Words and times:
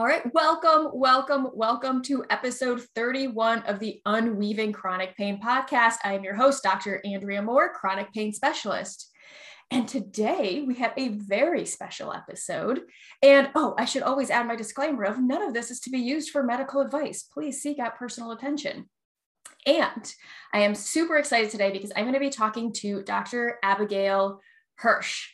All 0.00 0.06
right, 0.06 0.22
welcome, 0.32 0.88
welcome, 0.94 1.48
welcome 1.52 2.00
to 2.04 2.24
episode 2.30 2.80
31 2.94 3.64
of 3.64 3.78
the 3.80 4.00
Unweaving 4.06 4.72
Chronic 4.72 5.14
Pain 5.14 5.38
podcast. 5.38 5.96
I 6.02 6.14
am 6.14 6.24
your 6.24 6.34
host, 6.34 6.62
Dr. 6.62 7.02
Andrea 7.04 7.42
Moore, 7.42 7.74
chronic 7.74 8.10
pain 8.14 8.32
specialist. 8.32 9.10
And 9.70 9.86
today 9.86 10.64
we 10.66 10.76
have 10.76 10.94
a 10.96 11.08
very 11.08 11.66
special 11.66 12.14
episode. 12.14 12.80
And 13.22 13.50
oh, 13.54 13.74
I 13.76 13.84
should 13.84 14.02
always 14.02 14.30
add 14.30 14.46
my 14.46 14.56
disclaimer 14.56 15.04
of 15.04 15.20
none 15.20 15.42
of 15.42 15.52
this 15.52 15.70
is 15.70 15.80
to 15.80 15.90
be 15.90 15.98
used 15.98 16.30
for 16.30 16.42
medical 16.42 16.80
advice. 16.80 17.24
Please 17.24 17.60
seek 17.60 17.78
out 17.78 17.98
personal 17.98 18.32
attention. 18.32 18.88
And 19.66 20.14
I 20.54 20.60
am 20.60 20.74
super 20.74 21.18
excited 21.18 21.50
today 21.50 21.72
because 21.72 21.92
I'm 21.94 22.04
going 22.04 22.14
to 22.14 22.20
be 22.20 22.30
talking 22.30 22.72
to 22.76 23.02
Dr. 23.02 23.58
Abigail 23.62 24.40
Hirsch 24.76 25.28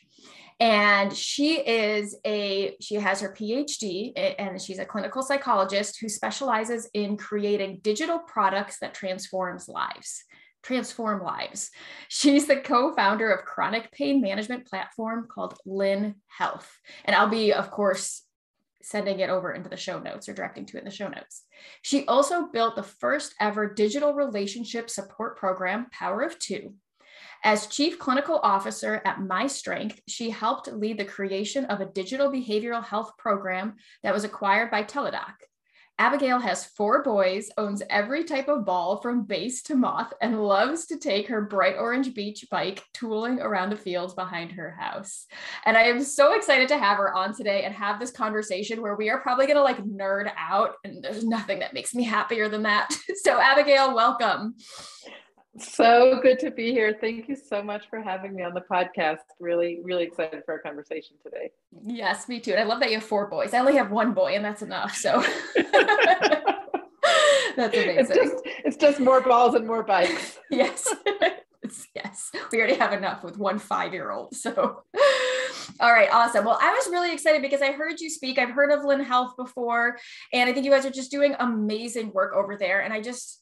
and 0.59 1.15
she 1.15 1.59
is 1.59 2.15
a 2.25 2.75
she 2.81 2.95
has 2.95 3.21
her 3.21 3.33
phd 3.33 4.13
and 4.39 4.61
she's 4.61 4.79
a 4.79 4.85
clinical 4.85 5.21
psychologist 5.21 5.99
who 6.01 6.09
specializes 6.09 6.89
in 6.93 7.15
creating 7.15 7.79
digital 7.83 8.19
products 8.19 8.79
that 8.79 8.93
transforms 8.93 9.67
lives 9.67 10.23
transform 10.63 11.21
lives 11.21 11.69
she's 12.07 12.47
the 12.47 12.57
co-founder 12.57 13.31
of 13.31 13.45
chronic 13.45 13.91
pain 13.91 14.19
management 14.19 14.65
platform 14.65 15.27
called 15.29 15.57
lin 15.65 16.15
health 16.27 16.69
and 17.05 17.15
i'll 17.15 17.29
be 17.29 17.53
of 17.53 17.69
course 17.69 18.23
sending 18.81 19.19
it 19.19 19.29
over 19.29 19.51
into 19.51 19.69
the 19.69 19.75
show 19.77 19.99
notes 19.99 20.29
or 20.29 20.33
directing 20.33 20.65
to 20.65 20.77
it 20.77 20.79
in 20.79 20.85
the 20.85 20.91
show 20.91 21.09
notes. 21.09 21.43
She 21.81 22.05
also 22.05 22.47
built 22.47 22.77
the 22.77 22.83
first 22.83 23.35
ever 23.39 23.73
digital 23.73 24.13
relationship 24.13 24.89
support 24.89 25.37
program, 25.37 25.87
Power 25.91 26.21
of 26.21 26.39
Two, 26.39 26.75
as 27.47 27.67
Chief 27.67 27.97
Clinical 27.97 28.41
Officer 28.43 29.01
at 29.05 29.21
My 29.21 29.47
Strength, 29.47 30.01
she 30.05 30.29
helped 30.29 30.67
lead 30.67 30.97
the 30.97 31.05
creation 31.05 31.63
of 31.63 31.79
a 31.79 31.85
digital 31.85 32.29
behavioral 32.29 32.83
health 32.83 33.13
program 33.17 33.75
that 34.03 34.13
was 34.13 34.25
acquired 34.25 34.69
by 34.69 34.83
Teladoc. 34.83 35.33
Abigail 35.97 36.39
has 36.39 36.65
four 36.65 37.03
boys, 37.03 37.49
owns 37.57 37.81
every 37.89 38.25
type 38.25 38.49
of 38.49 38.65
ball 38.65 38.97
from 38.97 39.23
base 39.23 39.61
to 39.63 39.75
moth, 39.75 40.11
and 40.21 40.43
loves 40.43 40.87
to 40.87 40.99
take 40.99 41.29
her 41.29 41.39
bright 41.39 41.75
orange 41.79 42.13
beach 42.13 42.45
bike 42.51 42.83
tooling 42.93 43.39
around 43.39 43.69
the 43.69 43.77
fields 43.77 44.13
behind 44.13 44.51
her 44.51 44.71
house. 44.71 45.25
And 45.65 45.77
I 45.77 45.83
am 45.83 46.03
so 46.03 46.35
excited 46.35 46.67
to 46.67 46.77
have 46.77 46.97
her 46.97 47.15
on 47.15 47.33
today 47.33 47.63
and 47.63 47.73
have 47.73 47.97
this 47.97 48.11
conversation 48.11 48.81
where 48.81 48.97
we 48.97 49.09
are 49.09 49.21
probably 49.21 49.45
going 49.45 49.55
to 49.55 49.63
like 49.63 49.81
nerd 49.85 50.29
out. 50.37 50.73
And 50.83 51.01
there's 51.01 51.23
nothing 51.23 51.59
that 51.59 51.73
makes 51.73 51.95
me 51.95 52.03
happier 52.03 52.49
than 52.49 52.63
that. 52.63 52.93
So, 53.23 53.39
Abigail, 53.39 53.95
welcome. 53.95 54.55
So 55.59 56.19
good 56.21 56.39
to 56.39 56.51
be 56.51 56.71
here. 56.71 56.95
Thank 56.99 57.27
you 57.27 57.35
so 57.35 57.63
much 57.63 57.89
for 57.89 57.99
having 58.01 58.35
me 58.35 58.43
on 58.43 58.53
the 58.53 58.61
podcast. 58.61 59.17
Really, 59.39 59.79
really 59.83 60.03
excited 60.03 60.43
for 60.45 60.53
our 60.53 60.59
conversation 60.59 61.15
today. 61.23 61.51
Yes, 61.83 62.29
me 62.29 62.39
too. 62.39 62.51
And 62.51 62.59
I 62.59 62.63
love 62.63 62.79
that 62.81 62.89
you 62.89 62.97
have 62.97 63.03
four 63.03 63.27
boys. 63.27 63.53
I 63.53 63.59
only 63.59 63.75
have 63.75 63.91
one 63.91 64.13
boy, 64.13 64.35
and 64.35 64.45
that's 64.45 64.61
enough. 64.61 64.95
So 64.95 65.23
that's 67.55 67.75
amazing. 67.75 67.97
It's 67.97 68.09
just, 68.09 68.35
it's 68.45 68.77
just 68.77 68.99
more 68.99 69.21
balls 69.21 69.55
and 69.55 69.65
more 69.65 69.83
bikes. 69.83 70.37
yes. 70.51 70.93
yes. 71.95 72.31
We 72.51 72.59
already 72.59 72.75
have 72.75 72.93
enough 72.93 73.23
with 73.23 73.37
one 73.37 73.57
five 73.57 73.93
year 73.93 74.11
old. 74.11 74.35
So, 74.35 74.83
all 75.79 75.91
right, 75.91 76.09
awesome. 76.11 76.45
Well, 76.45 76.59
I 76.61 76.71
was 76.71 76.87
really 76.91 77.11
excited 77.11 77.41
because 77.41 77.63
I 77.63 77.71
heard 77.71 77.99
you 77.99 78.11
speak. 78.11 78.37
I've 78.37 78.51
heard 78.51 78.71
of 78.71 78.85
Lin 78.85 79.03
Health 79.03 79.35
before, 79.35 79.97
and 80.31 80.49
I 80.49 80.53
think 80.53 80.65
you 80.65 80.71
guys 80.71 80.85
are 80.85 80.91
just 80.91 81.09
doing 81.09 81.35
amazing 81.39 82.11
work 82.13 82.33
over 82.35 82.57
there. 82.57 82.81
And 82.81 82.93
I 82.93 83.01
just, 83.01 83.41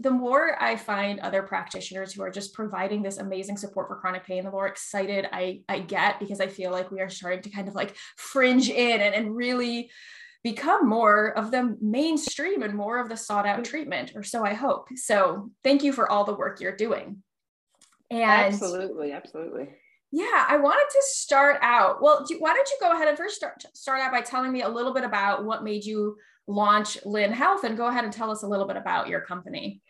the 0.00 0.10
more 0.10 0.62
I 0.62 0.76
find 0.76 1.20
other 1.20 1.42
practitioners 1.42 2.12
who 2.12 2.22
are 2.22 2.30
just 2.30 2.52
providing 2.52 3.02
this 3.02 3.16
amazing 3.18 3.56
support 3.56 3.88
for 3.88 3.96
chronic 3.96 4.24
pain, 4.24 4.44
the 4.44 4.50
more 4.50 4.66
excited 4.66 5.26
I, 5.32 5.62
I 5.68 5.80
get 5.80 6.20
because 6.20 6.40
I 6.40 6.48
feel 6.48 6.70
like 6.70 6.90
we 6.90 7.00
are 7.00 7.08
starting 7.08 7.42
to 7.42 7.50
kind 7.50 7.68
of 7.68 7.74
like 7.74 7.96
fringe 8.16 8.68
in 8.68 9.00
and, 9.00 9.14
and 9.14 9.34
really 9.34 9.90
become 10.42 10.88
more 10.88 11.36
of 11.36 11.50
the 11.50 11.76
mainstream 11.80 12.62
and 12.62 12.74
more 12.74 13.00
of 13.00 13.08
the 13.08 13.16
sought 13.16 13.46
out 13.46 13.60
mm. 13.60 13.64
treatment, 13.64 14.12
or 14.14 14.22
so 14.22 14.44
I 14.44 14.52
hope. 14.52 14.88
So 14.94 15.50
thank 15.64 15.82
you 15.82 15.92
for 15.92 16.10
all 16.10 16.24
the 16.24 16.34
work 16.34 16.60
you're 16.60 16.76
doing. 16.76 17.22
And 18.10 18.22
absolutely, 18.22 19.12
absolutely. 19.12 19.70
Yeah, 20.12 20.46
I 20.48 20.56
wanted 20.58 20.88
to 20.92 21.02
start 21.08 21.58
out. 21.62 22.00
Well, 22.00 22.24
do, 22.24 22.36
why 22.38 22.54
don't 22.54 22.68
you 22.68 22.76
go 22.80 22.92
ahead 22.92 23.08
and 23.08 23.18
first 23.18 23.34
start 23.34 23.64
start 23.74 24.00
out 24.00 24.12
by 24.12 24.20
telling 24.20 24.52
me 24.52 24.62
a 24.62 24.68
little 24.68 24.94
bit 24.94 25.04
about 25.04 25.44
what 25.44 25.64
made 25.64 25.84
you 25.84 26.16
launch 26.46 26.98
Lin 27.04 27.32
Health 27.32 27.64
and 27.64 27.76
go 27.76 27.86
ahead 27.86 28.04
and 28.04 28.12
tell 28.12 28.30
us 28.30 28.42
a 28.42 28.46
little 28.46 28.66
bit 28.66 28.76
about 28.76 29.08
your 29.08 29.20
company. 29.20 29.80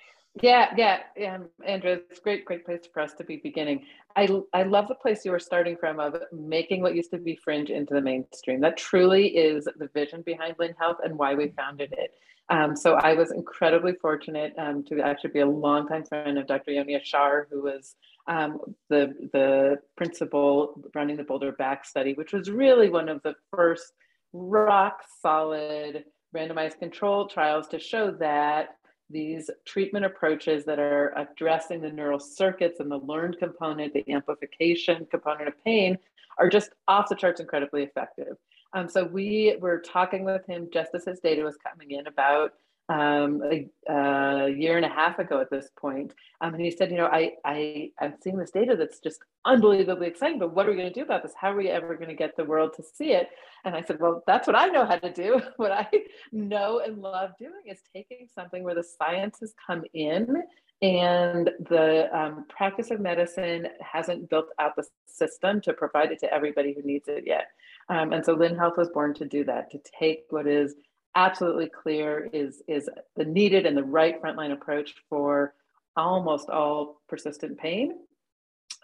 Yeah, 0.42 0.74
yeah, 0.76 1.38
Andrea, 1.66 2.00
it's 2.10 2.18
a 2.18 2.22
great, 2.22 2.44
great 2.44 2.66
place 2.66 2.82
for 2.92 3.00
us 3.00 3.14
to 3.14 3.24
be 3.24 3.40
beginning. 3.42 3.86
I, 4.16 4.28
I 4.52 4.64
love 4.64 4.86
the 4.88 4.94
place 4.94 5.24
you 5.24 5.30
were 5.30 5.38
starting 5.38 5.76
from 5.78 5.98
of 5.98 6.16
making 6.30 6.82
what 6.82 6.94
used 6.94 7.10
to 7.12 7.18
be 7.18 7.36
fringe 7.42 7.70
into 7.70 7.94
the 7.94 8.02
mainstream. 8.02 8.60
That 8.60 8.76
truly 8.76 9.28
is 9.28 9.64
the 9.64 9.88
vision 9.94 10.22
behind 10.22 10.56
Lin 10.58 10.74
Health 10.78 10.98
and 11.02 11.16
why 11.16 11.34
we 11.34 11.48
founded 11.56 11.94
it. 11.96 12.12
Um, 12.48 12.76
so 12.76 12.94
I 12.94 13.14
was 13.14 13.32
incredibly 13.32 13.94
fortunate 13.94 14.52
um, 14.58 14.84
to 14.84 15.00
actually 15.00 15.30
be 15.30 15.40
a 15.40 15.46
longtime 15.46 16.04
friend 16.04 16.38
of 16.38 16.46
Dr. 16.46 16.70
Yoni 16.70 16.94
Ashar, 16.94 17.48
who 17.50 17.62
was 17.62 17.96
um, 18.28 18.58
the 18.88 19.14
the 19.32 19.78
principal 19.96 20.80
running 20.94 21.16
the 21.16 21.24
Boulder 21.24 21.52
Back 21.52 21.84
study, 21.84 22.12
which 22.14 22.32
was 22.32 22.50
really 22.50 22.88
one 22.88 23.08
of 23.08 23.20
the 23.22 23.34
first 23.52 23.92
rock 24.32 25.00
solid 25.22 26.04
randomized 26.36 26.78
control 26.78 27.26
trials 27.26 27.66
to 27.68 27.78
show 27.78 28.10
that 28.12 28.76
these 29.08 29.50
treatment 29.64 30.04
approaches 30.04 30.64
that 30.64 30.78
are 30.78 31.12
addressing 31.16 31.80
the 31.80 31.90
neural 31.90 32.18
circuits 32.18 32.80
and 32.80 32.90
the 32.90 32.98
learned 32.98 33.38
component, 33.38 33.94
the 33.94 34.04
amplification 34.12 35.06
component 35.10 35.48
of 35.48 35.64
pain, 35.64 35.96
are 36.38 36.48
just 36.48 36.70
off 36.88 37.08
the 37.08 37.14
charts 37.14 37.40
incredibly 37.40 37.82
effective. 37.82 38.36
Um, 38.74 38.88
so 38.88 39.04
we 39.04 39.56
were 39.60 39.80
talking 39.80 40.24
with 40.24 40.44
him 40.46 40.68
just 40.72 40.90
as 40.94 41.04
his 41.04 41.20
data 41.20 41.42
was 41.42 41.56
coming 41.56 41.92
in 41.92 42.06
about 42.08 42.52
um, 42.88 43.42
a, 43.44 43.68
a, 43.92 44.48
year 44.48 44.76
and 44.76 44.86
a 44.86 44.88
half 44.88 45.18
ago 45.18 45.40
at 45.40 45.50
this 45.50 45.68
point. 45.78 46.14
Um, 46.40 46.54
and 46.54 46.62
he 46.62 46.70
said, 46.70 46.90
you 46.90 46.96
know, 46.96 47.06
I, 47.06 47.32
I, 47.44 47.90
I'm 48.00 48.14
seeing 48.22 48.36
this 48.36 48.52
data 48.52 48.76
that's 48.76 49.00
just 49.00 49.20
unbelievably 49.44 50.06
exciting, 50.06 50.38
but 50.38 50.54
what 50.54 50.66
are 50.66 50.70
we 50.70 50.76
going 50.76 50.92
to 50.92 50.94
do 50.94 51.02
about 51.02 51.22
this? 51.22 51.32
How 51.38 51.52
are 51.52 51.56
we 51.56 51.68
ever 51.68 51.96
going 51.96 52.08
to 52.08 52.14
get 52.14 52.36
the 52.36 52.44
world 52.44 52.74
to 52.76 52.82
see 52.82 53.12
it? 53.12 53.28
And 53.64 53.74
I 53.74 53.82
said, 53.82 53.98
well, 54.00 54.22
that's 54.26 54.46
what 54.46 54.56
I 54.56 54.66
know 54.66 54.86
how 54.86 54.98
to 54.98 55.12
do. 55.12 55.40
what 55.56 55.72
I 55.72 55.88
know 56.32 56.80
and 56.80 56.98
love 56.98 57.30
doing 57.38 57.62
is 57.66 57.80
taking 57.92 58.28
something 58.32 58.62
where 58.62 58.74
the 58.74 58.84
science 58.84 59.38
has 59.40 59.54
come 59.66 59.84
in 59.92 60.42
and 60.82 61.50
the 61.70 62.08
um, 62.16 62.44
practice 62.48 62.90
of 62.90 63.00
medicine 63.00 63.66
hasn't 63.80 64.28
built 64.28 64.46
out 64.58 64.76
the 64.76 64.84
system 65.06 65.60
to 65.62 65.72
provide 65.72 66.12
it 66.12 66.20
to 66.20 66.32
everybody 66.32 66.74
who 66.74 66.82
needs 66.82 67.08
it 67.08 67.24
yet. 67.26 67.48
Um, 67.88 68.12
and 68.12 68.24
so 68.24 68.34
Lin 68.34 68.56
Health 68.56 68.74
was 68.76 68.90
born 68.90 69.14
to 69.14 69.24
do 69.24 69.44
that, 69.44 69.70
to 69.70 69.80
take 69.98 70.24
what 70.30 70.46
is 70.46 70.74
absolutely 71.16 71.68
clear 71.68 72.28
is, 72.32 72.62
is 72.68 72.88
the 73.16 73.24
needed 73.24 73.66
and 73.66 73.76
the 73.76 73.82
right 73.82 74.22
frontline 74.22 74.52
approach 74.52 74.94
for 75.08 75.54
almost 75.96 76.48
all 76.50 77.00
persistent 77.08 77.58
pain 77.58 77.94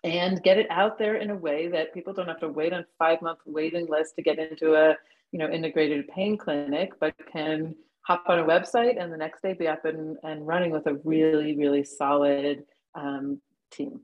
and 0.05 0.43
get 0.43 0.59
it 0.59 0.67
out 0.71 0.99
there 0.99 1.17
in 1.17 1.31
a 1.31 1.37
way 1.37 1.69
that 1.69 1.95
people 1.95 2.13
don't 2.13 2.27
have 2.27 2.41
to 2.41 2.49
wait 2.49 2.73
on 2.73 2.85
five 2.99 3.21
month 3.23 3.39
waiting 3.47 3.87
list 3.89 4.17
to 4.17 4.23
get 4.23 4.39
into 4.39 4.75
a 4.75 4.97
you 5.31 5.39
know 5.39 5.49
integrated 5.49 6.09
pain 6.09 6.37
clinic 6.37 6.93
but 7.01 7.15
can 7.31 7.75
hop 8.01 8.25
on 8.29 8.39
a 8.39 8.45
website 8.45 9.01
and 9.01 9.13
the 9.13 9.17
next 9.17 9.43
day 9.43 9.53
be 9.53 9.69
up 9.69 9.85
and, 9.85 10.17
and 10.25 10.47
running 10.47 10.71
with 10.71 10.87
a 10.87 10.95
really 11.05 11.57
really 11.57 11.85
solid 11.85 12.65
um, 12.95 13.41
team 13.71 14.01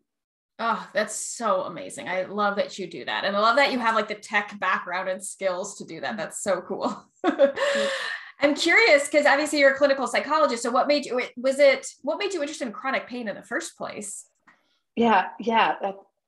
Oh, 0.61 0.89
that's 0.93 1.15
so 1.15 1.63
amazing. 1.63 2.09
I 2.09 2.25
love 2.25 2.57
that 2.57 2.81
you 2.81 2.89
do 2.89 3.05
that. 3.05 3.25
And 3.25 3.37
I 3.37 3.39
love 3.39 3.55
that 3.57 3.71
you 3.71 3.79
have 3.79 3.95
like 3.95 4.09
the 4.09 4.17
tech 4.17 4.59
background 4.59 5.09
and 5.09 5.25
skills 5.25 5.79
to 5.79 5.85
do 5.85 6.01
that. 6.01 6.17
That's 6.17 6.43
so 6.43 6.61
cool. 6.63 7.01
I'm 8.41 8.55
curious 8.55 9.09
because 9.09 9.27
obviously 9.27 9.59
you're 9.59 9.73
a 9.73 9.77
clinical 9.77 10.07
psychologist. 10.07 10.63
So 10.63 10.71
what 10.71 10.87
made 10.87 11.05
you 11.05 11.21
was 11.37 11.59
it 11.59 11.87
what 12.03 12.19
made 12.19 12.33
you 12.33 12.41
interested 12.41 12.67
in 12.67 12.73
chronic 12.73 13.07
pain 13.09 13.29
in 13.29 13.35
the 13.35 13.43
first 13.43 13.77
place? 13.77 14.27
Yeah, 14.97 15.29
yeah. 15.41 15.75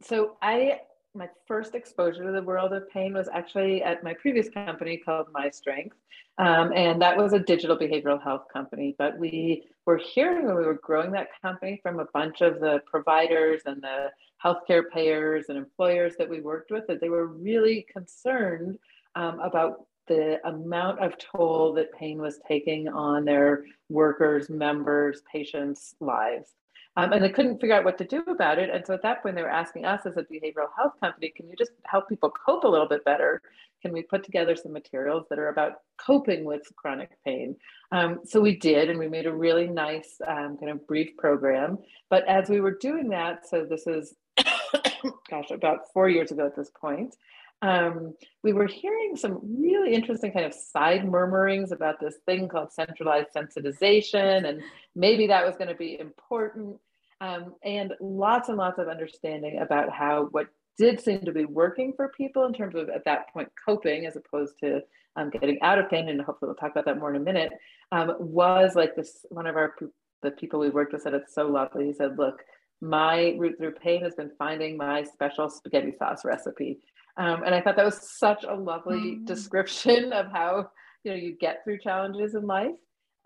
so 0.03 0.37
I 0.43 0.81
my 1.15 1.29
first 1.47 1.75
exposure 1.75 2.25
to 2.25 2.33
the 2.33 2.43
world 2.43 2.73
of 2.73 2.89
pain 2.91 3.15
was 3.15 3.29
actually 3.33 3.83
at 3.83 4.05
my 4.05 4.15
previous 4.15 4.49
company 4.49 4.97
called 4.97 5.27
My 5.33 5.51
Strength, 5.51 5.97
um, 6.39 6.73
and 6.75 7.03
that 7.03 7.17
was 7.17 7.33
a 7.33 7.41
digital 7.41 7.77
behavioral 7.77 8.23
health 8.23 8.45
company. 8.53 8.95
But 8.97 9.19
we 9.19 9.65
were 9.87 9.97
hearing 9.97 10.47
when 10.47 10.57
we 10.57 10.65
were 10.65 10.79
growing 10.83 11.11
that 11.13 11.29
company 11.43 11.81
from 11.83 11.99
a 11.99 12.07
bunch 12.13 12.43
of 12.43 12.61
the 12.61 12.81
providers 12.87 13.63
and 13.67 13.83
the 13.83 14.11
healthcare 14.45 14.85
payers 14.93 15.47
and 15.49 15.59
employers 15.59 16.15
that 16.17 16.29
we 16.29 16.41
worked 16.41 16.71
with 16.71 16.87
that 16.87 17.01
they 17.01 17.09
were 17.09 17.27
really 17.27 17.87
concerned 17.93 18.79
um, 19.15 19.41
about 19.41 19.87
the 20.11 20.45
amount 20.45 20.99
of 20.99 21.17
toll 21.19 21.73
that 21.75 21.93
pain 21.93 22.21
was 22.21 22.41
taking 22.49 22.89
on 22.89 23.25
their 23.25 23.65
workers, 23.89 24.51
members, 24.51 25.23
patients' 25.33 25.95
lives. 26.01 26.51
Um, 26.97 27.13
and 27.13 27.23
they 27.23 27.29
couldn't 27.29 27.61
figure 27.61 27.77
out 27.77 27.85
what 27.85 27.97
to 27.99 28.05
do 28.05 28.21
about 28.27 28.59
it. 28.59 28.71
And 28.71 28.85
so 28.85 28.93
at 28.93 29.03
that 29.03 29.23
point, 29.23 29.37
they 29.37 29.43
were 29.43 29.49
asking 29.49 29.85
us 29.85 30.05
as 30.07 30.17
a 30.17 30.23
behavioral 30.23 30.67
health 30.77 30.95
company, 31.01 31.33
can 31.35 31.49
you 31.49 31.55
just 31.57 31.71
help 31.87 32.09
people 32.09 32.29
cope 32.45 32.65
a 32.65 32.69
little 32.69 32.89
bit 32.89 33.05
better? 33.05 33.41
Can 33.83 33.93
we 33.93 34.03
put 34.03 34.25
together 34.25 34.57
some 34.57 34.73
materials 34.73 35.27
that 35.31 35.39
are 35.39 35.49
about 35.49 35.75
coping 36.05 36.45
with 36.45 36.63
chronic 36.75 37.11
pain? 37.25 37.55
Um, 37.93 38.19
so 38.25 38.41
we 38.41 38.57
did, 38.57 38.91
and 38.91 38.99
we 38.99 39.07
made 39.07 39.27
a 39.27 39.33
really 39.33 39.69
nice 39.69 40.21
um, 40.27 40.57
kind 40.59 40.73
of 40.73 40.85
brief 40.89 41.17
program. 41.17 41.79
But 42.11 42.27
as 42.27 42.49
we 42.49 42.61
were 42.61 42.77
doing 42.77 43.11
that, 43.11 43.49
so 43.49 43.65
this 43.65 43.87
is, 43.87 44.17
gosh, 45.31 45.53
about 45.53 45.93
four 45.95 46.09
years 46.09 46.33
ago 46.33 46.47
at 46.47 46.57
this 46.57 46.73
point, 46.81 47.15
um, 47.63 48.15
we 48.43 48.53
were 48.53 48.67
hearing 48.67 49.17
some 49.17 49.41
really 49.43 49.93
interesting 49.95 50.33
kind 50.33 50.47
of 50.47 50.55
side 50.55 51.05
murmurings 51.05 51.73
about 51.73 52.01
this 52.01 52.17
thing 52.25 52.49
called 52.49 52.73
centralized 52.73 53.29
sensitization, 53.37 54.49
and 54.49 54.63
maybe 54.95 55.27
that 55.27 55.45
was 55.45 55.57
going 55.57 55.69
to 55.69 55.75
be 55.75 55.99
important. 55.99 56.77
Um, 57.21 57.55
and 57.63 57.93
lots 58.01 58.49
and 58.49 58.57
lots 58.57 58.79
of 58.79 58.89
understanding 58.89 59.61
about 59.61 59.93
how 59.93 60.29
what 60.31 60.47
did 60.79 60.99
seem 60.99 61.21
to 61.21 61.33
be 61.33 61.45
working 61.45 61.93
for 61.95 62.09
people 62.09 62.47
in 62.47 62.55
terms 62.55 62.75
of 62.75 62.89
at 62.89 63.05
that 63.05 63.31
point 63.31 63.51
coping 63.63 64.07
as 64.07 64.17
opposed 64.17 64.55
to 64.61 64.81
um, 65.17 65.29
getting 65.29 65.61
out 65.61 65.79
of 65.79 65.91
pain 65.91 66.09
and 66.09 66.23
hopefully 66.23 66.49
we'll 66.49 66.55
talk 66.55 66.71
about 66.71 66.87
that 66.87 66.99
more 66.99 67.11
in 67.11 67.21
a 67.21 67.25
minute 67.25 67.53
um, 67.93 68.15
was 68.19 68.75
like 68.75 68.97
this 68.97 69.27
one 69.29 69.47
of 69.47 69.57
our 69.57 69.75
the 70.23 70.31
people 70.31 70.59
we 70.59 70.71
worked 70.71 70.95
with 70.95 71.03
said 71.03 71.13
it's 71.13 71.35
so 71.35 71.47
lovely 71.47 71.85
he 71.85 71.93
said 71.93 72.17
look 72.17 72.43
my 72.81 73.35
route 73.39 73.59
through 73.59 73.73
pain 73.73 74.03
has 74.03 74.15
been 74.15 74.31
finding 74.39 74.79
my 74.79 75.03
special 75.03 75.51
spaghetti 75.51 75.93
sauce 75.99 76.25
recipe 76.25 76.79
um, 77.17 77.43
and 77.45 77.55
i 77.55 77.61
thought 77.61 77.77
that 77.77 77.85
was 77.85 78.01
such 78.19 78.45
a 78.45 78.55
lovely 78.55 79.17
mm. 79.17 79.27
description 79.27 80.13
of 80.13 80.27
how 80.33 80.71
you 81.05 81.11
know 81.11 81.17
you 81.17 81.37
get 81.39 81.63
through 81.65 81.79
challenges 81.79 82.35
in 82.35 82.47
life 82.47 82.77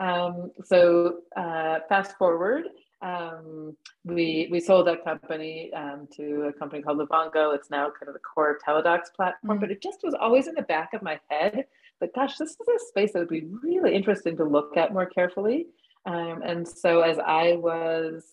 um, 0.01 0.51
so 0.65 1.19
uh, 1.37 1.79
fast 1.89 2.17
forward 2.19 2.65
um, 3.05 3.77
we 4.05 4.49
we 4.51 4.61
sold 4.61 4.87
that 4.87 5.05
company 5.05 5.71
um, 5.75 6.09
to 6.17 6.45
a 6.49 6.53
company 6.53 6.83
called 6.83 6.99
Livongo. 6.99 7.55
It's 7.55 7.69
now 7.69 7.91
kind 7.91 8.09
of 8.09 8.15
the 8.15 8.21
core 8.21 8.53
of 8.53 8.63
Teladoc's 8.63 9.11
platform, 9.11 9.57
mm-hmm. 9.57 9.61
but 9.61 9.71
it 9.71 9.83
just 9.83 9.99
was 10.03 10.15
always 10.19 10.49
in 10.49 10.55
the 10.55 10.63
back 10.63 10.95
of 10.95 11.03
my 11.03 11.21
head. 11.29 11.67
But 12.01 12.15
gosh, 12.15 12.39
this 12.39 12.51
is 12.51 12.57
a 12.61 12.87
space 12.89 13.13
that 13.13 13.19
would 13.19 13.29
be 13.29 13.47
really 13.63 13.95
interesting 13.95 14.37
to 14.39 14.45
look 14.45 14.77
at 14.77 14.93
more 14.93 15.07
carefully. 15.07 15.67
Um, 16.07 16.43
and 16.45 16.67
so 16.67 17.01
as 17.01 17.19
I 17.19 17.57
was 17.57 18.25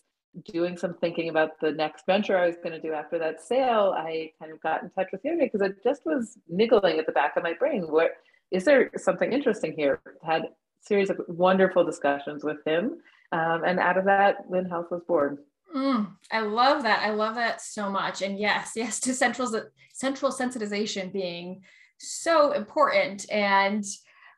doing 0.45 0.77
some 0.77 0.93
thinking 0.95 1.29
about 1.29 1.59
the 1.59 1.71
next 1.71 2.05
venture 2.05 2.37
I 2.37 2.47
was 2.47 2.55
going 2.57 2.71
to 2.71 2.81
do 2.81 2.93
after 2.93 3.19
that 3.19 3.41
sale, 3.41 3.93
I 3.97 4.31
kind 4.39 4.51
of 4.51 4.61
got 4.61 4.83
in 4.83 4.89
touch 4.91 5.07
with 5.11 5.21
Yoni 5.23 5.45
because 5.45 5.61
it 5.61 5.83
just 5.83 6.05
was 6.05 6.37
niggling 6.47 6.99
at 6.99 7.05
the 7.05 7.11
back 7.11 7.35
of 7.37 7.43
my 7.43 7.53
brain. 7.53 7.83
What 7.83 8.11
is 8.49 8.65
there 8.65 8.89
something 8.97 9.31
interesting 9.31 9.73
here? 9.73 10.01
Had 10.23 10.49
series 10.81 11.09
of 11.09 11.21
wonderful 11.27 11.83
discussions 11.83 12.43
with 12.43 12.57
him 12.65 13.01
um, 13.31 13.63
and 13.65 13.79
out 13.79 13.97
of 13.97 14.05
that, 14.05 14.49
Lin 14.49 14.65
Health 14.65 14.91
was 14.91 15.01
born. 15.07 15.37
Mm, 15.75 16.11
I 16.31 16.41
love 16.41 16.83
that. 16.83 16.99
I 16.99 17.11
love 17.11 17.35
that 17.35 17.61
so 17.61 17.89
much. 17.89 18.21
And 18.21 18.37
yes, 18.37 18.73
yes, 18.75 18.99
to 19.01 19.13
central 19.13 19.49
central 19.93 20.31
sensitization 20.31 21.11
being 21.11 21.61
so 21.97 22.51
important. 22.51 23.29
And 23.31 23.85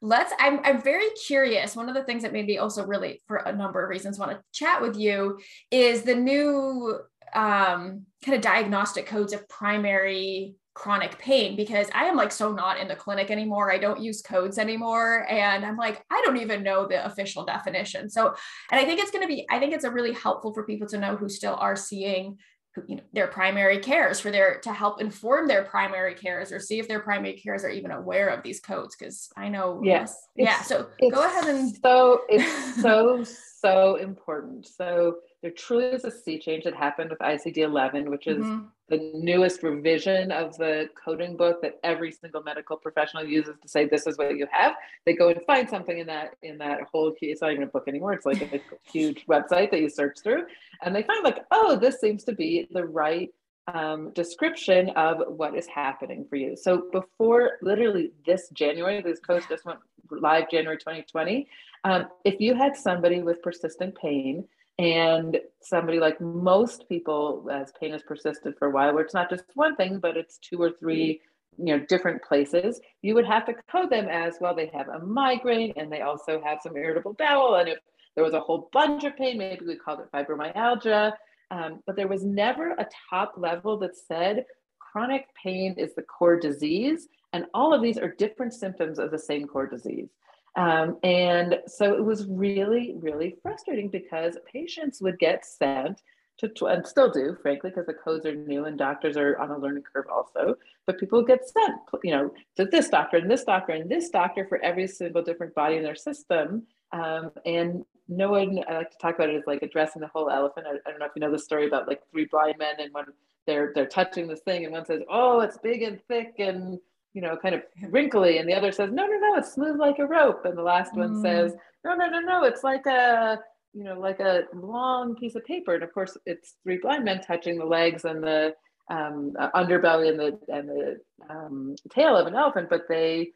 let's 0.03 0.33
I'm 0.37 0.59
I'm 0.63 0.81
very 0.81 1.09
curious. 1.25 1.75
One 1.75 1.87
of 1.87 1.95
the 1.95 2.03
things 2.03 2.23
that 2.23 2.33
made 2.33 2.45
me 2.45 2.57
also 2.57 2.85
really, 2.85 3.23
for 3.25 3.37
a 3.37 3.55
number 3.55 3.81
of 3.81 3.89
reasons, 3.89 4.19
want 4.19 4.31
to 4.31 4.39
chat 4.51 4.81
with 4.81 4.97
you 4.97 5.39
is 5.71 6.03
the 6.03 6.13
new 6.13 6.99
um, 7.33 8.05
kind 8.23 8.35
of 8.35 8.41
diagnostic 8.41 9.07
codes 9.07 9.33
of 9.33 9.47
primary 9.47 10.55
chronic 10.75 11.17
pain 11.19 11.55
because 11.55 11.87
I 11.93 12.05
am 12.05 12.15
like 12.15 12.31
so 12.31 12.51
not 12.51 12.79
in 12.79 12.87
the 12.87 12.95
clinic 12.95 13.31
anymore. 13.31 13.71
I 13.71 13.77
don't 13.77 14.01
use 14.01 14.21
codes 14.21 14.57
anymore. 14.57 15.25
And 15.29 15.63
I'm 15.63 15.77
like, 15.77 16.03
I 16.09 16.21
don't 16.25 16.37
even 16.37 16.63
know 16.63 16.87
the 16.87 17.05
official 17.05 17.45
definition. 17.45 18.09
So, 18.09 18.33
and 18.71 18.81
I 18.81 18.83
think 18.83 18.99
it's 18.99 19.11
going 19.11 19.21
to 19.21 19.27
be, 19.27 19.45
I 19.51 19.59
think 19.59 19.73
it's 19.73 19.83
a 19.83 19.91
really 19.91 20.13
helpful 20.13 20.53
for 20.53 20.65
people 20.65 20.87
to 20.87 20.97
know 20.97 21.15
who 21.15 21.29
still 21.29 21.55
are 21.55 21.75
seeing 21.75 22.37
you 22.87 22.95
know 22.95 23.03
their 23.13 23.27
primary 23.27 23.79
cares 23.79 24.19
for 24.19 24.31
their 24.31 24.59
to 24.59 24.73
help 24.73 25.01
inform 25.01 25.47
their 25.47 25.63
primary 25.63 26.15
cares 26.15 26.51
or 26.51 26.59
see 26.59 26.79
if 26.79 26.87
their 26.87 26.99
primary 26.99 27.33
cares 27.33 27.63
are 27.63 27.69
even 27.69 27.91
aware 27.91 28.29
of 28.29 28.43
these 28.43 28.59
codes 28.59 28.95
because 28.95 29.29
i 29.37 29.47
know 29.47 29.79
yes 29.83 30.15
yeah 30.35 30.61
so 30.61 30.87
go 31.11 31.25
ahead 31.25 31.45
and 31.45 31.75
so 31.77 32.21
it's 32.29 32.81
so 32.81 33.23
so 33.63 33.95
important 33.95 34.67
so 34.67 35.15
there 35.43 35.51
truly 35.51 35.87
is 35.87 36.05
a 36.05 36.09
sea 36.09 36.39
change 36.39 36.63
that 36.63 36.73
happened 36.73 37.09
with 37.09 37.19
ICD-11, 37.19 38.07
which 38.07 38.27
is 38.27 38.37
mm-hmm. 38.37 38.63
the 38.87 39.11
newest 39.13 39.61
revision 39.61 40.31
of 40.31 40.57
the 40.57 40.89
coding 40.95 41.35
book 41.35 41.61
that 41.61 41.81
every 41.83 42.13
single 42.13 42.41
medical 42.41 42.77
professional 42.77 43.25
uses 43.25 43.55
to 43.61 43.67
say 43.67 43.85
this 43.85 44.07
is 44.07 44.17
what 44.17 44.37
you 44.37 44.47
have. 44.49 44.75
They 45.05 45.13
go 45.13 45.27
and 45.27 45.41
find 45.45 45.69
something 45.69 45.99
in 45.99 46.07
that 46.07 46.37
in 46.43 46.57
that 46.59 46.83
whole 46.89 47.13
it's 47.19 47.41
not 47.41 47.51
even 47.51 47.63
a 47.63 47.67
book 47.67 47.89
anymore. 47.89 48.13
It's 48.13 48.25
like 48.25 48.41
a 48.41 48.61
huge 48.89 49.25
website 49.25 49.69
that 49.71 49.81
you 49.81 49.89
search 49.89 50.19
through, 50.23 50.45
and 50.81 50.95
they 50.95 51.03
find 51.03 51.25
like, 51.25 51.39
oh, 51.51 51.75
this 51.75 51.99
seems 51.99 52.23
to 52.23 52.33
be 52.33 52.69
the 52.71 52.85
right 52.85 53.29
um, 53.67 54.11
description 54.11 54.91
of 54.91 55.23
what 55.27 55.57
is 55.57 55.67
happening 55.67 56.25
for 56.29 56.37
you. 56.37 56.55
So 56.55 56.85
before 56.93 57.57
literally 57.61 58.11
this 58.25 58.47
January, 58.53 59.01
this 59.01 59.19
codes 59.19 59.45
just 59.49 59.65
went 59.65 59.79
live 60.09 60.49
January 60.49 60.77
2020. 60.77 61.49
Um, 61.83 62.07
if 62.23 62.39
you 62.39 62.55
had 62.55 62.75
somebody 62.75 63.21
with 63.21 63.41
persistent 63.41 63.95
pain 63.95 64.45
and 64.79 65.39
somebody 65.61 65.99
like 65.99 66.19
most 66.19 66.87
people 66.87 67.47
as 67.51 67.73
pain 67.79 67.91
has 67.91 68.01
persisted 68.03 68.55
for 68.57 68.69
a 68.69 68.71
while 68.71 68.93
where 68.93 69.03
it's 69.03 69.13
not 69.13 69.29
just 69.29 69.43
one 69.53 69.75
thing 69.75 69.99
but 69.99 70.17
it's 70.17 70.37
two 70.37 70.59
or 70.59 70.71
three 70.71 71.21
you 71.59 71.77
know 71.77 71.85
different 71.85 72.23
places 72.23 72.81
you 73.03 73.13
would 73.13 73.25
have 73.25 73.45
to 73.45 73.53
code 73.71 73.91
them 73.91 74.07
as 74.07 74.37
well 74.41 74.55
they 74.55 74.71
have 74.73 74.87
a 74.87 74.99
migraine 74.99 75.73
and 75.75 75.91
they 75.91 76.01
also 76.01 76.41
have 76.43 76.59
some 76.61 76.75
irritable 76.75 77.13
bowel. 77.13 77.55
And 77.55 77.69
if 77.69 77.79
there 78.15 78.23
was 78.23 78.33
a 78.33 78.39
whole 78.39 78.69
bunch 78.71 79.03
of 79.03 79.15
pain 79.15 79.37
maybe 79.37 79.65
we 79.65 79.75
called 79.75 79.99
it 79.99 80.11
fibromyalgia. 80.11 81.13
Um, 81.51 81.83
but 81.85 81.95
there 81.95 82.07
was 82.07 82.23
never 82.23 82.71
a 82.71 82.87
top 83.09 83.33
level 83.37 83.77
that 83.79 83.95
said 83.95 84.45
chronic 84.79 85.27
pain 85.35 85.75
is 85.77 85.93
the 85.93 86.01
core 86.01 86.39
disease. 86.39 87.07
And 87.33 87.45
all 87.53 87.73
of 87.73 87.81
these 87.81 87.97
are 87.97 88.09
different 88.09 88.53
symptoms 88.53 88.97
of 88.97 89.11
the 89.11 89.19
same 89.19 89.47
core 89.47 89.67
disease 89.67 90.09
um, 90.55 90.97
and 91.03 91.59
so 91.67 91.93
it 91.93 92.03
was 92.03 92.27
really, 92.27 92.95
really 92.99 93.35
frustrating 93.41 93.89
because 93.89 94.37
patients 94.51 95.01
would 95.01 95.17
get 95.17 95.45
sent 95.45 96.01
to, 96.39 96.67
and 96.67 96.85
still 96.85 97.09
do, 97.09 97.37
frankly, 97.41 97.69
because 97.69 97.85
the 97.85 97.93
codes 97.93 98.25
are 98.25 98.35
new 98.35 98.65
and 98.65 98.77
doctors 98.77 99.17
are 99.17 99.37
on 99.39 99.51
a 99.51 99.57
learning 99.57 99.83
curve 99.91 100.05
also. 100.11 100.55
But 100.85 100.99
people 100.99 101.23
get 101.23 101.47
sent, 101.47 101.75
you 102.03 102.11
know, 102.11 102.33
to 102.57 102.65
this 102.65 102.89
doctor 102.89 103.17
and 103.17 103.29
this 103.29 103.43
doctor 103.43 103.73
and 103.73 103.89
this 103.89 104.09
doctor 104.09 104.45
for 104.47 104.63
every 104.63 104.87
single 104.87 105.23
different 105.23 105.55
body 105.55 105.77
in 105.77 105.83
their 105.83 105.95
system. 105.95 106.67
Um, 106.91 107.31
and 107.45 107.85
no 108.07 108.31
one, 108.31 108.63
I 108.67 108.77
like 108.77 108.91
to 108.91 108.97
talk 108.97 109.15
about 109.15 109.29
it 109.29 109.37
as 109.37 109.43
like 109.47 109.63
addressing 109.63 110.01
the 110.01 110.07
whole 110.07 110.29
elephant. 110.29 110.67
I, 110.67 110.75
I 110.87 110.91
don't 110.91 110.99
know 110.99 111.05
if 111.05 111.13
you 111.15 111.21
know 111.21 111.31
the 111.31 111.39
story 111.39 111.67
about 111.67 111.87
like 111.87 112.01
three 112.11 112.25
blind 112.25 112.57
men 112.59 112.75
and 112.79 112.93
when 112.93 113.05
they're 113.45 113.71
they're 113.75 113.87
touching 113.87 114.27
this 114.27 114.41
thing 114.41 114.63
and 114.63 114.73
one 114.73 114.85
says, 114.85 115.01
"Oh, 115.09 115.41
it's 115.41 115.57
big 115.57 115.81
and 115.81 115.99
thick 116.07 116.35
and 116.39 116.79
you 117.13 117.21
know, 117.21 117.37
kind 117.37 117.55
of 117.55 117.61
wrinkly, 117.89 118.39
and 118.39 118.49
the 118.49 118.53
other 118.55 118.71
says, 118.71 118.89
no, 118.91 119.05
no, 119.05 119.17
no, 119.17 119.35
it's 119.35 119.53
smooth 119.53 119.79
like 119.79 119.99
a 119.99 120.05
rope, 120.05 120.45
and 120.45 120.57
the 120.57 120.63
last 120.63 120.95
one 120.95 121.15
mm. 121.15 121.21
says, 121.21 121.53
no, 121.85 121.95
no, 121.95 122.07
no, 122.07 122.19
no, 122.19 122.43
it's 122.43 122.63
like 122.63 122.85
a, 122.85 123.39
you 123.73 123.83
know, 123.83 123.99
like 123.99 124.19
a 124.19 124.43
long 124.53 125.15
piece 125.15 125.35
of 125.35 125.45
paper, 125.45 125.75
and 125.75 125.83
of 125.83 125.93
course, 125.93 126.17
it's 126.25 126.55
three 126.63 126.79
blind 126.81 127.05
men 127.05 127.21
touching 127.21 127.57
the 127.57 127.65
legs 127.65 128.05
and 128.05 128.23
the 128.23 128.53
um, 128.89 129.33
uh, 129.39 129.49
underbelly 129.51 130.09
and 130.09 130.19
the 130.19 130.39
and 130.53 130.67
the 130.67 130.97
um, 131.29 131.75
tail 131.89 132.17
of 132.17 132.27
an 132.27 132.35
elephant, 132.35 132.69
but 132.69 132.83
they 132.89 133.31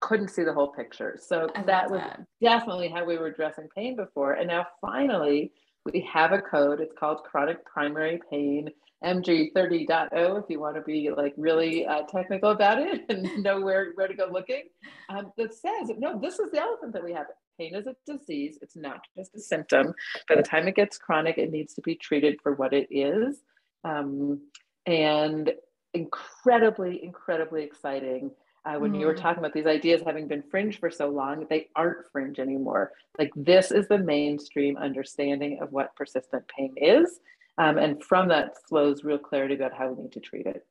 couldn't 0.00 0.28
see 0.28 0.44
the 0.44 0.52
whole 0.52 0.68
picture. 0.68 1.18
So 1.20 1.48
that 1.66 1.90
was 1.90 2.00
that. 2.00 2.20
definitely 2.40 2.88
how 2.88 3.04
we 3.04 3.18
were 3.18 3.26
addressing 3.26 3.68
pain 3.74 3.96
before, 3.96 4.34
and 4.34 4.48
now 4.48 4.66
finally 4.80 5.52
we 5.92 6.08
have 6.12 6.32
a 6.32 6.40
code. 6.40 6.80
It's 6.80 6.94
called 6.98 7.22
chronic 7.24 7.64
primary 7.64 8.20
pain 8.30 8.70
MG30.0 9.04 10.42
if 10.42 10.44
you 10.48 10.58
want 10.58 10.76
to 10.76 10.82
be 10.82 11.10
like 11.14 11.34
really 11.36 11.86
uh, 11.86 12.02
technical 12.02 12.50
about 12.50 12.78
it 12.78 13.02
and 13.08 13.42
know 13.42 13.60
where, 13.60 13.92
where 13.94 14.08
to 14.08 14.14
go 14.14 14.28
looking. 14.30 14.62
Um, 15.10 15.32
that 15.36 15.52
says, 15.52 15.90
no, 15.98 16.18
this 16.18 16.38
is 16.38 16.50
the 16.50 16.60
elephant 16.60 16.94
that 16.94 17.04
we 17.04 17.12
have. 17.12 17.26
Pain 17.58 17.74
is 17.74 17.86
a 17.86 17.94
disease. 18.06 18.58
It's 18.62 18.76
not 18.76 19.00
just 19.16 19.34
a 19.34 19.40
symptom. 19.40 19.94
By 20.28 20.36
the 20.36 20.42
time 20.42 20.66
it 20.66 20.74
gets 20.74 20.98
chronic, 20.98 21.38
it 21.38 21.52
needs 21.52 21.74
to 21.74 21.82
be 21.82 21.94
treated 21.94 22.40
for 22.42 22.54
what 22.54 22.72
it 22.72 22.88
is. 22.90 23.38
Um, 23.84 24.40
and 24.86 25.52
incredibly, 25.92 27.04
incredibly 27.04 27.62
exciting. 27.62 28.30
Uh, 28.66 28.76
when 28.76 28.92
mm. 28.92 29.00
you 29.00 29.06
were 29.06 29.14
mm. 29.14 29.20
talking 29.20 29.40
about 29.40 29.52
these 29.52 29.66
ideas 29.66 30.02
having 30.06 30.26
been 30.26 30.42
fringe 30.42 30.80
for 30.80 30.90
so 30.90 31.08
long, 31.08 31.46
they 31.50 31.68
aren't 31.76 32.10
fringe 32.10 32.38
anymore. 32.38 32.92
Like 33.18 33.30
this 33.36 33.70
is 33.70 33.88
the 33.88 33.98
mainstream 33.98 34.76
understanding 34.78 35.58
of 35.60 35.70
what 35.72 35.94
persistent 35.96 36.44
pain 36.48 36.72
is. 36.76 37.20
Um, 37.58 37.78
and 37.78 38.02
from 38.02 38.28
that 38.28 38.54
flows 38.68 39.04
real 39.04 39.18
clarity 39.18 39.54
about 39.54 39.74
how 39.74 39.90
we 39.90 40.02
need 40.02 40.12
to 40.12 40.20
treat 40.20 40.46
it. 40.46 40.66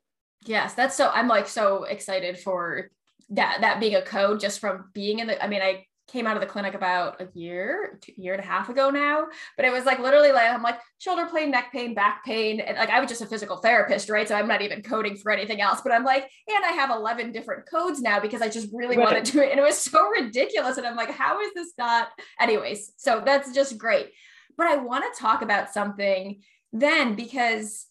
Yes, 0.46 0.74
that's 0.74 0.96
so. 0.96 1.10
I'm 1.14 1.28
like 1.28 1.48
so 1.48 1.84
excited 1.84 2.38
for 2.38 2.90
that 3.30 3.60
that 3.62 3.80
being 3.80 3.96
a 3.96 4.02
code 4.02 4.40
just 4.40 4.60
from 4.60 4.90
being 4.94 5.20
in 5.20 5.28
the. 5.28 5.42
I 5.42 5.48
mean, 5.48 5.62
I 5.62 5.86
came 6.08 6.28
out 6.28 6.36
of 6.36 6.42
the 6.42 6.48
clinic 6.48 6.74
about 6.74 7.22
a 7.22 7.28
year, 7.34 8.00
year 8.18 8.34
and 8.34 8.44
a 8.44 8.46
half 8.46 8.70
ago 8.70 8.90
now. 8.90 9.28
But 9.56 9.66
it 9.66 9.72
was 9.72 9.86
like 9.86 10.00
literally 10.00 10.32
like 10.32 10.52
I'm 10.52 10.62
like 10.62 10.80
shoulder 11.00 11.28
pain, 11.34 11.52
neck 11.52 11.72
pain, 11.72 11.94
back 11.94 12.24
pain, 12.26 12.60
and 12.60 12.78
like 12.78 12.90
I 12.90 13.00
was 13.00 13.10
just 13.10 13.22
a 13.22 13.26
physical 13.26 13.58
therapist, 13.58 14.10
right? 14.10 14.28
So 14.28 14.36
I'm 14.36 14.48
not 14.48 14.62
even 14.62 14.82
coding 14.82 15.16
for 15.16 15.32
anything 15.32 15.62
else. 15.62 15.82
But 15.82 15.94
I'm 15.94 16.04
like, 16.04 16.30
and 16.48 16.66
I 16.66 16.72
have 16.74 16.90
11 16.90 17.32
different 17.32 17.70
codes 17.70 18.02
now 18.02 18.20
because 18.20 18.42
I 18.42 18.50
just 18.50 18.70
really 18.74 18.98
right. 18.98 19.06
wanted 19.06 19.26
to 19.26 19.32
do 19.32 19.42
it, 19.42 19.52
and 19.52 19.60
it 19.60 19.64
was 19.64 19.80
so 19.80 20.10
ridiculous. 20.10 20.78
And 20.78 20.86
I'm 20.86 20.96
like, 20.96 21.12
how 21.12 21.42
is 21.42 21.54
this 21.54 21.74
not? 21.78 22.10
Anyways, 22.40 22.94
so 22.98 23.22
that's 23.26 23.54
just 23.54 23.78
great. 23.78 24.10
But 24.58 24.68
I 24.68 24.78
want 24.78 25.04
to 25.12 25.20
talk 25.20 25.42
about 25.42 25.74
something 25.74 26.42
then 26.72 27.16
because 27.16 27.88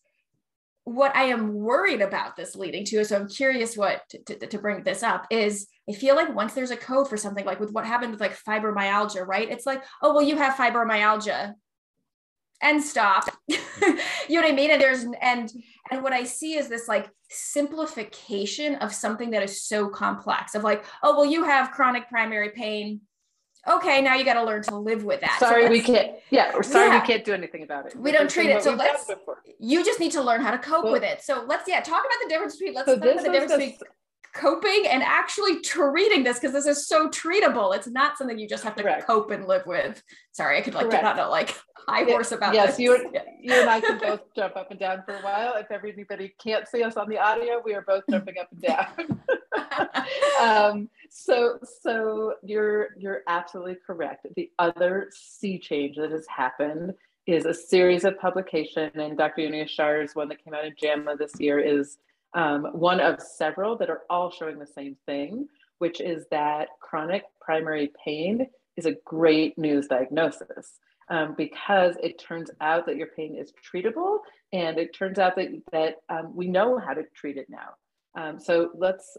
what 0.85 1.15
I 1.15 1.25
am 1.25 1.53
worried 1.55 2.01
about 2.01 2.37
this 2.37 2.57
leading 2.57 2.85
to, 2.87 3.05
so 3.05 3.17
I'm 3.17 3.29
curious 3.29 3.77
what 3.77 4.03
to, 4.11 4.23
to, 4.25 4.47
to, 4.47 4.59
bring 4.59 4.83
this 4.83 5.03
up 5.03 5.27
is 5.31 5.69
I 5.89 5.93
feel 5.93 6.17
like 6.17 6.35
once 6.35 6.55
there's 6.55 6.73
a 6.73 6.77
code 6.77 7.09
for 7.09 7.17
something 7.17 7.45
like 7.45 7.61
with 7.61 7.71
what 7.73 7.87
happened 7.87 8.11
with 8.11 8.21
like 8.21 8.37
fibromyalgia, 8.37 9.27
right? 9.27 9.49
It's 9.49 9.67
like, 9.67 9.85
oh, 10.03 10.13
well, 10.13 10.23
you 10.23 10.37
have 10.37 10.55
fibromyalgia 10.55 11.55
and 12.63 12.83
stop. 12.83 13.25
you 13.49 13.57
know 14.31 14.41
what 14.41 14.51
I 14.51 14.53
mean? 14.53 14.71
And 14.71 14.81
there's 14.81 15.05
and 15.21 15.51
and 15.91 16.03
what 16.03 16.13
I 16.13 16.25
see 16.25 16.55
is 16.55 16.69
this 16.69 16.89
like 16.89 17.11
simplification 17.29 18.77
of 18.77 18.95
something 18.95 19.31
that 19.31 19.43
is 19.43 19.63
so 19.63 19.89
complex 19.89 20.55
of 20.55 20.65
like, 20.65 20.85
oh 21.03 21.17
well, 21.17 21.27
you 21.27 21.45
have 21.45 21.73
chronic 21.73 22.09
primary 22.09 22.51
pain. 22.51 23.03
Okay, 23.69 24.03
now 24.03 24.17
you 24.17 24.25
got 24.25 24.35
to 24.35 24.45
learn 24.45 24.63
to 24.65 24.77
live 24.77 25.05
with 25.05 25.21
that. 25.21 25.39
Sorry, 25.39 25.65
so 25.65 25.71
we 25.71 25.81
can't. 25.81 26.17
Yeah, 26.31 26.51
we're 26.53 26.65
sorry 26.65 26.89
yeah. 26.89 27.01
we 27.01 27.07
can't 27.07 27.25
do 27.25 27.33
anything 27.33 27.63
about 27.63 27.87
it. 27.87 27.95
We 27.95 28.11
don't 28.11 28.29
treat 28.29 28.51
it. 28.51 28.63
So 28.63 28.75
let's. 28.75 29.09
You 29.61 29.85
just 29.85 30.01
need 30.01 30.13
to 30.13 30.23
learn 30.23 30.41
how 30.41 30.51
to 30.51 30.59
cope 30.59 30.85
well, 30.85 30.95
with 30.95 31.05
it. 31.05 31.23
So 31.23 31.45
let's 31.47 31.69
yeah 31.69 31.81
talk 31.81 32.01
about 32.01 32.19
the 32.23 32.29
difference 32.29 32.57
between 32.57 32.75
let's 32.75 32.87
so 32.87 32.99
talk 32.99 33.05
about 33.05 33.25
the 33.25 33.31
difference 33.31 33.53
between 33.53 33.79
coping 34.33 34.87
and 34.89 35.03
actually 35.03 35.61
treating 35.61 36.25
this 36.25 36.39
because 36.39 36.53
this 36.53 36.67
is 36.67 36.87
so 36.87 37.09
treatable. 37.09 37.75
It's 37.75 37.87
not 37.87 38.17
something 38.17 38.39
you 38.39 38.49
just 38.49 38.65
have 38.65 38.75
to 38.77 38.83
Correct. 38.83 39.07
cope 39.07 39.31
and 39.31 39.47
live 39.47 39.67
with. 39.67 40.03
Sorry, 40.33 40.59
I 40.59 40.63
could 40.63 40.75
like 40.75 40.87
Correct. 40.87 41.05
get 41.05 41.19
on 41.19 41.27
a 41.27 41.29
like 41.29 41.55
high 41.89 42.05
horse 42.05 42.33
about 42.33 42.55
yes, 42.55 42.71
this. 42.71 42.79
you 42.79 42.95
and, 42.95 43.19
you 43.41 43.53
and 43.53 43.69
I 43.69 43.81
can 43.81 43.99
both 44.03 44.21
jump 44.35 44.57
up 44.57 44.71
and 44.71 44.81
down 44.81 45.03
for 45.05 45.15
a 45.17 45.21
while. 45.21 45.55
If 45.57 45.71
everybody 45.71 46.35
can't 46.43 46.67
see 46.67 46.83
us 46.83 46.97
on 46.97 47.09
the 47.09 47.19
audio, 47.19 47.61
we 47.65 47.75
are 47.75 47.83
both 47.83 48.05
jumping 48.11 48.37
up 48.41 48.49
and 48.53 48.63
down. 48.63 50.07
um, 50.41 50.89
so 51.11 51.59
so 51.83 52.35
you're 52.43 52.89
you're 52.99 53.23
absolutely 53.29 53.77
correct. 53.87 54.27
The 54.37 54.51
other 54.59 55.11
sea 55.13 55.59
change 55.59 55.97
that 55.97 56.11
has 56.11 56.27
happened 56.27 56.95
is 57.27 57.45
a 57.45 57.55
series 57.55 58.05
of 58.05 58.19
publication, 58.19 58.91
and 58.95 59.17
Dr. 59.17 59.43
Yoni 59.43 59.63
Ashar's 59.63 60.15
one 60.15 60.29
that 60.29 60.43
came 60.43 60.55
out 60.55 60.65
in 60.65 60.75
JAMA 60.81 61.17
this 61.17 61.39
year 61.39 61.59
is 61.59 61.99
um, 62.35 62.65
one 62.73 63.01
of 63.01 63.21
several 63.21 63.77
that 63.79 63.91
are 63.91 64.03
all 64.09 64.31
showing 64.31 64.59
the 64.59 64.67
same 64.67 64.97
thing, 65.07 65.47
which 65.79 66.01
is 66.01 66.27
that 66.31 66.69
chronic 66.81 67.25
primary 67.41 67.93
pain 68.05 68.47
is 68.77 68.87
a 68.87 68.97
great 69.05 69.59
news 69.59 69.87
diagnosis 69.87 70.79
um, 71.11 71.35
because 71.37 71.97
it 72.03 72.19
turns 72.19 72.51
out 72.61 72.87
that 72.87 72.97
your 72.97 73.09
pain 73.09 73.37
is 73.37 73.53
treatable 73.53 74.19
and 74.53 74.79
it 74.79 74.95
turns 74.95 75.19
out 75.19 75.37
that, 75.37 75.49
that 75.73 75.97
um, 76.09 76.35
we 76.35 76.47
know 76.47 76.79
how 76.79 76.95
to 76.95 77.03
treat 77.15 77.37
it 77.37 77.49
now. 77.51 77.75
Um, 78.15 78.39
so 78.39 78.71
let's 78.75 79.17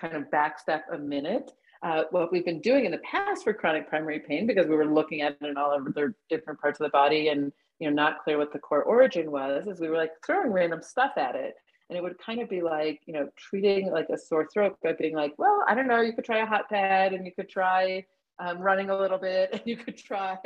kind 0.00 0.16
of 0.16 0.24
backstep 0.30 0.82
a 0.92 0.98
minute. 0.98 1.52
Uh, 1.82 2.04
what 2.10 2.30
we've 2.30 2.44
been 2.44 2.60
doing 2.60 2.84
in 2.84 2.92
the 2.92 2.98
past 2.98 3.44
for 3.44 3.52
chronic 3.52 3.88
primary 3.88 4.20
pain, 4.20 4.46
because 4.46 4.66
we 4.66 4.76
were 4.76 4.86
looking 4.86 5.20
at 5.20 5.36
it 5.40 5.46
in 5.46 5.56
all 5.56 5.74
of 5.74 5.84
the 5.94 6.14
different 6.28 6.60
parts 6.60 6.80
of 6.80 6.84
the 6.84 6.90
body 6.90 7.28
and 7.28 7.52
you 7.80 7.90
know 7.90 7.94
not 7.94 8.22
clear 8.22 8.38
what 8.38 8.52
the 8.52 8.58
core 8.58 8.84
origin 8.84 9.30
was, 9.30 9.66
is 9.66 9.80
we 9.80 9.88
were 9.88 9.96
like 9.96 10.12
throwing 10.24 10.52
random 10.52 10.80
stuff 10.80 11.12
at 11.16 11.34
it 11.34 11.54
and 11.92 11.98
it 11.98 12.02
would 12.02 12.18
kind 12.18 12.40
of 12.40 12.48
be 12.48 12.62
like 12.62 13.02
you 13.04 13.12
know 13.12 13.28
treating 13.36 13.90
like 13.90 14.08
a 14.08 14.16
sore 14.16 14.48
throat 14.50 14.78
by 14.82 14.94
being 14.94 15.14
like 15.14 15.34
well 15.36 15.62
i 15.68 15.74
don't 15.74 15.86
know 15.86 16.00
you 16.00 16.14
could 16.14 16.24
try 16.24 16.38
a 16.38 16.46
hot 16.46 16.66
pad 16.70 17.12
and 17.12 17.26
you 17.26 17.32
could 17.32 17.50
try 17.50 18.02
um, 18.38 18.58
running 18.58 18.88
a 18.88 18.96
little 18.96 19.18
bit 19.18 19.50
and 19.52 19.60
you 19.66 19.76
could 19.76 19.98
try 19.98 20.38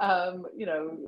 um, 0.00 0.44
you 0.56 0.66
know 0.66 0.98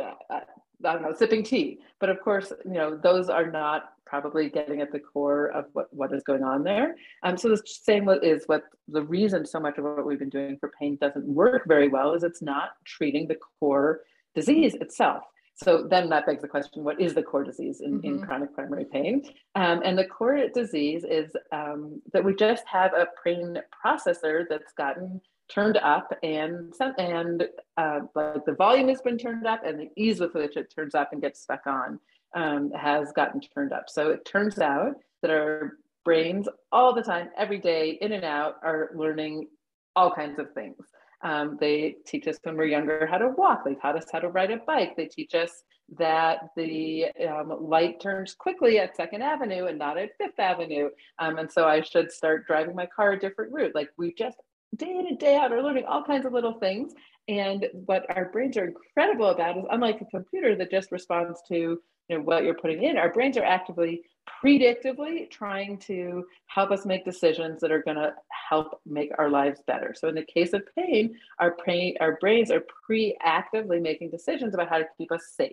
uh, 0.00 0.14
uh, 0.30 0.40
I 0.82 0.94
don't 0.94 1.02
know, 1.02 1.12
sipping 1.12 1.42
tea. 1.42 1.80
But 1.98 2.08
of 2.08 2.22
course, 2.22 2.54
you 2.64 2.72
know, 2.72 2.96
those 2.96 3.28
are 3.28 3.50
not 3.50 3.92
probably 4.06 4.48
getting 4.48 4.80
at 4.80 4.90
the 4.90 4.98
core 4.98 5.48
of 5.48 5.66
what, 5.74 5.92
what 5.92 6.14
is 6.14 6.22
going 6.22 6.42
on 6.42 6.64
there. 6.64 6.96
Um, 7.22 7.36
so 7.36 7.50
the 7.50 7.62
same 7.66 8.08
is 8.08 8.44
what 8.46 8.64
the 8.88 9.02
reason 9.02 9.44
so 9.44 9.60
much 9.60 9.76
of 9.76 9.84
what 9.84 10.06
we've 10.06 10.18
been 10.18 10.30
doing 10.30 10.56
for 10.58 10.72
pain 10.80 10.96
doesn't 10.98 11.26
work 11.26 11.64
very 11.66 11.88
well 11.88 12.14
is 12.14 12.22
it's 12.22 12.40
not 12.40 12.70
treating 12.86 13.28
the 13.28 13.36
core 13.58 14.00
disease 14.34 14.74
itself. 14.76 15.24
So 15.62 15.86
then 15.88 16.08
that 16.08 16.24
begs 16.26 16.42
the 16.42 16.48
question, 16.48 16.84
what 16.84 17.00
is 17.00 17.14
the 17.14 17.22
core 17.22 17.44
disease 17.44 17.80
in, 17.80 17.98
mm-hmm. 17.98 18.06
in 18.06 18.22
chronic 18.22 18.54
primary 18.54 18.86
pain? 18.86 19.22
Um, 19.54 19.82
and 19.84 19.98
the 19.98 20.06
core 20.06 20.48
disease 20.54 21.04
is 21.04 21.30
um, 21.52 22.00
that 22.12 22.24
we 22.24 22.34
just 22.34 22.64
have 22.66 22.94
a 22.94 23.08
pain 23.24 23.58
processor 23.84 24.44
that's 24.48 24.72
gotten 24.72 25.20
turned 25.48 25.76
up 25.78 26.16
and 26.22 26.72
and 26.96 27.48
uh, 27.76 28.00
like 28.14 28.44
the 28.46 28.54
volume 28.56 28.88
has 28.88 29.00
been 29.02 29.18
turned 29.18 29.48
up 29.48 29.60
and 29.66 29.80
the 29.80 29.90
ease 29.96 30.20
with 30.20 30.32
which 30.34 30.56
it 30.56 30.72
turns 30.72 30.94
up 30.94 31.12
and 31.12 31.20
gets 31.20 31.40
stuck 31.40 31.66
on 31.66 31.98
um, 32.34 32.70
has 32.72 33.12
gotten 33.12 33.40
turned 33.40 33.72
up. 33.72 33.84
So 33.88 34.10
it 34.10 34.24
turns 34.24 34.60
out 34.60 34.94
that 35.22 35.30
our 35.30 35.78
brains 36.04 36.48
all 36.72 36.94
the 36.94 37.02
time, 37.02 37.28
every 37.36 37.58
day, 37.58 37.98
in 38.00 38.12
and 38.12 38.24
out, 38.24 38.56
are 38.62 38.90
learning 38.94 39.48
all 39.96 40.10
kinds 40.12 40.38
of 40.38 40.52
things. 40.54 40.76
Um, 41.22 41.58
they 41.60 41.96
teach 42.06 42.26
us 42.26 42.38
when 42.42 42.56
we're 42.56 42.64
younger 42.64 43.06
how 43.06 43.18
to 43.18 43.28
walk. 43.28 43.64
They 43.64 43.74
taught 43.74 43.96
us 43.96 44.06
how 44.10 44.20
to 44.20 44.28
ride 44.28 44.50
a 44.50 44.56
bike. 44.58 44.96
They 44.96 45.06
teach 45.06 45.34
us 45.34 45.62
that 45.98 46.50
the 46.56 47.06
um, 47.28 47.52
light 47.60 48.00
turns 48.00 48.34
quickly 48.34 48.78
at 48.78 48.96
Second 48.96 49.22
Avenue 49.22 49.66
and 49.66 49.78
not 49.78 49.98
at 49.98 50.16
Fifth 50.18 50.38
Avenue. 50.38 50.88
Um, 51.18 51.38
and 51.38 51.50
so 51.50 51.66
I 51.66 51.82
should 51.82 52.12
start 52.12 52.46
driving 52.46 52.76
my 52.76 52.86
car 52.86 53.12
a 53.12 53.18
different 53.18 53.52
route. 53.52 53.74
Like 53.74 53.90
we 53.98 54.14
just 54.14 54.36
day 54.76 54.90
in 54.90 55.06
and 55.08 55.18
day 55.18 55.36
out 55.36 55.52
are 55.52 55.62
learning 55.62 55.84
all 55.86 56.04
kinds 56.04 56.26
of 56.26 56.32
little 56.32 56.54
things. 56.54 56.92
And 57.28 57.66
what 57.72 58.06
our 58.16 58.26
brains 58.26 58.56
are 58.56 58.66
incredible 58.66 59.26
about 59.26 59.58
is 59.58 59.64
unlike 59.70 60.00
a 60.00 60.04
computer 60.06 60.56
that 60.56 60.70
just 60.70 60.92
responds 60.92 61.40
to 61.48 61.80
you 62.08 62.18
know, 62.18 62.20
what 62.20 62.44
you're 62.44 62.54
putting 62.54 62.82
in, 62.84 62.96
our 62.96 63.12
brains 63.12 63.36
are 63.36 63.44
actively 63.44 64.02
predictively 64.44 65.30
trying 65.30 65.78
to 65.78 66.24
help 66.46 66.70
us 66.70 66.86
make 66.86 67.04
decisions 67.04 67.60
that 67.60 67.72
are 67.72 67.82
going 67.82 67.96
to 67.96 68.14
help 68.48 68.80
make 68.86 69.10
our 69.18 69.28
lives 69.28 69.60
better. 69.66 69.94
So 69.96 70.08
in 70.08 70.14
the 70.14 70.24
case 70.24 70.52
of 70.52 70.62
pain, 70.76 71.16
our 71.38 71.56
brain, 71.64 71.96
our 72.00 72.16
brains 72.20 72.50
are 72.50 72.64
pre-actively 72.86 73.80
making 73.80 74.10
decisions 74.10 74.54
about 74.54 74.68
how 74.68 74.78
to 74.78 74.86
keep 74.96 75.12
us 75.12 75.32
safe. 75.36 75.52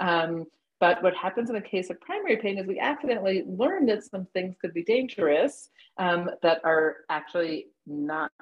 Um, 0.00 0.46
but 0.80 1.02
what 1.02 1.14
happens 1.14 1.48
in 1.48 1.54
the 1.54 1.60
case 1.62 1.88
of 1.90 2.00
primary 2.00 2.36
pain 2.36 2.58
is 2.58 2.66
we 2.66 2.80
accidentally 2.80 3.44
learn 3.46 3.86
that 3.86 4.04
some 4.04 4.26
things 4.34 4.56
could 4.60 4.74
be 4.74 4.82
dangerous 4.82 5.70
um, 5.98 6.28
that 6.42 6.60
are 6.64 6.96
actually 7.08 7.68
not 7.86 8.32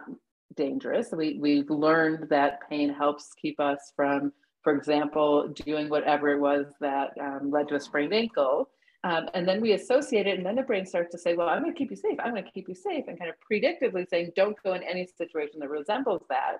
dangerous. 0.57 1.11
We, 1.12 1.38
we've 1.38 1.71
learned 1.71 2.29
that 2.31 2.61
pain 2.69 2.93
helps 2.93 3.33
keep 3.41 3.61
us 3.61 3.93
from, 3.95 4.33
for 4.62 4.75
example, 4.75 5.49
doing 5.49 5.88
whatever 5.88 6.31
it 6.31 6.41
was 6.41 6.67
that 6.81 7.11
um, 7.21 7.50
led 7.50 7.69
to 7.69 7.76
a 7.76 7.81
sprained 7.81 8.14
ankle. 8.14 8.69
Um, 9.04 9.28
and 9.35 9.49
then 9.49 9.61
we 9.61 9.73
associate 9.73 10.28
it, 10.28 10.37
and 10.37 10.47
then 10.47 10.54
the 10.54 10.62
brain 10.62 10.87
starts 10.87 11.11
to 11.12 11.18
say, 11.18 11.35
Well, 11.35 11.49
I'm 11.49 11.62
going 11.62 11.73
to 11.73 11.78
keep 11.78 11.90
you 11.90 11.97
safe. 11.97 12.18
I'm 12.23 12.32
going 12.32 12.44
to 12.44 12.50
keep 12.50 12.68
you 12.68 12.75
safe, 12.75 13.04
and 13.09 13.18
kind 13.18 13.30
of 13.30 13.37
predictively 13.50 14.09
saying, 14.09 14.32
Don't 14.37 14.56
go 14.62 14.75
in 14.75 14.82
any 14.82 15.09
situation 15.18 15.59
that 15.61 15.71
resembles 15.71 16.23
that. 16.28 16.59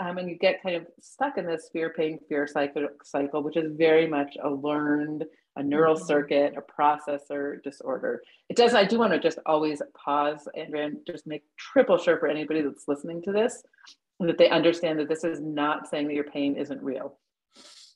Um, 0.00 0.18
and 0.18 0.28
you 0.28 0.36
get 0.36 0.60
kind 0.60 0.74
of 0.74 0.86
stuck 1.00 1.38
in 1.38 1.46
this 1.46 1.70
fear, 1.72 1.94
pain, 1.96 2.18
fear 2.28 2.48
cycle, 2.48 2.88
cycle, 3.04 3.44
which 3.44 3.56
is 3.56 3.76
very 3.76 4.08
much 4.08 4.36
a 4.42 4.50
learned, 4.50 5.24
a 5.54 5.62
neural 5.62 5.94
mm-hmm. 5.94 6.04
circuit, 6.04 6.54
a 6.56 6.80
processor 6.80 7.62
disorder. 7.62 8.20
It 8.48 8.56
does. 8.56 8.74
I 8.74 8.84
do 8.84 8.98
want 8.98 9.12
to 9.12 9.20
just 9.20 9.38
always 9.46 9.80
pause, 9.94 10.48
and 10.56 10.96
just 11.06 11.28
make 11.28 11.44
triple 11.56 11.98
sure 11.98 12.18
for 12.18 12.26
anybody 12.26 12.62
that's 12.62 12.88
listening 12.88 13.22
to 13.22 13.32
this 13.32 13.62
that 14.20 14.38
they 14.38 14.48
understand 14.48 14.98
that 14.98 15.08
this 15.08 15.24
is 15.24 15.40
not 15.40 15.88
saying 15.88 16.08
that 16.08 16.14
your 16.14 16.24
pain 16.24 16.56
isn't 16.56 16.82
real. 16.82 17.18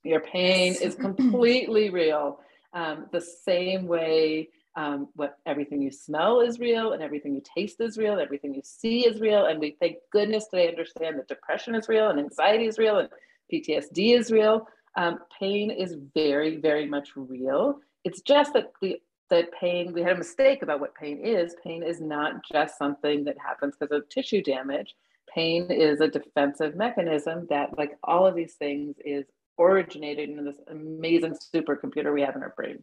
Your 0.05 0.21
pain 0.21 0.75
is 0.81 0.95
completely 1.01 1.91
real 1.91 2.41
um, 2.73 3.07
the 3.13 3.21
same 3.21 3.87
way 3.87 4.49
um, 4.77 5.09
what 5.15 5.39
everything 5.45 5.83
you 5.83 5.91
smell 5.91 6.41
is 6.41 6.61
real 6.61 6.93
and 6.93 7.03
everything 7.03 7.35
you 7.35 7.43
taste 7.57 7.81
is 7.81 7.99
real, 7.99 8.21
everything 8.21 8.55
you 8.55 8.63
see 8.65 9.07
is 9.07 9.21
real. 9.21 9.47
And 9.47 9.59
we 9.59 9.77
thank 9.81 9.97
goodness 10.13 10.47
today 10.47 10.69
understand 10.69 11.19
that 11.19 11.27
depression 11.27 11.75
is 11.75 11.89
real 11.89 12.11
and 12.11 12.21
anxiety 12.21 12.67
is 12.67 12.79
real 12.79 12.99
and 12.99 13.09
PTSD 13.53 14.17
is 14.17 14.31
real. 14.31 14.69
Um, 14.97 15.19
pain 15.39 15.71
is 15.71 15.97
very, 16.15 16.59
very 16.59 16.87
much 16.87 17.11
real. 17.17 17.81
It's 18.05 18.21
just 18.21 18.53
that 18.53 18.73
the 18.81 19.01
that 19.31 19.53
pain, 19.53 19.93
we 19.93 20.03
had 20.03 20.13
a 20.13 20.19
mistake 20.19 20.63
about 20.63 20.81
what 20.81 20.95
pain 20.95 21.21
is. 21.23 21.55
Pain 21.63 21.83
is 21.83 22.01
not 22.01 22.45
just 22.51 22.79
something 22.79 23.25
that 23.25 23.37
happens 23.39 23.75
because 23.79 23.95
of 23.95 24.09
tissue 24.09 24.43
damage. 24.43 24.95
Pain 25.35 25.71
is 25.71 26.01
a 26.01 26.09
defensive 26.09 26.75
mechanism 26.75 27.47
that, 27.51 27.77
like 27.77 27.99
all 28.03 28.27
of 28.27 28.35
these 28.35 28.55
things, 28.55 28.97
is 29.05 29.27
originated 29.59 30.31
in 30.31 30.45
this 30.45 30.61
amazing 30.69 31.37
supercomputer 31.55 32.13
we 32.13 32.23
have 32.23 32.37
in 32.37 32.43
our 32.43 32.55
brains. 32.57 32.83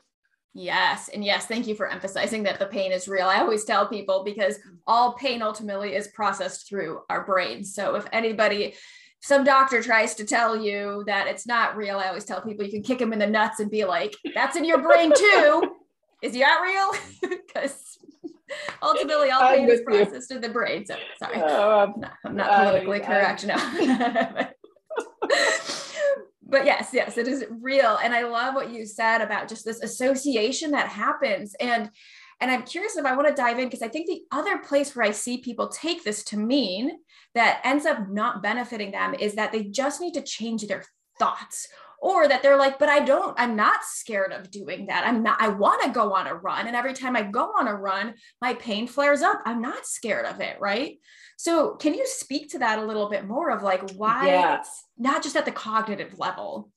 Yes. 0.53 1.09
And 1.13 1.23
yes, 1.23 1.45
thank 1.47 1.67
you 1.67 1.75
for 1.75 1.89
emphasizing 1.89 2.43
that 2.43 2.59
the 2.59 2.65
pain 2.65 2.93
is 2.93 3.09
real. 3.09 3.27
I 3.27 3.39
always 3.39 3.65
tell 3.65 3.87
people 3.87 4.23
because 4.23 4.57
all 4.87 5.13
pain 5.13 5.41
ultimately 5.41 5.93
is 5.95 6.07
processed 6.07 6.69
through 6.69 7.01
our 7.09 7.25
brains. 7.25 7.75
So 7.75 7.95
if 7.95 8.05
anybody, 8.13 8.75
some 9.21 9.43
doctor 9.43 9.83
tries 9.83 10.15
to 10.15 10.23
tell 10.23 10.55
you 10.55 11.03
that 11.07 11.27
it's 11.27 11.45
not 11.45 11.75
real, 11.75 11.97
I 11.97 12.07
always 12.07 12.23
tell 12.23 12.41
people 12.41 12.65
you 12.65 12.71
can 12.71 12.83
kick 12.83 12.99
them 12.99 13.11
in 13.11 13.19
the 13.19 13.27
nuts 13.27 13.59
and 13.59 13.69
be 13.69 13.83
like, 13.83 14.15
that's 14.33 14.55
in 14.55 14.63
your 14.63 14.81
brain 14.81 15.11
too. 15.13 15.75
is 16.21 16.33
that 16.33 16.61
real? 16.63 17.39
Because 17.45 17.97
ultimately 18.81 19.31
all 19.31 19.49
pain 19.49 19.69
is 19.69 19.81
processed 19.81 20.29
you. 20.29 20.35
in 20.35 20.41
the 20.41 20.49
brain. 20.49 20.85
So 20.85 20.95
sorry. 21.17 21.37
Oh, 21.37 21.79
um, 21.79 21.93
no, 21.97 22.07
I'm 22.25 22.35
not 22.35 22.49
politically 22.49 23.01
I, 23.01 23.05
correct. 23.05 23.45
I, 23.49 24.51
no. 25.27 25.67
but 26.45 26.65
yes, 26.65 26.89
yes, 26.93 27.17
it 27.17 27.27
is 27.27 27.45
real. 27.49 27.97
And 28.03 28.13
I 28.13 28.23
love 28.23 28.53
what 28.53 28.71
you 28.71 28.85
said 28.85 29.21
about 29.21 29.47
just 29.47 29.65
this 29.65 29.81
association 29.81 30.71
that 30.71 30.89
happens. 30.89 31.55
And 31.59 31.89
and 32.41 32.51
I'm 32.51 32.63
curious 32.63 32.97
if 32.97 33.05
I 33.05 33.15
want 33.15 33.29
to 33.29 33.33
dive 33.33 33.59
in 33.59 33.65
because 33.65 33.81
I 33.81 33.87
think 33.87 34.07
the 34.07 34.23
other 34.29 34.57
place 34.57 34.93
where 34.93 35.05
I 35.05 35.11
see 35.11 35.37
people 35.37 35.69
take 35.69 36.03
this 36.03 36.21
to 36.25 36.37
mean 36.37 36.91
that 37.33 37.61
ends 37.63 37.85
up 37.85 38.09
not 38.09 38.43
benefiting 38.43 38.91
them 38.91 39.13
is 39.13 39.35
that 39.35 39.53
they 39.53 39.63
just 39.63 40.01
need 40.01 40.15
to 40.15 40.21
change 40.21 40.67
their 40.67 40.83
thoughts 41.17 41.69
or 42.05 42.27
that 42.27 42.43
they're 42.43 42.55
like 42.55 42.77
but 42.77 42.87
i 42.87 42.99
don't 42.99 43.33
i'm 43.39 43.55
not 43.55 43.83
scared 43.83 44.31
of 44.31 44.51
doing 44.51 44.85
that 44.85 45.07
i'm 45.07 45.23
not 45.23 45.41
i 45.41 45.47
want 45.47 45.81
to 45.81 45.89
go 45.89 46.13
on 46.13 46.27
a 46.27 46.35
run 46.35 46.67
and 46.67 46.75
every 46.75 46.93
time 46.93 47.15
i 47.15 47.21
go 47.23 47.51
on 47.59 47.67
a 47.67 47.73
run 47.73 48.13
my 48.41 48.53
pain 48.53 48.85
flares 48.85 49.23
up 49.23 49.41
i'm 49.45 49.59
not 49.59 49.87
scared 49.87 50.25
of 50.27 50.39
it 50.39 50.55
right 50.59 50.99
so 51.35 51.75
can 51.75 51.95
you 51.95 52.05
speak 52.05 52.47
to 52.47 52.59
that 52.59 52.77
a 52.77 52.85
little 52.85 53.09
bit 53.09 53.25
more 53.25 53.49
of 53.49 53.63
like 53.63 53.89
why 53.93 54.27
yeah. 54.27 54.61
not 54.99 55.23
just 55.23 55.35
at 55.35 55.45
the 55.45 55.51
cognitive 55.51 56.17
level 56.19 56.69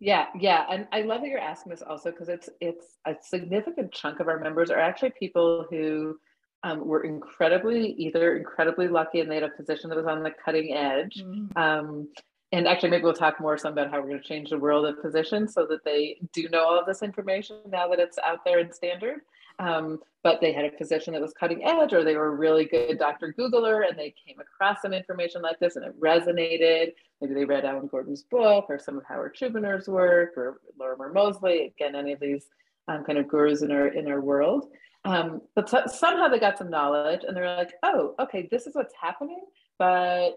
Yeah, 0.00 0.26
yeah, 0.38 0.64
and 0.70 0.86
I 0.92 1.02
love 1.02 1.22
that 1.22 1.28
you're 1.28 1.40
asking 1.40 1.70
this 1.70 1.82
also 1.82 2.12
because 2.12 2.28
it's 2.28 2.48
it's 2.60 2.86
a 3.04 3.16
significant 3.20 3.90
chunk 3.90 4.20
of 4.20 4.28
our 4.28 4.38
members 4.38 4.70
are 4.70 4.78
actually 4.78 5.10
people 5.18 5.66
who 5.70 6.16
um, 6.62 6.86
were 6.86 7.02
incredibly 7.02 7.94
either 8.04 8.36
incredibly 8.36 8.86
lucky 8.86 9.18
and 9.18 9.28
they 9.28 9.34
had 9.34 9.42
a 9.42 9.50
position 9.50 9.90
that 9.90 9.96
was 9.96 10.06
on 10.06 10.22
the 10.22 10.30
cutting 10.44 10.72
edge. 10.72 11.16
Mm-hmm. 11.24 11.58
Um, 11.58 12.08
and 12.52 12.66
actually, 12.66 12.90
maybe 12.90 13.04
we'll 13.04 13.12
talk 13.12 13.40
more 13.40 13.58
some 13.58 13.72
about 13.72 13.90
how 13.90 14.00
we're 14.00 14.08
going 14.08 14.22
to 14.22 14.28
change 14.28 14.50
the 14.50 14.58
world 14.58 14.86
of 14.86 14.98
physicians 15.02 15.52
so 15.52 15.66
that 15.66 15.84
they 15.84 16.16
do 16.32 16.48
know 16.48 16.64
all 16.64 16.78
of 16.78 16.86
this 16.86 17.02
information 17.02 17.58
now 17.68 17.88
that 17.88 17.98
it's 17.98 18.18
out 18.24 18.44
there 18.44 18.58
in 18.58 18.72
standard. 18.72 19.20
Um, 19.58 19.98
but 20.22 20.40
they 20.40 20.52
had 20.52 20.64
a 20.64 20.70
physician 20.70 21.12
that 21.12 21.22
was 21.22 21.34
cutting 21.34 21.64
edge, 21.64 21.92
or 21.92 22.04
they 22.04 22.16
were 22.16 22.28
a 22.28 22.36
really 22.36 22.64
good 22.64 22.98
Dr. 22.98 23.34
Googler 23.38 23.88
and 23.88 23.98
they 23.98 24.14
came 24.26 24.38
across 24.40 24.82
some 24.82 24.92
information 24.92 25.42
like 25.42 25.58
this 25.58 25.76
and 25.76 25.84
it 25.84 26.00
resonated. 26.00 26.92
Maybe 27.20 27.34
they 27.34 27.44
read 27.44 27.64
Alan 27.64 27.88
Gordon's 27.88 28.22
book 28.22 28.66
or 28.68 28.78
some 28.78 28.96
of 28.96 29.04
Howard 29.04 29.36
Schubiner 29.36 29.86
work 29.88 30.36
or 30.36 30.60
Lorimer 30.78 31.12
Moseley. 31.12 31.72
Again, 31.76 31.96
any 31.96 32.12
of 32.12 32.20
these 32.20 32.46
um, 32.86 33.04
kind 33.04 33.18
of 33.18 33.28
gurus 33.28 33.62
in 33.62 33.70
our 33.70 33.88
in 33.88 34.10
our 34.10 34.20
world. 34.20 34.68
Um, 35.04 35.42
but 35.54 35.68
so, 35.68 35.82
somehow 35.86 36.28
they 36.28 36.38
got 36.38 36.58
some 36.58 36.70
knowledge 36.70 37.22
and 37.26 37.36
they're 37.36 37.56
like, 37.56 37.74
oh, 37.82 38.14
okay, 38.20 38.48
this 38.50 38.66
is 38.66 38.74
what's 38.74 38.94
happening, 39.00 39.40
but 39.78 40.32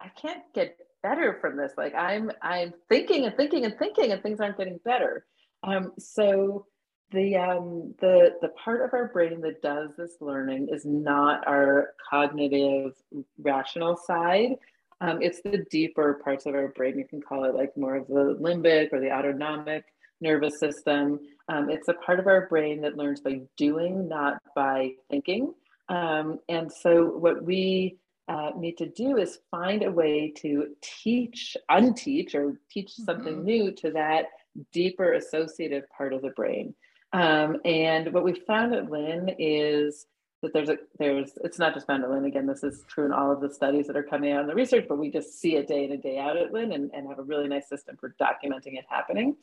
I 0.00 0.08
can't 0.20 0.42
get 0.54 0.78
better 1.06 1.38
from 1.40 1.56
this. 1.56 1.72
Like 1.76 1.94
I'm 1.94 2.30
I'm 2.42 2.72
thinking 2.88 3.26
and 3.26 3.36
thinking 3.36 3.64
and 3.64 3.78
thinking 3.78 4.12
and 4.12 4.22
things 4.22 4.40
aren't 4.40 4.58
getting 4.58 4.80
better. 4.84 5.24
Um, 5.62 5.92
so 5.98 6.66
the 7.12 7.36
um, 7.36 7.94
the 8.00 8.36
the 8.42 8.48
part 8.48 8.84
of 8.84 8.92
our 8.92 9.08
brain 9.08 9.40
that 9.42 9.62
does 9.62 9.90
this 9.96 10.16
learning 10.20 10.68
is 10.70 10.84
not 10.84 11.46
our 11.46 11.90
cognitive 12.10 12.92
rational 13.38 13.96
side. 13.96 14.56
Um, 15.00 15.20
it's 15.20 15.40
the 15.42 15.64
deeper 15.70 16.20
parts 16.24 16.46
of 16.46 16.54
our 16.54 16.68
brain. 16.68 16.98
You 16.98 17.06
can 17.06 17.20
call 17.20 17.44
it 17.44 17.54
like 17.54 17.76
more 17.76 17.96
of 17.96 18.08
the 18.08 18.36
limbic 18.40 18.92
or 18.92 19.00
the 19.00 19.12
autonomic 19.12 19.84
nervous 20.20 20.58
system. 20.58 21.20
Um, 21.48 21.70
it's 21.70 21.88
a 21.88 21.94
part 21.94 22.18
of 22.18 22.26
our 22.26 22.48
brain 22.48 22.80
that 22.80 22.96
learns 22.96 23.20
by 23.20 23.40
doing, 23.56 24.08
not 24.08 24.38
by 24.56 24.92
thinking. 25.10 25.52
Um, 25.88 26.40
and 26.48 26.72
so, 26.72 27.04
what 27.04 27.44
we 27.44 27.98
uh, 28.28 28.50
need 28.56 28.78
to 28.78 28.86
do 28.86 29.16
is 29.16 29.38
find 29.50 29.82
a 29.82 29.90
way 29.90 30.32
to 30.36 30.68
teach, 30.82 31.56
unteach, 31.70 32.34
or 32.34 32.60
teach 32.70 32.92
something 32.92 33.36
mm-hmm. 33.36 33.44
new 33.44 33.72
to 33.72 33.90
that 33.92 34.26
deeper 34.72 35.12
associative 35.12 35.84
part 35.96 36.12
of 36.12 36.22
the 36.22 36.30
brain. 36.30 36.74
Um, 37.12 37.58
and 37.64 38.12
what 38.12 38.24
we 38.24 38.34
found 38.34 38.74
at 38.74 38.90
Lin 38.90 39.34
is 39.38 40.06
that 40.42 40.52
there's 40.52 40.68
a 40.68 40.76
there's 40.98 41.32
it's 41.44 41.58
not 41.58 41.72
just 41.72 41.86
found 41.86 42.04
at 42.04 42.10
Lin. 42.10 42.24
Again, 42.24 42.46
this 42.46 42.64
is 42.64 42.84
true 42.88 43.06
in 43.06 43.12
all 43.12 43.30
of 43.30 43.40
the 43.40 43.52
studies 43.52 43.86
that 43.86 43.96
are 43.96 44.02
coming 44.02 44.32
out 44.32 44.42
in 44.42 44.46
the 44.48 44.54
research, 44.54 44.86
but 44.88 44.98
we 44.98 45.10
just 45.10 45.40
see 45.40 45.56
it 45.56 45.68
day 45.68 45.84
in 45.84 45.92
and 45.92 46.02
day 46.02 46.18
out 46.18 46.36
at 46.36 46.52
Lin 46.52 46.72
and, 46.72 46.90
and 46.92 47.08
have 47.08 47.18
a 47.18 47.22
really 47.22 47.48
nice 47.48 47.68
system 47.68 47.96
for 47.96 48.14
documenting 48.20 48.76
it 48.76 48.84
happening 48.88 49.36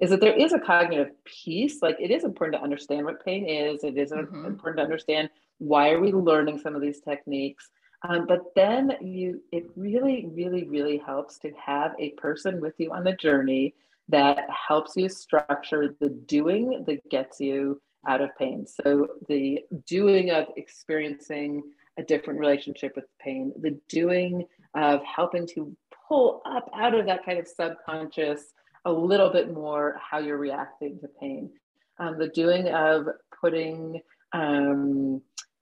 is 0.00 0.10
that 0.10 0.20
there 0.20 0.34
is 0.34 0.52
a 0.52 0.58
cognitive 0.58 1.12
piece. 1.24 1.82
Like 1.82 1.96
it 2.00 2.10
is 2.10 2.24
important 2.24 2.58
to 2.58 2.64
understand 2.64 3.04
what 3.04 3.24
pain 3.24 3.46
is. 3.46 3.84
It 3.84 3.98
is 3.98 4.12
mm-hmm. 4.12 4.46
important 4.46 4.78
to 4.78 4.82
understand 4.82 5.28
why 5.58 5.90
are 5.90 6.00
we 6.00 6.10
learning 6.10 6.58
some 6.58 6.74
of 6.74 6.80
these 6.80 7.00
techniques. 7.00 7.68
Um, 8.02 8.26
but 8.26 8.40
then 8.56 8.92
you, 9.00 9.42
it 9.52 9.66
really, 9.76 10.26
really, 10.32 10.64
really 10.64 10.98
helps 10.98 11.38
to 11.40 11.50
have 11.64 11.92
a 11.98 12.10
person 12.12 12.60
with 12.60 12.74
you 12.78 12.92
on 12.92 13.04
the 13.04 13.12
journey 13.12 13.74
that 14.08 14.46
helps 14.50 14.96
you 14.96 15.08
structure 15.08 15.94
the 16.00 16.08
doing 16.08 16.84
that 16.86 17.08
gets 17.10 17.40
you 17.40 17.80
out 18.08 18.20
of 18.20 18.30
pain. 18.38 18.66
So 18.66 19.08
the 19.28 19.60
doing 19.86 20.30
of 20.30 20.46
experiencing 20.56 21.62
a 21.98 22.02
different 22.02 22.40
relationship 22.40 22.92
with 22.96 23.04
pain, 23.20 23.52
the 23.60 23.78
doing 23.88 24.46
of 24.74 25.02
helping 25.04 25.46
to 25.48 25.76
pull 26.08 26.42
up 26.46 26.70
out 26.74 26.94
of 26.94 27.06
that 27.06 27.24
kind 27.24 27.38
of 27.38 27.46
subconscious 27.46 28.52
a 28.84 28.92
little 28.92 29.30
bit 29.30 29.52
more 29.52 30.00
how 30.00 30.18
you're 30.18 30.38
reacting 30.38 30.98
to 31.00 31.08
pain. 31.20 31.50
Um, 31.98 32.18
the 32.18 32.28
doing 32.28 32.68
of 32.68 33.06
putting 33.40 34.00
um, 34.32 35.20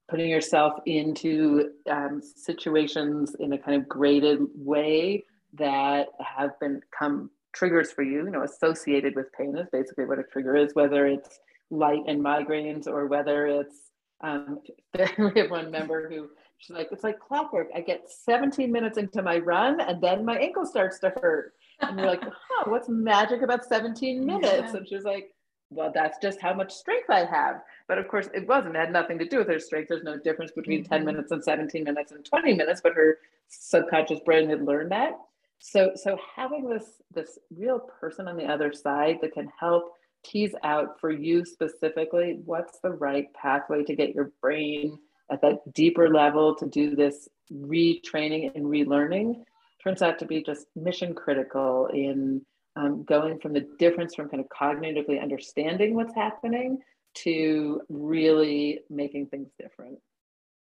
putting 0.09 0.31
yourself 0.31 0.75
into 0.87 1.71
um, 1.91 2.21
situations 2.23 3.37
in 3.39 3.53
a 3.53 3.59
kind 3.59 3.81
of 3.81 3.89
graded 3.89 4.41
way 4.55 5.25
that 5.55 6.09
have 6.21 6.51
become 6.61 7.31
triggers 7.53 7.93
for 7.93 8.03
you, 8.03 8.25
you 8.25 8.31
know, 8.31 8.43
associated 8.43 9.15
with 9.17 9.33
pain 9.33 9.57
is 9.57 9.69
basically 9.73 10.05
what 10.05 10.19
a 10.19 10.23
trigger 10.23 10.57
is, 10.57 10.75
whether 10.75 11.07
it's 11.07 11.41
light 11.71 12.03
and 12.07 12.23
migraines 12.23 12.87
or 12.87 13.07
whether 13.07 13.47
it's 13.47 13.91
um, 14.21 14.61
we 15.19 15.41
have 15.41 15.51
one 15.51 15.71
member 15.71 16.09
who 16.09 16.29
she's 16.59 16.75
like, 16.75 16.89
it's 16.91 17.05
like 17.05 17.19
clockwork. 17.21 17.69
I 17.75 17.81
get 17.81 18.11
17 18.11 18.71
minutes 18.71 18.99
into 18.99 19.23
my 19.23 19.39
run 19.39 19.81
and 19.81 20.03
then 20.03 20.25
my 20.25 20.37
ankle 20.37 20.67
starts 20.67 20.99
to 21.01 21.11
hurt. 21.21 21.53
And 21.81 21.99
you're 21.99 22.09
like, 22.09 22.23
huh, 22.23 22.65
what's 22.71 22.89
magic 22.89 23.43
about 23.43 23.65
17 23.65 24.25
minutes? 24.25 24.71
Yeah. 24.73 24.77
And 24.77 24.89
she's 24.89 25.05
like, 25.05 25.33
well, 25.71 25.93
that's 25.95 26.19
just 26.19 26.41
how 26.41 26.55
much 26.55 26.73
strength 26.73 27.11
I 27.11 27.25
have. 27.25 27.63
But 27.87 27.99
of 27.99 28.09
course, 28.09 28.29
it 28.35 28.47
wasn't. 28.49 28.77
It 28.77 28.79
had 28.79 28.93
nothing 28.93 29.19
to 29.19 29.29
do 29.29 29.39
with 29.39 29.49
her 29.49 29.59
strength. 29.59 29.89
There's 29.89 30.03
no 30.03 30.19
difference 30.19 30.53
between 30.53 30.83
mm-hmm. 30.85 30.93
10 30.93 31.05
minutes 31.05 31.33
and 31.33 31.43
17 31.43 31.85
minutes 31.85 32.13
and 32.13 32.25
20 32.25 32.55
minutes, 32.55 32.81
but 32.83 32.95
her 32.95 33.19
subconscious 33.49 34.21
brain 34.21 34.49
had 34.49 34.65
learned 34.65 34.93
that. 34.93 35.19
So, 35.61 35.93
so 35.97 36.19
having 36.37 36.69
this 36.69 37.03
this 37.13 37.39
real 37.57 37.81
person 37.81 38.29
on 38.29 38.37
the 38.37 38.45
other 38.45 38.73
side 38.73 39.19
that 39.23 39.33
can 39.33 39.51
help 39.59 39.93
tease 40.25 40.55
out 40.63 41.01
for 41.01 41.11
you 41.11 41.45
specifically 41.45 42.41
what's 42.45 42.81
the 42.81 42.91
right 42.91 43.33
pathway 43.35 43.83
to 43.85 43.95
get 43.95 44.15
your 44.15 44.33
brain 44.41 44.99
at 45.31 45.41
that 45.43 45.73
deeper 45.73 46.09
level 46.11 46.55
to 46.57 46.67
do 46.67 46.97
this 46.97 47.29
retraining 47.53 48.55
and 48.55 48.67
relearning 48.67 49.43
turns 49.83 50.03
out 50.03 50.19
to 50.19 50.27
be 50.27 50.43
just 50.43 50.67
mission 50.75 51.15
critical 51.15 51.87
in 51.93 52.43
um, 52.79 53.03
going 53.03 53.41
from 53.41 53.53
the 53.53 53.67
difference 53.79 54.15
from 54.15 54.29
kind 54.29 54.41
of 54.41 54.49
cognitively 54.49 55.21
understanding 55.21 55.95
what's 55.95 56.15
happening 56.15 56.79
to 57.15 57.81
really 57.89 58.81
making 58.89 59.27
things 59.27 59.49
different. 59.61 59.99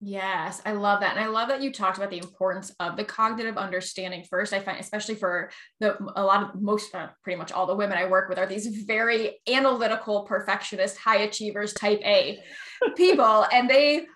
Yes, 0.01 0.61
I 0.67 0.73
love 0.73 1.01
that. 1.01 1.17
And 1.17 1.25
I 1.25 1.29
love 1.29 1.49
that 1.49 1.63
you 1.63 1.73
talked 1.73 1.97
about 1.97 2.11
the 2.11 2.19
importance 2.19 2.71
of 2.81 2.97
the 2.97 3.05
cognitive 3.05 3.57
understanding 3.57 4.25
first. 4.29 4.53
I 4.53 4.61
find, 4.61 4.79
especially 4.79 5.15
for 5.15 5.51
the 5.81 5.97
a 6.17 6.23
lot 6.23 6.43
of 6.43 6.61
most, 6.61 6.95
uh, 6.95 7.09
pretty 7.23 7.39
much 7.39 7.51
all 7.51 7.67
the 7.67 7.75
women 7.75 7.97
I 7.97 8.07
work 8.07 8.29
with 8.29 8.39
are 8.39 8.47
these 8.47 8.67
very 8.85 9.39
analytical, 9.49 10.25
perfectionist, 10.25 10.99
high 10.99 11.19
achievers, 11.19 11.73
type 11.73 12.01
A 12.05 12.43
people. 12.97 13.47
and 13.53 13.69
they 13.69 14.07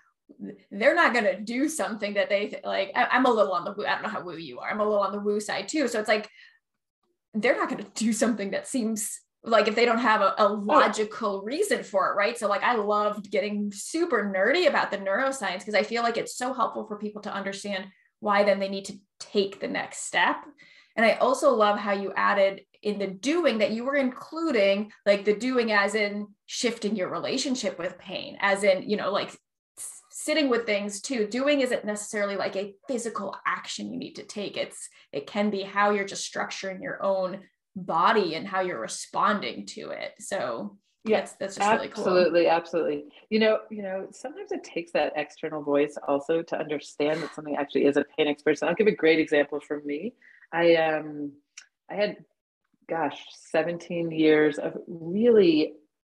they're 0.71 0.95
not 0.95 1.13
going 1.13 1.25
to 1.25 1.41
do 1.41 1.67
something 1.67 2.13
that 2.13 2.29
they 2.29 2.59
like. 2.63 2.91
I, 2.95 3.17
am 3.17 3.25
a 3.25 3.31
little 3.31 3.53
on 3.53 3.65
the 3.65 3.73
woo. 3.73 3.85
I 3.85 3.93
don't 3.93 4.03
know 4.03 4.09
how 4.09 4.23
woo 4.23 4.37
you 4.37 4.59
are. 4.59 4.69
I'm 4.69 4.79
a 4.79 4.83
little 4.83 5.03
on 5.03 5.11
the 5.11 5.19
woo 5.19 5.39
side 5.39 5.67
too. 5.67 5.87
So 5.87 5.99
it's 5.99 6.07
like 6.07 6.29
they're 7.33 7.55
not 7.55 7.69
going 7.69 7.83
to 7.83 7.89
do 7.95 8.13
something 8.13 8.51
that 8.51 8.67
seems 8.67 9.19
like 9.43 9.67
if 9.67 9.75
they 9.75 9.85
don't 9.85 9.97
have 9.99 10.21
a, 10.21 10.35
a, 10.37 10.49
oh. 10.49 10.53
logical 10.53 11.41
reason 11.41 11.83
for 11.83 12.11
it, 12.11 12.15
right? 12.15 12.37
So 12.37 12.47
like 12.47 12.63
I 12.63 12.75
loved 12.75 13.31
getting 13.31 13.71
super 13.73 14.31
nerdy 14.33 14.67
about 14.67 14.91
the 14.91 14.97
neuroscience 14.97 15.59
because 15.59 15.75
I 15.75 15.83
feel 15.83 16.03
like 16.03 16.17
it's 16.17 16.37
so 16.37 16.53
helpful 16.53 16.85
for 16.85 16.97
people 16.97 17.21
to 17.23 17.33
understand 17.33 17.87
why 18.19 18.43
then 18.43 18.59
they 18.59 18.69
need 18.69 18.85
to 18.85 18.99
take 19.19 19.59
the 19.59 19.67
next 19.67 20.05
step. 20.05 20.37
And 20.95 21.05
I 21.05 21.13
also 21.13 21.55
love 21.55 21.79
how 21.79 21.93
you 21.93 22.13
added 22.15 22.61
in 22.83 22.99
the 22.99 23.07
doing 23.07 23.59
that 23.59 23.71
you 23.71 23.85
were 23.85 23.95
including 23.95 24.91
like 25.05 25.25
the 25.25 25.35
doing 25.35 25.71
as 25.71 25.95
in 25.95 26.27
shifting 26.45 26.95
your 26.95 27.09
relationship 27.09 27.79
with 27.79 27.97
pain, 27.97 28.37
as 28.41 28.63
in, 28.63 28.87
you 28.89 28.97
know, 28.97 29.11
like 29.11 29.35
sitting 30.23 30.49
with 30.49 30.65
things 30.65 31.01
too 31.01 31.27
doing 31.27 31.61
isn't 31.61 31.85
necessarily 31.85 32.35
like 32.35 32.55
a 32.55 32.73
physical 32.87 33.35
action 33.45 33.91
you 33.91 33.97
need 33.97 34.15
to 34.15 34.23
take. 34.23 34.57
It's 34.57 34.89
it 35.11 35.27
can 35.27 35.49
be 35.49 35.61
how 35.61 35.91
you're 35.91 36.05
just 36.05 36.31
structuring 36.31 36.81
your 36.81 37.01
own 37.03 37.41
body 37.75 38.35
and 38.35 38.47
how 38.47 38.61
you're 38.61 38.79
responding 38.79 39.65
to 39.67 39.89
it. 39.89 40.13
So 40.19 40.77
yes 41.03 41.33
that's, 41.39 41.55
just 41.55 41.67
absolutely, 41.67 41.87
really 41.87 41.95
cool. 41.95 42.03
absolutely 42.03 42.47
absolutely. 42.47 43.03
You 43.29 43.39
know 43.39 43.59
you 43.69 43.83
know 43.83 44.07
sometimes 44.11 44.51
it 44.51 44.63
takes 44.63 44.91
that 44.91 45.13
external 45.15 45.63
voice 45.63 45.97
also 46.07 46.41
to 46.43 46.59
understand 46.59 47.21
that 47.23 47.33
something 47.33 47.55
actually 47.55 47.85
is 47.85 47.97
a 47.97 48.05
pain 48.17 48.27
experience. 48.27 48.63
I'll 48.63 48.75
give 48.75 48.87
a 48.87 48.95
great 48.95 49.19
example 49.19 49.59
from 49.59 49.85
me. 49.85 50.13
I 50.53 50.75
um 50.75 51.31
i 51.89 51.95
had 51.95 52.17
gosh 52.89 53.23
17 53.51 54.11
years 54.11 54.57
of 54.57 54.77
really 54.87 55.73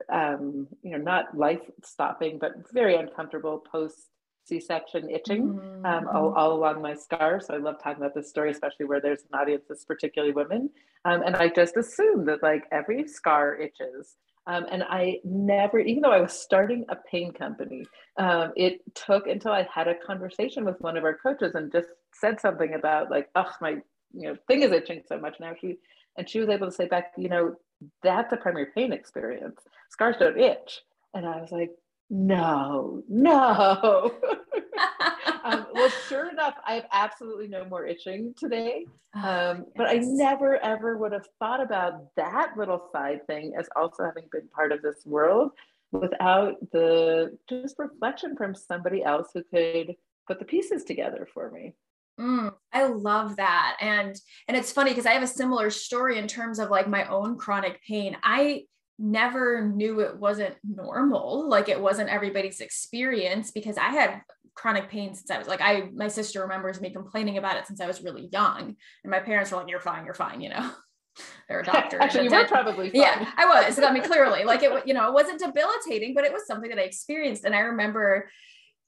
um, 0.09 0.67
you 0.81 0.91
know, 0.91 0.97
not 0.97 1.37
life 1.37 1.61
stopping, 1.83 2.37
but 2.39 2.51
very 2.73 2.95
uncomfortable 2.95 3.59
post 3.59 4.09
C-section 4.45 5.09
itching 5.09 5.53
mm-hmm. 5.53 5.85
um, 5.85 6.07
all, 6.07 6.33
all, 6.33 6.53
along 6.53 6.81
my 6.81 6.95
scar. 6.95 7.39
So 7.39 7.53
I 7.53 7.57
love 7.57 7.75
talking 7.81 8.01
about 8.01 8.15
this 8.15 8.29
story, 8.29 8.51
especially 8.51 8.85
where 8.85 8.99
there's 8.99 9.21
an 9.31 9.39
audience 9.39 9.65
that's 9.69 9.85
particularly 9.85 10.33
women. 10.33 10.69
Um, 11.05 11.21
and 11.23 11.35
I 11.35 11.49
just 11.49 11.77
assumed 11.77 12.27
that 12.27 12.43
like 12.43 12.63
every 12.71 13.07
scar 13.07 13.55
itches. 13.55 14.15
Um, 14.47 14.65
and 14.71 14.83
I 14.83 15.19
never, 15.23 15.79
even 15.79 16.01
though 16.01 16.11
I 16.11 16.19
was 16.19 16.33
starting 16.33 16.85
a 16.89 16.95
pain 16.95 17.31
company, 17.31 17.85
um, 18.17 18.51
it 18.55 18.81
took 18.95 19.27
until 19.27 19.51
I 19.51 19.67
had 19.73 19.87
a 19.87 19.95
conversation 19.95 20.65
with 20.65 20.81
one 20.81 20.97
of 20.97 21.03
our 21.03 21.15
coaches 21.15 21.53
and 21.53 21.71
just 21.71 21.89
said 22.13 22.41
something 22.41 22.73
about 22.73 23.11
like, 23.11 23.29
oh, 23.35 23.51
my, 23.61 23.77
you 24.13 24.27
know, 24.27 24.35
thing 24.47 24.63
is 24.63 24.71
itching 24.71 25.03
so 25.07 25.19
much 25.19 25.35
now. 25.39 25.53
She, 25.61 25.77
and 26.17 26.27
she 26.27 26.39
was 26.39 26.49
able 26.49 26.67
to 26.67 26.73
say 26.73 26.87
back, 26.87 27.13
you 27.17 27.29
know, 27.29 27.55
that's 28.04 28.34
a 28.34 28.38
primary 28.38 28.67
pain 28.74 28.94
experience. 28.94 29.60
Scars 29.89 30.15
don't 30.20 30.39
itch. 30.39 30.82
And 31.13 31.26
I 31.26 31.41
was 31.41 31.52
like, 31.52 31.72
no, 32.10 33.04
no. 33.08 34.12
um, 35.44 35.65
well, 35.74 35.89
sure 36.10 36.30
enough, 36.30 36.56
I 36.65 36.76
have 36.76 36.86
absolutely 36.91 37.48
no 37.48 37.65
more 37.65 37.86
itching 37.86 38.34
today. 38.38 38.86
Oh, 39.15 39.30
um, 39.30 39.65
but 39.76 39.88
I 39.88 40.00
never 40.02 40.58
ever 40.58 40.98
would 40.98 41.13
have 41.13 41.28
thought 41.39 41.62
about 41.62 42.13
that 42.17 42.54
little 42.58 42.89
side 42.91 43.26
thing 43.28 43.54
as 43.58 43.67
also 43.76 44.04
having 44.04 44.26
been 44.32 44.48
part 44.54 44.72
of 44.72 44.82
this 44.82 45.06
world 45.06 45.52
without 45.91 46.56
the 46.72 47.38
just 47.50 47.76
reflection 47.78 48.36
from 48.36 48.56
somebody 48.56 49.04
else 49.04 49.30
who 49.34 49.44
could 49.44 49.96
put 50.28 50.39
the 50.39 50.46
pieces 50.46 50.84
together 50.84 51.28
for 51.34 51.50
me. 51.52 51.74
Mm, 52.19 52.54
I 52.71 52.86
love 52.86 53.38
that. 53.38 53.78
And 53.82 54.15
and 54.47 54.58
it's 54.58 54.71
funny 54.71 54.91
because 54.91 55.06
I 55.06 55.12
have 55.12 55.24
a 55.24 55.28
similar 55.28 55.69
story 55.69 56.17
in 56.17 56.28
terms 56.28 56.60
of 56.60 56.69
like 56.69 56.88
my 56.88 57.06
own 57.06 57.38
chronic 57.38 57.82
pain. 57.88 58.17
I 58.24 58.63
never 59.00 59.67
knew 59.67 60.02
it 60.02 60.17
wasn't 60.17 60.56
normal, 60.63 61.50
like 61.50 61.69
it 61.69 61.80
wasn't 61.80 62.10
everybody's 62.10 62.62
experience 62.62 63.52
because 63.52 63.78
I 63.78 63.89
had 63.89 64.21
chronic 64.54 64.89
pain 64.89 65.13
since 65.15 65.32
I 65.32 65.38
was 65.38 65.47
like 65.47 65.62
I 65.62 65.89
my 65.93 66.10
sister 66.10 66.41
remembers 66.41 66.82
me 66.82 66.89
complaining 66.89 67.38
about 67.38 67.56
it 67.58 67.65
since 67.67 67.82
I 67.82 67.88
was 67.88 68.04
really 68.04 68.30
young. 68.32 68.76
And 69.04 69.12
my 69.12 69.19
parents 69.19 69.52
were 69.52 69.58
like, 69.58 69.69
You're 69.69 69.80
fine, 69.80 70.06
you're 70.06 70.13
fine, 70.13 70.41
you 70.41 70.50
know. 70.50 70.71
They're 71.50 71.60
a 71.60 71.63
doctor. 71.63 72.02
Actually, 72.02 72.26
you 72.26 72.30
were 72.32 72.47
probably 72.47 72.89
fine. 72.89 73.02
Yeah, 73.02 73.30
I 73.36 73.45
was. 73.45 73.78
I 73.84 73.91
mean, 73.91 74.04
clearly, 74.04 74.45
like 74.45 74.63
it, 74.63 74.88
you 74.88 74.93
know, 74.93 75.08
it 75.08 75.13
wasn't 75.13 75.39
debilitating, 75.39 76.13
but 76.13 76.24
it 76.24 76.32
was 76.32 76.47
something 76.47 76.69
that 76.69 76.80
I 76.80 76.84
experienced. 76.84 77.43
And 77.43 77.54
I 77.54 77.60
remember 77.60 78.30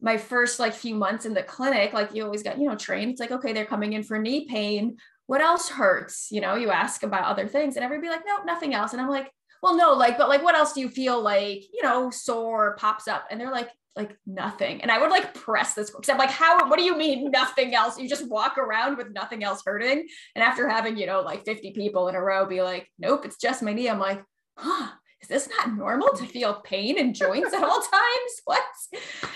my 0.03 0.17
first 0.17 0.59
like 0.59 0.73
few 0.73 0.93
months 0.93 1.25
in 1.25 1.33
the 1.33 1.41
clinic, 1.41 1.93
like 1.93 2.13
you 2.13 2.25
always 2.25 2.43
got, 2.43 2.59
you 2.59 2.67
know, 2.67 2.75
trained. 2.75 3.11
It's 3.11 3.21
like, 3.21 3.31
okay, 3.31 3.53
they're 3.53 3.65
coming 3.65 3.93
in 3.93 4.03
for 4.03 4.19
knee 4.19 4.45
pain. 4.45 4.97
What 5.27 5.39
else 5.39 5.69
hurts? 5.69 6.27
You 6.29 6.41
know, 6.41 6.55
you 6.55 6.71
ask 6.71 7.03
about 7.03 7.23
other 7.23 7.47
things 7.47 7.77
and 7.77 7.85
everybody 7.85 8.09
like, 8.09 8.25
no, 8.27 8.43
nothing 8.43 8.73
else. 8.73 8.91
And 8.91 9.01
I'm 9.01 9.09
like, 9.09 9.31
well, 9.63 9.77
no, 9.77 9.93
like, 9.93 10.17
but 10.17 10.27
like, 10.27 10.43
what 10.43 10.55
else 10.55 10.73
do 10.73 10.81
you 10.81 10.89
feel 10.89 11.21
like, 11.21 11.63
you 11.73 11.81
know, 11.81 12.09
sore 12.09 12.75
pops 12.77 13.07
up? 13.07 13.27
And 13.31 13.39
they're 13.39 13.49
like, 13.49 13.69
like 13.95 14.17
nothing. 14.25 14.81
And 14.81 14.91
I 14.91 14.99
would 14.99 15.09
like 15.09 15.33
press 15.33 15.73
this 15.73 15.89
because 15.89 16.09
I'm 16.09 16.17
like, 16.17 16.31
how, 16.31 16.67
what 16.67 16.77
do 16.77 16.83
you 16.83 16.97
mean 16.97 17.31
nothing 17.31 17.73
else? 17.73 17.97
You 17.97 18.09
just 18.09 18.27
walk 18.27 18.57
around 18.57 18.97
with 18.97 19.11
nothing 19.11 19.41
else 19.41 19.61
hurting. 19.65 20.05
And 20.35 20.43
after 20.43 20.67
having, 20.67 20.97
you 20.97 21.05
know, 21.05 21.21
like 21.21 21.45
50 21.45 21.71
people 21.71 22.09
in 22.09 22.15
a 22.15 22.21
row 22.21 22.45
be 22.45 22.61
like, 22.61 22.89
nope, 22.99 23.23
it's 23.23 23.37
just 23.37 23.63
my 23.63 23.71
knee. 23.71 23.89
I'm 23.89 23.99
like, 23.99 24.21
huh, 24.57 24.89
is 25.21 25.29
this 25.29 25.47
not 25.57 25.73
normal 25.77 26.09
to 26.17 26.25
feel 26.25 26.55
pain 26.55 26.97
in 26.97 27.13
joints 27.13 27.53
at 27.53 27.63
all 27.63 27.81
times? 27.93 28.41
What? 28.43 28.63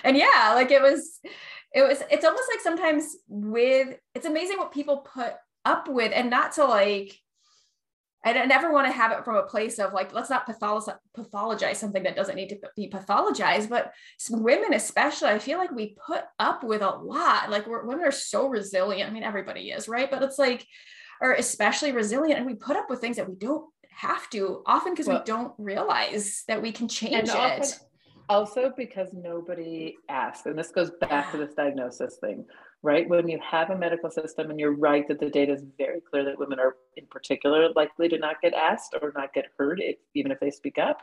And 0.03 0.17
yeah, 0.17 0.53
like 0.53 0.71
it 0.71 0.81
was, 0.81 1.19
it 1.73 1.81
was, 1.81 2.01
it's 2.09 2.25
almost 2.25 2.49
like 2.51 2.61
sometimes 2.61 3.15
with, 3.27 3.97
it's 4.15 4.25
amazing 4.25 4.57
what 4.57 4.71
people 4.71 4.97
put 4.97 5.33
up 5.65 5.87
with 5.87 6.11
and 6.13 6.29
not 6.29 6.53
to 6.53 6.65
like, 6.65 7.17
I 8.25 8.45
never 8.45 8.73
want 8.73 8.87
to 8.87 8.91
have 8.91 9.11
it 9.11 9.23
from 9.23 9.35
a 9.35 9.43
place 9.43 9.79
of 9.79 9.93
like, 9.93 10.13
let's 10.13 10.29
not 10.29 10.47
pathologize, 10.47 10.97
pathologize 11.17 11.75
something 11.77 12.03
that 12.03 12.15
doesn't 12.15 12.35
need 12.35 12.49
to 12.49 12.59
be 12.75 12.89
pathologized. 12.89 13.69
But 13.69 13.93
women, 14.29 14.73
especially, 14.73 15.29
I 15.29 15.39
feel 15.39 15.57
like 15.57 15.71
we 15.71 15.95
put 16.05 16.23
up 16.39 16.63
with 16.63 16.81
a 16.81 16.89
lot. 16.89 17.49
Like 17.49 17.67
women 17.67 18.03
are 18.03 18.11
so 18.11 18.47
resilient. 18.49 19.09
I 19.09 19.13
mean, 19.13 19.23
everybody 19.23 19.69
is, 19.71 19.87
right? 19.87 20.11
But 20.11 20.23
it's 20.23 20.39
like, 20.39 20.65
are 21.21 21.33
especially 21.33 21.91
resilient, 21.91 22.37
and 22.37 22.45
we 22.45 22.55
put 22.55 22.75
up 22.75 22.89
with 22.89 23.01
things 23.01 23.17
that 23.17 23.27
we 23.27 23.35
don't 23.35 23.65
have 23.89 24.29
to 24.29 24.61
often 24.65 24.93
because 24.93 25.07
well, 25.07 25.19
we 25.19 25.25
don't 25.25 25.53
realize 25.57 26.43
that 26.47 26.61
we 26.61 26.71
can 26.71 26.87
change 26.87 27.29
it 27.29 27.79
also 28.29 28.73
because 28.75 29.09
nobody 29.13 29.95
asks 30.09 30.45
and 30.45 30.57
this 30.57 30.71
goes 30.71 30.91
back 31.01 31.31
to 31.31 31.37
this 31.37 31.53
diagnosis 31.53 32.17
thing 32.17 32.45
right? 32.83 33.07
When 33.09 33.27
you 33.27 33.39
have 33.43 33.69
a 33.69 33.77
medical 33.77 34.09
system 34.09 34.49
and 34.49 34.59
you're 34.59 34.75
right 34.75 35.07
that 35.07 35.19
the 35.19 35.29
data 35.29 35.53
is 35.53 35.63
very 35.77 36.01
clear 36.01 36.23
that 36.25 36.37
women 36.37 36.59
are 36.59 36.75
in 36.95 37.05
particular 37.07 37.69
likely 37.75 38.07
to 38.09 38.17
not 38.17 38.41
get 38.41 38.53
asked 38.53 38.95
or 39.01 39.11
not 39.15 39.33
get 39.33 39.45
heard 39.57 39.81
if, 39.83 39.97
even 40.13 40.31
if 40.31 40.39
they 40.39 40.51
speak 40.51 40.77
up. 40.77 41.01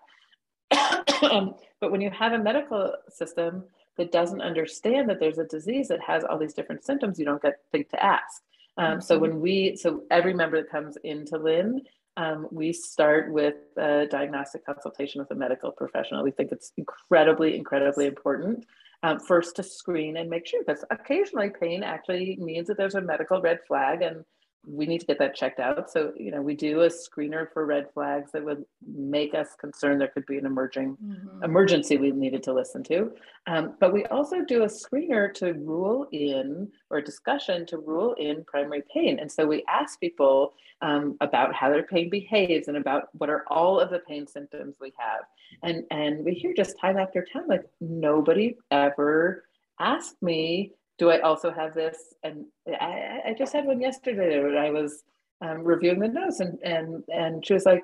Um, 1.23 1.55
but 1.81 1.91
when 1.91 2.01
you 2.01 2.11
have 2.11 2.33
a 2.33 2.39
medical 2.39 2.93
system 3.09 3.65
that 3.97 4.13
doesn't 4.13 4.41
understand 4.41 5.09
that 5.09 5.21
there's 5.21 5.39
a 5.39 5.45
disease 5.45 5.89
that 5.89 6.01
has 6.01 6.25
all 6.25 6.39
these 6.39 6.55
different 6.55 6.85
symptoms 6.85 7.19
you 7.19 7.25
don't 7.25 7.43
get 7.43 7.55
think 7.73 7.91
to 7.91 8.03
ask. 8.03 8.43
Um, 8.77 8.85
mm-hmm. 8.85 9.01
so 9.01 9.19
when 9.19 9.41
we 9.41 9.77
so 9.77 10.03
every 10.11 10.35
member 10.35 10.61
that 10.61 10.71
comes 10.71 10.97
into 11.05 11.39
lin 11.39 11.83
um, 12.17 12.49
we 12.51 12.73
start 12.73 13.33
with 13.33 13.57
a 13.77 14.07
diagnostic 14.07 14.65
consultation 14.65 15.21
with 15.21 15.31
a 15.31 15.35
medical 15.35 15.73
professional. 15.73 16.23
We 16.23 16.31
think 16.31 16.53
it's 16.53 16.73
incredibly, 16.77 17.57
incredibly 17.57 18.07
important 18.07 18.67
um, 19.03 19.21
first 19.21 19.57
to 19.57 19.63
screen 19.63 20.17
and 20.17 20.31
make 20.31 20.47
sure 20.47 20.63
because 20.65 20.85
occasionally 20.91 21.51
pain 21.51 21.83
actually 21.83 22.37
means 22.37 22.69
that 22.69 22.77
there's 22.77 22.95
a 22.95 23.01
medical 23.01 23.41
red 23.41 23.61
flag 23.67 24.03
and 24.03 24.25
we 24.67 24.87
need 24.87 25.01
to 25.01 25.07
get 25.07 25.19
that 25.19 25.35
checked 25.35 25.61
out. 25.61 25.91
So, 25.91 26.13
you 26.17 26.31
know, 26.31 26.41
we 26.41 26.55
do 26.55 26.83
a 26.83 26.89
screener 26.89 27.53
for 27.53 27.67
red 27.67 27.89
flags 27.93 28.33
that 28.33 28.45
would 28.45 28.65
make 28.87 29.35
us 29.35 29.49
concerned 29.59 30.01
there 30.01 30.09
could 30.09 30.27
be 30.27 30.39
an 30.39 30.47
emerging 30.47 30.97
mm-hmm. 31.05 31.45
emergency 31.45 31.97
we 31.97 32.11
needed 32.11 32.43
to 32.45 32.53
listen 32.53 32.83
to. 32.85 33.13
Um, 33.47 33.75
but 33.81 33.93
we 33.93 34.05
also 34.07 34.43
do 34.43 34.63
a 34.63 34.67
screener 34.67 35.33
to 35.35 35.53
rule 35.53 36.09
in 36.13 36.69
or 36.91 37.01
discussion 37.01 37.67
to 37.67 37.79
rule 37.79 38.15
in 38.15 38.45
primary 38.45 38.83
pain. 38.93 39.19
And 39.19 39.31
so 39.31 39.47
we 39.47 39.65
ask 39.69 40.01
people 40.01 40.55
um, 40.81 41.17
about 41.21 41.55
how 41.55 41.71
their 41.71 41.85
pain 41.85 42.11
behaves 42.11 42.69
and 42.69 42.77
about 42.77 43.09
what 43.13 43.31
are 43.31 43.45
all 43.49 43.79
of 43.81 43.91
the 43.91 44.01
pain 44.01 44.27
symptoms 44.27 44.77
we 44.81 44.93
have. 44.99 45.25
And, 45.63 45.85
and 45.91 46.25
we 46.25 46.33
hear 46.33 46.53
just 46.55 46.79
time 46.79 46.97
after 46.97 47.27
time, 47.33 47.49
like 47.49 47.65
nobody 47.81 48.57
ever 48.71 49.45
asked 49.79 50.23
me 50.23 50.73
do 50.99 51.11
I 51.11 51.21
also 51.21 51.53
have 51.53 51.75
this? 51.75 51.99
And 52.23 52.45
I, 52.69 53.21
I 53.29 53.35
just 53.37 53.53
had 53.53 53.67
one 53.67 53.81
yesterday 53.81 54.43
when 54.43 54.57
I 54.57 54.71
was 54.71 55.03
um, 55.41 55.65
reviewing 55.65 56.01
the 56.01 56.09
notes, 56.09 56.41
and 56.41 56.59
and 56.63 57.03
and 57.09 57.45
she 57.45 57.55
was 57.55 57.67
like, 57.67 57.83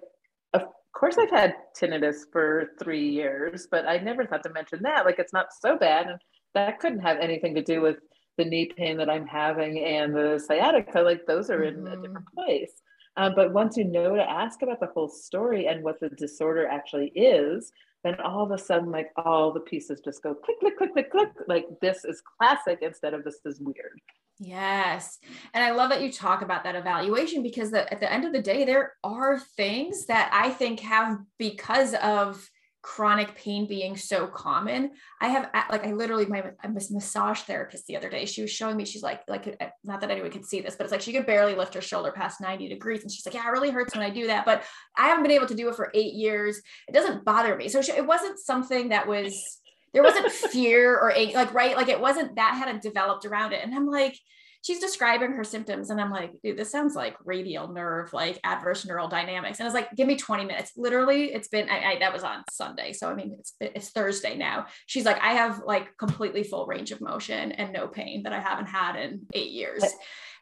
"Of 0.55 0.63
course, 0.95 1.19
I've 1.19 1.31
had 1.31 1.55
tinnitus 1.79 2.25
for 2.33 2.71
three 2.83 3.09
years, 3.09 3.67
but 3.71 3.87
I 3.87 3.99
never 3.99 4.25
thought 4.25 4.43
to 4.45 4.51
mention 4.51 4.81
that. 4.83 5.05
Like, 5.05 5.19
it's 5.19 5.33
not 5.33 5.49
so 5.61 5.77
bad, 5.77 6.07
and 6.07 6.21
that 6.55 6.79
couldn't 6.81 7.01
have 7.01 7.19
anything 7.19 7.55
to 7.57 7.63
do 7.63 7.81
with 7.81 7.97
the 8.39 8.45
knee 8.45 8.71
pain 8.77 8.97
that 8.99 9.11
I'm 9.11 9.27
having 9.27 9.85
and 9.85 10.15
the 10.15 10.43
sciatica. 10.45 11.01
Like, 11.01 11.27
those 11.27 11.51
are 11.51 11.65
in 11.65 11.77
mm-hmm. 11.77 11.87
a 11.87 12.03
different 12.03 12.27
place." 12.35 12.73
Um, 13.17 13.35
but 13.35 13.53
once 13.53 13.77
you 13.77 13.85
know 13.85 14.15
to 14.15 14.31
ask 14.31 14.63
about 14.63 14.81
the 14.81 14.87
whole 14.87 15.09
story 15.09 15.67
and 15.67 15.83
what 15.83 15.99
the 16.01 16.11
disorder 16.11 16.67
actually 16.67 17.09
is, 17.09 17.73
then 18.05 18.21
all 18.21 18.45
of 18.45 18.51
a 18.51 18.59
sudden, 18.59 18.91
like 18.91 19.11
all 19.17 19.53
the 19.53 19.61
pieces 19.61 20.01
just 20.01 20.23
go 20.23 20.35
click, 20.35 20.59
click, 20.61 20.79
click, 20.79 20.93
click, 20.93 21.11
click. 21.11 21.29
Like 21.47 21.67
this 21.81 22.05
is 22.05 22.23
classic 22.39 22.79
instead 22.83 23.15
of 23.15 23.25
this 23.25 23.41
is 23.45 23.61
weird. 23.61 24.01
Yes. 24.39 25.19
And 25.53 25.63
I 25.63 25.73
love 25.73 25.91
that 25.91 26.01
you 26.01 26.11
talk 26.11 26.41
about 26.41 26.65
that 26.65 26.75
evaluation 26.75 27.43
because 27.43 27.71
the, 27.71 27.93
at 27.93 28.01
the 28.01 28.11
end 28.11 28.25
of 28.25 28.33
the 28.33 28.41
day, 28.41 28.65
there 28.65 28.95
are 29.05 29.39
things 29.39 30.07
that 30.07 30.31
I 30.33 30.49
think 30.49 30.81
have 30.81 31.19
because 31.39 31.95
of 31.95 32.49
chronic 32.83 33.35
pain 33.35 33.67
being 33.67 33.95
so 33.95 34.27
common 34.27 34.91
i 35.21 35.29
have 35.29 35.51
like 35.71 35.87
i 35.87 35.93
literally 35.93 36.25
my 36.25 36.43
massage 36.69 37.41
therapist 37.41 37.87
the 37.87 37.97
other 37.97 38.09
day 38.09 38.25
she 38.25 38.41
was 38.41 38.51
showing 38.51 38.75
me 38.75 38.87
she's 38.87 39.03
like 39.03 39.21
like 39.29 39.55
uh, 39.61 39.67
not 39.85 40.01
that 40.01 40.11
anyone 40.11 40.31
could 40.31 40.47
see 40.47 40.63
this 40.63 40.77
but 40.77 40.85
it's 40.85 40.93
like 40.93 41.03
she 41.03 41.13
could 41.13 41.27
barely 41.27 41.55
lift 41.55 41.75
her 41.75 41.83
shoulder 41.83 42.11
past 42.11 42.41
90 42.41 42.69
degrees 42.69 43.03
and 43.03 43.11
she's 43.13 43.27
like 43.27 43.35
yeah 43.35 43.47
it 43.47 43.51
really 43.51 43.71
hurts 43.71 43.95
when 43.95 44.03
i 44.03 44.09
do 44.09 44.29
that 44.29 44.47
but 44.47 44.65
i 44.97 45.09
haven't 45.09 45.23
been 45.23 45.31
able 45.31 45.47
to 45.47 45.55
do 45.55 45.69
it 45.69 45.75
for 45.75 45.91
eight 45.95 46.15
years. 46.15 46.61
It 46.89 46.93
doesn't 46.93 47.25
bother 47.25 47.57
me. 47.57 47.69
So 47.69 47.83
she, 47.83 47.93
it 47.93 48.07
wasn't 48.07 48.39
something 48.39 48.89
that 48.89 49.07
was 49.07 49.59
there 49.93 50.03
wasn't 50.03 50.31
fear 50.53 50.99
or 50.99 51.13
like 51.35 51.53
right? 51.55 51.77
Like 51.77 51.89
it 51.89 52.01
wasn't 52.01 52.37
that 52.37 52.55
hadn't 52.57 52.83
developed 52.83 53.25
around 53.25 53.53
it. 53.53 53.63
And 53.63 53.75
i'm 53.75 53.87
like 53.87 54.19
she's 54.63 54.79
describing 54.79 55.33
her 55.33 55.45
symptoms 55.45 55.91
and 55.91 56.01
i'm 56.01 56.11
like 56.11 56.33
dude 56.43 56.57
this 56.57 56.71
sounds 56.71 56.95
like 56.95 57.17
radial 57.25 57.69
nerve 57.69 58.13
like 58.13 58.39
adverse 58.45 58.87
neural 58.87 59.09
dynamics. 59.09 59.59
And 59.59 59.67
it's 59.67 59.75
like 59.75 59.95
give 59.97 60.07
me 60.07 60.17
20 60.17 60.45
minutes. 60.45 60.73
Literally 60.77 61.33
it's 61.33 61.49
been 61.49 61.69
I, 61.69 61.93
I, 61.93 61.99
that 62.01 62.13
was 62.13 62.23
on 62.23 62.45
sunday. 62.51 62.93
So 62.93 63.09
i 63.09 63.15
mean 63.15 63.37
it's 63.39 63.55
it's 63.61 63.91
thursday 63.91 64.37
now. 64.37 64.67
She's 64.87 65.05
like 65.05 65.21
i 65.23 65.33
have 65.33 65.63
like 65.65 65.97
completely 65.99 66.43
full 66.43 66.67
range 66.67 66.93
of 66.93 67.01
motion 67.01 67.53
and 67.53 67.73
no 67.73 67.89
pain 67.89 68.23
that 68.25 68.33
i 68.33 68.41
haven't 68.41 68.67
had 68.67 68.97
in 68.97 69.23
eight 69.35 69.51
years 69.51 69.85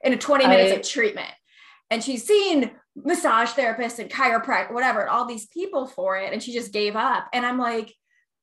in 0.03 0.13
a 0.13 0.19
20 0.19 0.47
minutes 0.47 0.73
I, 0.73 0.77
of 0.77 0.89
treatment. 0.89 1.31
And 1.91 2.05
she's 2.05 2.27
seen 2.27 2.71
massage 2.95 3.51
therapists 3.51 3.99
and 3.99 4.11
chiropractor 4.11 4.73
whatever 4.73 5.09
all 5.09 5.25
these 5.25 5.47
people 5.47 5.87
for 5.87 6.19
it 6.19 6.33
and 6.33 6.43
she 6.43 6.53
just 6.53 6.73
gave 6.73 6.97
up. 6.97 7.29
And 7.33 7.47
i'm 7.47 7.59
like 7.59 7.95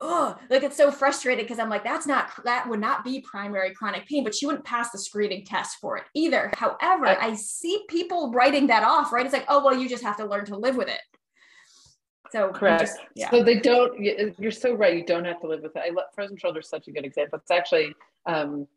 oh, 0.01 0.35
like 0.49 0.63
it's 0.63 0.77
so 0.77 0.91
frustrating 0.91 1.45
because 1.45 1.59
I'm 1.59 1.69
like, 1.69 1.83
that's 1.83 2.05
not, 2.05 2.31
that 2.43 2.67
would 2.67 2.79
not 2.79 3.03
be 3.03 3.21
primary 3.21 3.73
chronic 3.73 4.05
pain, 4.07 4.23
but 4.23 4.35
she 4.35 4.45
wouldn't 4.45 4.65
pass 4.65 4.91
the 4.91 4.97
screening 4.97 5.45
test 5.45 5.77
for 5.79 5.97
it 5.97 6.03
either. 6.13 6.51
However, 6.55 7.07
I, 7.07 7.27
I 7.27 7.33
see 7.35 7.85
people 7.87 8.31
writing 8.31 8.67
that 8.67 8.83
off, 8.83 9.13
right? 9.13 9.25
It's 9.25 9.33
like, 9.33 9.45
oh, 9.47 9.63
well, 9.63 9.75
you 9.75 9.87
just 9.87 10.03
have 10.03 10.17
to 10.17 10.25
learn 10.25 10.45
to 10.45 10.57
live 10.57 10.75
with 10.75 10.89
it. 10.89 10.99
So 12.31 12.49
correct. 12.49 12.81
Just, 12.81 12.97
yeah. 13.15 13.29
So 13.31 13.43
they 13.43 13.59
don't, 13.59 13.99
you're 14.37 14.51
so 14.51 14.73
right. 14.73 14.97
You 14.97 15.05
don't 15.05 15.25
have 15.25 15.39
to 15.41 15.47
live 15.47 15.61
with 15.61 15.75
it. 15.75 15.83
I 15.85 15.91
love 15.91 16.05
frozen 16.13 16.37
shoulder 16.37 16.59
is 16.59 16.67
such 16.67 16.87
a 16.87 16.91
good 16.91 17.05
example. 17.05 17.39
It's 17.39 17.51
actually, 17.51 17.93
um, 18.25 18.67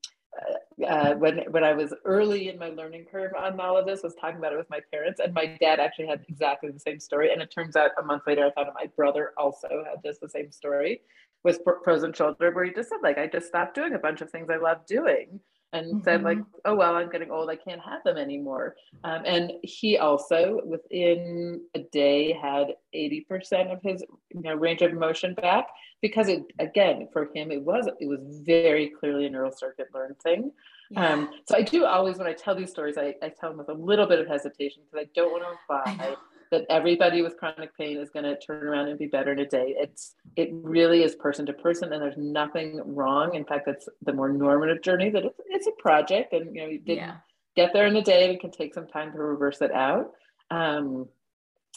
uh, 0.88 1.14
when 1.14 1.38
when 1.50 1.64
I 1.64 1.72
was 1.72 1.92
early 2.04 2.48
in 2.48 2.58
my 2.58 2.68
learning 2.68 3.06
curve 3.10 3.32
on 3.36 3.58
all 3.58 3.76
of 3.76 3.86
this, 3.86 4.02
was 4.02 4.14
talking 4.14 4.38
about 4.38 4.52
it 4.52 4.58
with 4.58 4.70
my 4.70 4.80
parents, 4.92 5.20
and 5.20 5.34
my 5.34 5.56
dad 5.60 5.80
actually 5.80 6.06
had 6.06 6.24
exactly 6.28 6.70
the 6.70 6.78
same 6.78 7.00
story. 7.00 7.32
And 7.32 7.42
it 7.42 7.50
turns 7.50 7.76
out 7.76 7.90
a 7.98 8.02
month 8.02 8.22
later, 8.26 8.46
I 8.46 8.52
found 8.52 8.68
out 8.68 8.74
my 8.74 8.88
brother 8.96 9.32
also 9.36 9.84
had 9.88 10.02
just 10.04 10.20
the 10.20 10.28
same 10.28 10.52
story 10.52 11.00
with 11.44 11.60
frozen 11.84 12.12
shoulder, 12.12 12.50
where 12.52 12.64
he 12.64 12.72
just 12.72 12.88
said 12.88 12.98
like, 13.02 13.18
I 13.18 13.26
just 13.26 13.48
stopped 13.48 13.74
doing 13.74 13.94
a 13.94 13.98
bunch 13.98 14.20
of 14.20 14.30
things 14.30 14.48
I 14.50 14.56
love 14.56 14.86
doing, 14.86 15.40
and 15.72 15.86
mm-hmm. 15.86 16.04
said 16.04 16.22
like 16.22 16.38
oh 16.64 16.74
well 16.74 16.94
i'm 16.94 17.10
getting 17.10 17.30
old 17.30 17.50
i 17.50 17.56
can't 17.56 17.80
have 17.80 18.02
them 18.04 18.16
anymore 18.16 18.74
um, 19.04 19.22
and 19.24 19.52
he 19.62 19.98
also 19.98 20.60
within 20.64 21.60
a 21.74 21.80
day 21.92 22.32
had 22.32 22.74
80% 22.94 23.72
of 23.72 23.82
his 23.82 24.02
you 24.30 24.40
know 24.40 24.54
range 24.54 24.82
of 24.82 24.92
motion 24.94 25.34
back 25.34 25.68
because 26.00 26.28
it 26.28 26.44
again 26.58 27.08
for 27.12 27.28
him 27.34 27.50
it 27.50 27.62
was 27.62 27.86
it 28.00 28.08
was 28.08 28.20
very 28.44 28.88
clearly 28.88 29.26
a 29.26 29.30
neural 29.30 29.52
circuit 29.52 29.88
learned 29.94 30.18
thing 30.20 30.52
yeah. 30.90 31.12
um, 31.12 31.30
so 31.44 31.56
i 31.56 31.62
do 31.62 31.84
always 31.84 32.16
when 32.16 32.26
i 32.26 32.32
tell 32.32 32.54
these 32.54 32.70
stories 32.70 32.96
i, 32.96 33.14
I 33.22 33.28
tell 33.28 33.50
them 33.50 33.58
with 33.58 33.68
a 33.68 33.74
little 33.74 34.06
bit 34.06 34.20
of 34.20 34.26
hesitation 34.26 34.82
because 34.90 35.06
i 35.06 35.10
don't 35.14 35.30
want 35.30 35.44
to 35.44 35.50
imply 35.50 36.16
that 36.50 36.64
everybody 36.68 37.22
with 37.22 37.36
chronic 37.36 37.76
pain 37.76 37.98
is 37.98 38.10
going 38.10 38.24
to 38.24 38.38
turn 38.38 38.66
around 38.66 38.88
and 38.88 38.98
be 38.98 39.06
better 39.06 39.32
in 39.32 39.38
a 39.38 39.46
day. 39.46 39.74
It's 39.78 40.14
it 40.36 40.50
really 40.52 41.02
is 41.02 41.14
person 41.14 41.46
to 41.46 41.52
person, 41.52 41.92
and 41.92 42.02
there's 42.02 42.16
nothing 42.16 42.80
wrong. 42.84 43.34
In 43.34 43.44
fact, 43.44 43.68
it's 43.68 43.88
the 44.02 44.12
more 44.12 44.28
normative 44.28 44.82
journey 44.82 45.10
that 45.10 45.24
it's, 45.24 45.40
it's 45.46 45.66
a 45.66 45.82
project, 45.82 46.32
and 46.32 46.54
you 46.54 46.62
know 46.62 46.68
you 46.68 46.78
didn't 46.78 46.98
yeah. 46.98 47.16
get 47.56 47.72
there 47.72 47.86
in 47.86 47.96
a 47.96 48.02
day, 48.02 48.24
and 48.24 48.32
it 48.34 48.40
can 48.40 48.50
take 48.50 48.74
some 48.74 48.86
time 48.86 49.12
to 49.12 49.18
reverse 49.18 49.60
it 49.60 49.72
out. 49.72 50.12
Um, 50.50 51.08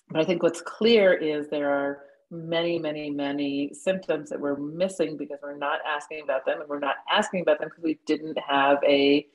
but 0.10 0.22
I 0.22 0.26
think 0.26 0.44
what's 0.44 0.62
clear 0.62 1.14
is 1.14 1.48
there 1.50 1.72
are 1.72 2.04
many, 2.30 2.80
many, 2.80 3.10
many 3.10 3.74
symptoms 3.74 4.30
that 4.30 4.40
we're 4.40 4.56
missing 4.56 5.18
because 5.18 5.40
we're 5.44 5.58
not 5.58 5.80
asking 5.86 6.22
about 6.24 6.46
them, 6.46 6.62
and 6.62 6.70
we're 6.70 6.80
not 6.80 6.96
asking 7.12 7.42
about 7.42 7.60
them 7.60 7.70
because 7.70 7.84
we 7.84 8.00
didn't 8.06 8.38
have 8.40 8.78
a 8.86 9.26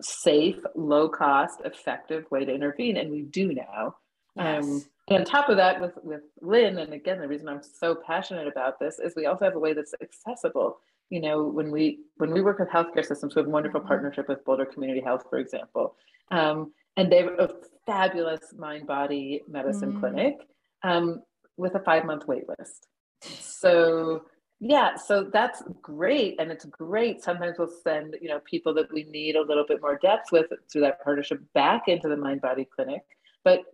safe, 0.00 0.58
low 0.74 1.08
cost, 1.08 1.60
effective 1.64 2.30
way 2.30 2.44
to 2.44 2.52
intervene, 2.52 2.96
and 2.96 3.10
we 3.10 3.22
do 3.22 3.52
now. 3.52 3.96
Yes. 4.36 4.64
Um, 4.64 4.84
and 5.08 5.20
on 5.20 5.24
top 5.24 5.48
of 5.48 5.56
that, 5.56 5.80
with, 5.80 5.92
with 6.02 6.22
Lin, 6.40 6.78
and 6.78 6.92
again, 6.92 7.20
the 7.20 7.28
reason 7.28 7.48
I'm 7.48 7.62
so 7.62 7.94
passionate 7.94 8.46
about 8.46 8.78
this 8.78 8.98
is 8.98 9.14
we 9.16 9.26
also 9.26 9.44
have 9.44 9.56
a 9.56 9.58
way 9.58 9.72
that's 9.72 9.94
accessible. 10.00 10.78
You 11.10 11.20
know, 11.20 11.44
when 11.44 11.70
we 11.70 12.00
when 12.16 12.32
we 12.32 12.40
work 12.40 12.58
with 12.58 12.68
healthcare 12.68 13.04
systems, 13.04 13.34
we 13.34 13.40
have 13.40 13.48
a 13.48 13.50
wonderful 13.50 13.80
mm-hmm. 13.80 13.88
partnership 13.88 14.28
with 14.28 14.44
Boulder 14.44 14.64
Community 14.64 15.00
Health, 15.00 15.24
for 15.28 15.38
example, 15.38 15.96
um, 16.30 16.72
and 16.96 17.12
they 17.12 17.18
have 17.18 17.38
a 17.38 17.50
fabulous 17.84 18.54
mind 18.56 18.86
body 18.86 19.42
medicine 19.48 19.90
mm-hmm. 19.90 20.00
clinic 20.00 20.36
um, 20.82 21.22
with 21.56 21.74
a 21.74 21.80
five 21.80 22.06
month 22.06 22.26
wait 22.26 22.44
list. 22.58 22.86
So 23.20 24.22
yeah, 24.60 24.94
so 24.94 25.24
that's 25.24 25.62
great, 25.82 26.40
and 26.40 26.50
it's 26.50 26.64
great. 26.64 27.22
Sometimes 27.22 27.58
we'll 27.58 27.68
send 27.82 28.16
you 28.22 28.28
know 28.28 28.40
people 28.48 28.72
that 28.74 28.90
we 28.92 29.02
need 29.04 29.36
a 29.36 29.42
little 29.42 29.66
bit 29.66 29.82
more 29.82 29.98
depth 29.98 30.30
with 30.30 30.46
through 30.70 30.82
that 30.82 31.02
partnership 31.02 31.40
back 31.52 31.88
into 31.88 32.08
the 32.08 32.16
mind 32.16 32.40
body 32.40 32.66
clinic. 32.74 33.02
But 33.44 33.64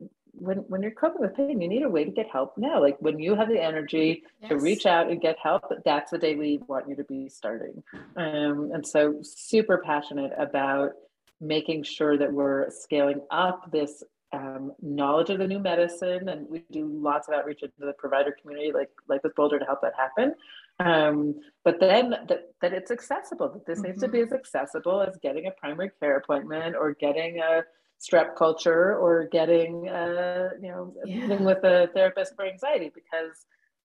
when 0.41 0.59
when 0.69 0.83
you're 0.83 0.93
coping 0.93 1.21
with 1.21 1.35
pain, 1.35 1.61
you 1.61 1.69
need 1.69 1.83
a 1.83 1.89
way 1.89 2.05
to 2.05 2.11
get 2.11 2.29
help 2.31 2.57
now. 2.57 2.81
Like 2.81 2.97
when 3.01 3.19
you 3.19 3.35
have 3.35 3.49
the 3.49 3.63
energy 3.63 4.23
yes. 4.41 4.51
to 4.51 4.59
reach 4.59 4.87
out 4.87 5.11
and 5.11 5.21
get 5.21 5.37
help, 5.43 5.65
that's 5.85 6.11
the 6.11 6.19
day 6.19 6.35
we 6.35 6.61
want 6.67 6.89
you 6.89 6.97
to 6.97 7.05
be 7.05 7.29
starting. 7.29 7.83
Um, 8.17 8.71
and 8.73 8.87
so 8.87 9.21
super 9.23 9.83
passionate 9.85 10.33
about 10.39 10.93
making 11.41 11.85
sure 11.85 12.17
that 12.19 12.33
we're 12.33 12.71
scaling 12.71 13.21
up 13.31 13.71
this 13.71 14.03
um, 14.33 14.73
knowledge 14.83 15.31
of 15.31 15.39
the 15.39 15.47
new 15.47 15.59
medicine, 15.59 16.29
and 16.29 16.47
we 16.49 16.65
do 16.71 16.87
lots 16.87 17.29
of 17.29 17.35
outreach 17.35 17.63
into 17.63 17.75
the 17.81 17.95
provider 17.95 18.37
community, 18.41 18.73
like 18.73 18.91
like 19.09 19.23
with 19.25 19.35
Boulder, 19.35 19.59
to 19.59 19.65
help 19.65 19.81
that 19.83 19.95
happen. 19.97 20.35
Um, 20.81 21.35
but 21.65 21.81
then 21.81 22.11
that, 22.11 22.53
that 22.61 22.73
it's 22.73 22.91
accessible. 22.91 23.49
That 23.49 23.67
this 23.67 23.79
mm-hmm. 23.79 23.89
needs 23.89 24.03
to 24.03 24.09
be 24.09 24.19
mm-hmm. 24.19 24.35
as 24.35 24.39
accessible 24.39 25.03
as 25.03 25.17
getting 25.23 25.47
a 25.47 25.51
primary 25.53 25.91
care 26.01 26.17
appointment 26.17 26.77
or 26.77 26.95
getting 26.95 27.41
a 27.41 27.63
strep 28.01 28.37
culture 28.37 28.97
or 28.97 29.29
getting, 29.31 29.89
uh, 29.89 30.51
you 30.61 30.69
know, 30.69 30.95
yeah. 31.05 31.21
meeting 31.27 31.45
with 31.45 31.65
a 31.65 31.89
therapist 31.95 32.35
for 32.37 32.47
anxiety 32.47 32.91
because 32.95 33.47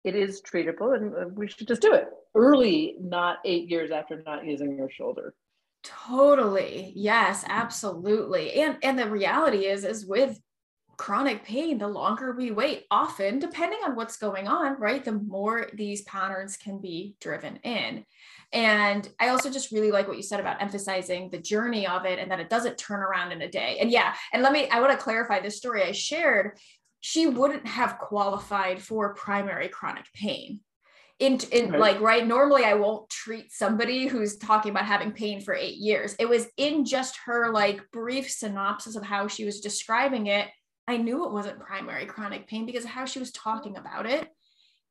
it 0.03 0.15
is 0.15 0.41
treatable 0.41 0.95
and 0.95 1.13
uh, 1.15 1.27
we 1.33 1.47
should 1.47 1.67
just 1.67 1.81
do 1.81 1.93
it 1.93 2.07
early, 2.35 2.95
not 2.99 3.37
eight 3.45 3.69
years 3.69 3.91
after 3.91 4.21
not 4.25 4.45
using 4.45 4.77
your 4.77 4.89
shoulder. 4.89 5.33
Totally. 5.83 6.93
Yes, 6.95 7.43
absolutely. 7.47 8.53
And 8.53 8.77
and 8.83 8.97
the 8.97 9.09
reality 9.09 9.65
is 9.65 9.83
is 9.83 10.05
with 10.05 10.39
chronic 10.97 11.43
pain, 11.43 11.77
the 11.77 11.87
longer 11.87 12.33
we 12.33 12.51
wait, 12.51 12.85
often 12.91 13.39
depending 13.39 13.79
on 13.85 13.95
what's 13.95 14.17
going 14.17 14.47
on, 14.47 14.79
right, 14.79 15.03
the 15.03 15.11
more 15.11 15.67
these 15.73 16.03
patterns 16.03 16.57
can 16.57 16.79
be 16.79 17.15
driven 17.19 17.57
in. 17.57 18.05
And 18.51 19.09
I 19.19 19.29
also 19.29 19.49
just 19.49 19.71
really 19.71 19.91
like 19.91 20.07
what 20.07 20.17
you 20.17 20.23
said 20.23 20.39
about 20.39 20.61
emphasizing 20.61 21.29
the 21.29 21.39
journey 21.39 21.87
of 21.87 22.05
it 22.05 22.19
and 22.19 22.29
that 22.29 22.39
it 22.39 22.49
doesn't 22.49 22.77
turn 22.77 22.99
around 22.99 23.31
in 23.31 23.41
a 23.41 23.49
day. 23.49 23.77
And 23.81 23.89
yeah, 23.89 24.13
and 24.31 24.43
let 24.43 24.53
me, 24.53 24.69
I 24.69 24.79
want 24.79 24.91
to 24.91 25.03
clarify 25.03 25.39
this 25.39 25.57
story 25.57 25.83
I 25.83 25.91
shared. 25.91 26.59
She 27.01 27.25
wouldn't 27.25 27.67
have 27.67 27.97
qualified 27.97 28.81
for 28.81 29.15
primary 29.15 29.69
chronic 29.69 30.05
pain. 30.13 30.59
In, 31.19 31.39
in 31.51 31.69
right. 31.69 31.79
like 31.79 32.01
right 32.01 32.27
normally 32.27 32.65
i 32.65 32.73
won't 32.73 33.07
treat 33.07 33.51
somebody 33.51 34.07
who's 34.07 34.35
talking 34.35 34.71
about 34.71 34.87
having 34.87 35.11
pain 35.11 35.39
for 35.39 35.53
eight 35.53 35.77
years 35.77 36.15
it 36.17 36.27
was 36.27 36.47
in 36.57 36.85
just 36.85 37.17
her 37.25 37.53
like 37.53 37.79
brief 37.91 38.29
synopsis 38.29 38.95
of 38.95 39.03
how 39.03 39.27
she 39.27 39.45
was 39.45 39.61
describing 39.61 40.25
it 40.25 40.47
i 40.87 40.97
knew 40.97 41.25
it 41.25 41.31
wasn't 41.31 41.59
primary 41.59 42.05
chronic 42.05 42.47
pain 42.47 42.65
because 42.65 42.83
of 42.83 42.89
how 42.89 43.05
she 43.05 43.19
was 43.19 43.31
talking 43.31 43.77
about 43.77 44.05
it. 44.05 44.27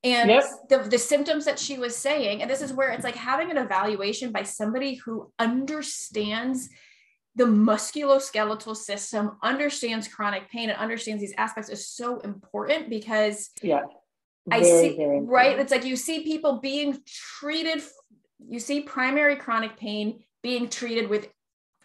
And 0.05 0.31
yep. 0.31 0.43
the, 0.69 0.79
the 0.79 0.99
symptoms 0.99 1.45
that 1.45 1.61
she 1.61 1.79
was 1.79 1.97
saying 1.97 2.43
and 2.43 2.51
this 2.51 2.61
is 2.61 2.73
where 2.73 2.91
it's 2.91 3.05
like 3.05 3.15
having 3.15 3.53
an 3.53 3.57
evaluation 3.57 4.33
by 4.33 4.43
somebody 4.43 4.95
who 4.95 5.33
understands 5.39 6.69
the 7.37 7.45
musculoskeletal 7.45 8.77
system 8.77 9.39
understands 9.43 10.09
chronic 10.09 10.51
pain 10.51 10.71
and 10.71 10.79
understands 10.79 11.21
these 11.21 11.35
aspects 11.39 11.71
is 11.71 11.89
so 11.89 12.19
important 12.21 12.91
because 12.91 13.51
yeah. 13.63 13.83
Very, 14.49 14.61
i 14.61 14.65
see 14.65 14.99
right? 15.23 15.59
It's 15.59 15.71
like 15.71 15.85
you 15.85 15.95
see 15.97 16.25
people 16.25 16.59
being 16.59 16.99
treated 17.39 17.81
you 18.49 18.59
see 18.59 18.81
primary 18.81 19.37
chronic 19.37 19.77
pain 19.77 20.25
being 20.43 20.69
treated 20.69 21.09
with 21.09 21.29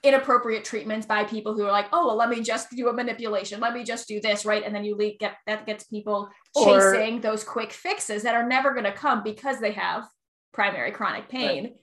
inappropriate 0.07 0.63
treatments 0.63 1.05
by 1.05 1.23
people 1.23 1.53
who 1.53 1.65
are 1.65 1.71
like, 1.71 1.87
oh, 1.91 2.07
well, 2.07 2.15
let 2.15 2.29
me 2.29 2.41
just 2.41 2.69
do 2.71 2.87
a 2.87 2.93
manipulation. 2.93 3.59
Let 3.59 3.73
me 3.73 3.83
just 3.83 4.07
do 4.07 4.21
this, 4.21 4.45
right? 4.45 4.63
And 4.63 4.73
then 4.73 4.85
you 4.85 4.97
get 5.19 5.35
that 5.45 5.65
gets 5.65 5.83
people 5.83 6.29
chasing 6.55 7.17
or, 7.17 7.21
those 7.21 7.43
quick 7.43 7.73
fixes 7.73 8.23
that 8.23 8.35
are 8.35 8.47
never 8.47 8.71
going 8.71 8.85
to 8.85 8.91
come 8.91 9.23
because 9.23 9.59
they 9.59 9.73
have 9.73 10.07
primary 10.53 10.91
chronic 10.91 11.27
pain. 11.29 11.63
Right. 11.63 11.73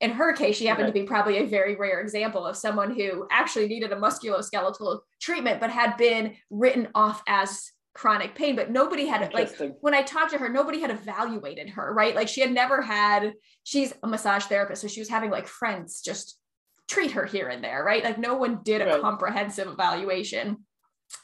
In 0.00 0.10
her 0.10 0.32
case, 0.34 0.56
she 0.56 0.66
happened 0.66 0.86
right. 0.86 0.94
to 0.94 1.00
be 1.00 1.06
probably 1.06 1.38
a 1.38 1.46
very 1.46 1.76
rare 1.76 2.00
example 2.00 2.46
of 2.46 2.56
someone 2.56 2.94
who 2.94 3.26
actually 3.30 3.68
needed 3.68 3.92
a 3.92 3.96
musculoskeletal 3.96 5.00
treatment, 5.20 5.60
but 5.60 5.70
had 5.70 5.96
been 5.96 6.34
written 6.50 6.88
off 6.94 7.22
as 7.26 7.70
chronic 7.94 8.34
pain 8.34 8.56
but 8.56 8.72
nobody 8.72 9.06
had 9.06 9.32
like 9.32 9.56
when 9.80 9.94
i 9.94 10.02
talked 10.02 10.32
to 10.32 10.38
her 10.38 10.48
nobody 10.48 10.80
had 10.80 10.90
evaluated 10.90 11.70
her 11.70 11.94
right 11.94 12.16
like 12.16 12.26
she 12.26 12.40
had 12.40 12.50
never 12.50 12.82
had 12.82 13.32
she's 13.62 13.94
a 14.02 14.08
massage 14.08 14.44
therapist 14.46 14.82
so 14.82 14.88
she 14.88 15.00
was 15.00 15.08
having 15.08 15.30
like 15.30 15.46
friends 15.46 16.00
just 16.00 16.36
treat 16.88 17.12
her 17.12 17.24
here 17.24 17.48
and 17.48 17.62
there, 17.62 17.82
right? 17.84 18.04
Like 18.04 18.18
no 18.18 18.34
one 18.34 18.60
did 18.62 18.82
a 18.82 18.86
right. 18.86 19.00
comprehensive 19.00 19.68
evaluation. 19.68 20.58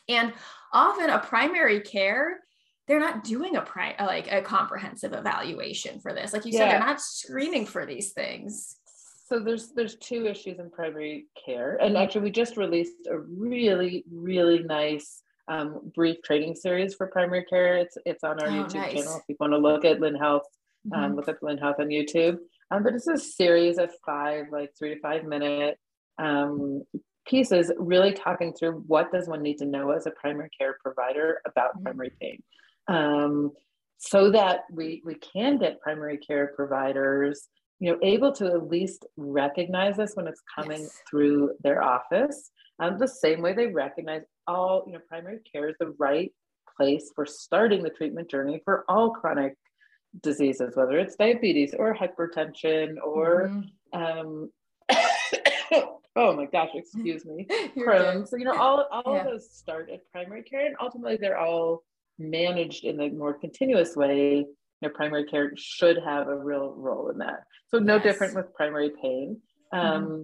And 0.08 0.32
often 0.72 1.10
a 1.10 1.18
primary 1.18 1.80
care, 1.80 2.40
they're 2.86 3.00
not 3.00 3.24
doing 3.24 3.56
a 3.56 3.62
pri- 3.62 3.96
like 4.00 4.30
a 4.32 4.42
comprehensive 4.42 5.12
evaluation 5.12 6.00
for 6.00 6.12
this. 6.12 6.32
Like 6.32 6.44
you 6.44 6.52
yeah. 6.52 6.58
said, 6.58 6.70
they're 6.70 6.80
not 6.80 7.00
screening 7.00 7.66
for 7.66 7.86
these 7.86 8.12
things. 8.12 8.76
So 9.28 9.38
there's 9.38 9.72
there's 9.76 9.96
two 9.96 10.26
issues 10.26 10.58
in 10.58 10.70
primary 10.70 11.26
care, 11.44 11.76
and 11.80 11.96
actually 11.96 12.22
we 12.22 12.30
just 12.32 12.56
released 12.56 13.06
a 13.08 13.16
really 13.18 14.04
really 14.10 14.64
nice 14.64 15.22
um, 15.46 15.92
brief 15.94 16.20
training 16.24 16.56
series 16.56 16.94
for 16.94 17.06
primary 17.06 17.44
care. 17.44 17.76
It's 17.76 17.96
it's 18.04 18.24
on 18.24 18.40
our 18.40 18.48
oh, 18.48 18.50
YouTube 18.50 18.74
nice. 18.74 18.94
channel. 18.94 19.16
If 19.18 19.22
you 19.28 19.36
want 19.38 19.52
to 19.52 19.58
look 19.58 19.84
at 19.84 20.00
Lin 20.00 20.16
Health, 20.16 20.42
um, 20.92 21.00
mm-hmm. 21.02 21.14
look 21.14 21.28
up 21.28 21.36
Lin 21.42 21.58
Health 21.58 21.76
on 21.78 21.88
YouTube. 21.88 22.38
Um, 22.70 22.82
but 22.82 22.94
it's 22.94 23.08
a 23.08 23.16
series 23.16 23.78
of 23.78 23.90
five, 24.06 24.46
like 24.52 24.70
three 24.78 24.94
to 24.94 25.00
five 25.00 25.24
minute 25.24 25.78
um, 26.18 26.82
pieces, 27.26 27.72
really 27.78 28.12
talking 28.12 28.52
through 28.52 28.84
what 28.86 29.10
does 29.12 29.28
one 29.28 29.42
need 29.42 29.58
to 29.58 29.66
know 29.66 29.90
as 29.90 30.06
a 30.06 30.10
primary 30.12 30.50
care 30.56 30.76
provider 30.82 31.40
about 31.46 31.74
mm-hmm. 31.74 31.84
primary 31.84 32.12
pain, 32.20 32.42
um, 32.88 33.52
so 33.98 34.30
that 34.30 34.60
we 34.70 35.02
we 35.04 35.14
can 35.16 35.58
get 35.58 35.80
primary 35.80 36.18
care 36.18 36.52
providers, 36.54 37.48
you 37.78 37.90
know, 37.90 37.98
able 38.02 38.32
to 38.32 38.46
at 38.46 38.68
least 38.68 39.06
recognize 39.16 39.96
this 39.96 40.14
when 40.14 40.26
it's 40.26 40.42
coming 40.54 40.82
yes. 40.82 41.02
through 41.08 41.52
their 41.62 41.82
office, 41.82 42.50
um, 42.78 42.98
the 42.98 43.08
same 43.08 43.42
way 43.42 43.52
they 43.52 43.66
recognize 43.66 44.22
all, 44.46 44.84
you 44.86 44.92
know, 44.92 45.00
primary 45.08 45.38
care 45.50 45.68
is 45.68 45.76
the 45.80 45.94
right 45.98 46.32
place 46.76 47.10
for 47.14 47.26
starting 47.26 47.82
the 47.82 47.90
treatment 47.90 48.30
journey 48.30 48.60
for 48.64 48.84
all 48.88 49.10
chronic 49.10 49.54
diseases, 50.22 50.76
whether 50.76 50.98
it's 50.98 51.16
diabetes 51.16 51.74
or 51.78 51.94
hypertension 51.94 52.96
or, 53.04 53.48
mm-hmm. 53.48 54.02
um, 54.02 54.50
oh 56.16 56.34
my 56.34 56.46
gosh, 56.46 56.70
excuse 56.74 57.24
me, 57.24 57.46
Crohn's. 57.76 58.30
So, 58.30 58.36
you 58.36 58.44
know, 58.44 58.58
all, 58.58 58.86
all 58.90 59.14
yeah. 59.14 59.20
of 59.20 59.26
those 59.26 59.50
start 59.50 59.90
at 59.90 60.00
primary 60.12 60.42
care 60.42 60.66
and 60.66 60.76
ultimately 60.80 61.18
they're 61.20 61.38
all 61.38 61.82
managed 62.18 62.84
in 62.84 63.00
a 63.00 63.10
more 63.10 63.34
continuous 63.34 63.96
way. 63.96 64.36
You 64.36 64.88
know, 64.88 64.90
primary 64.94 65.24
care 65.24 65.52
should 65.56 65.98
have 66.04 66.28
a 66.28 66.36
real 66.36 66.74
role 66.76 67.10
in 67.10 67.18
that. 67.18 67.44
So, 67.68 67.78
no 67.78 67.96
yes. 67.96 68.04
different 68.04 68.34
with 68.34 68.54
primary 68.54 68.90
pain. 69.00 69.40
Um, 69.72 70.04
mm-hmm 70.04 70.22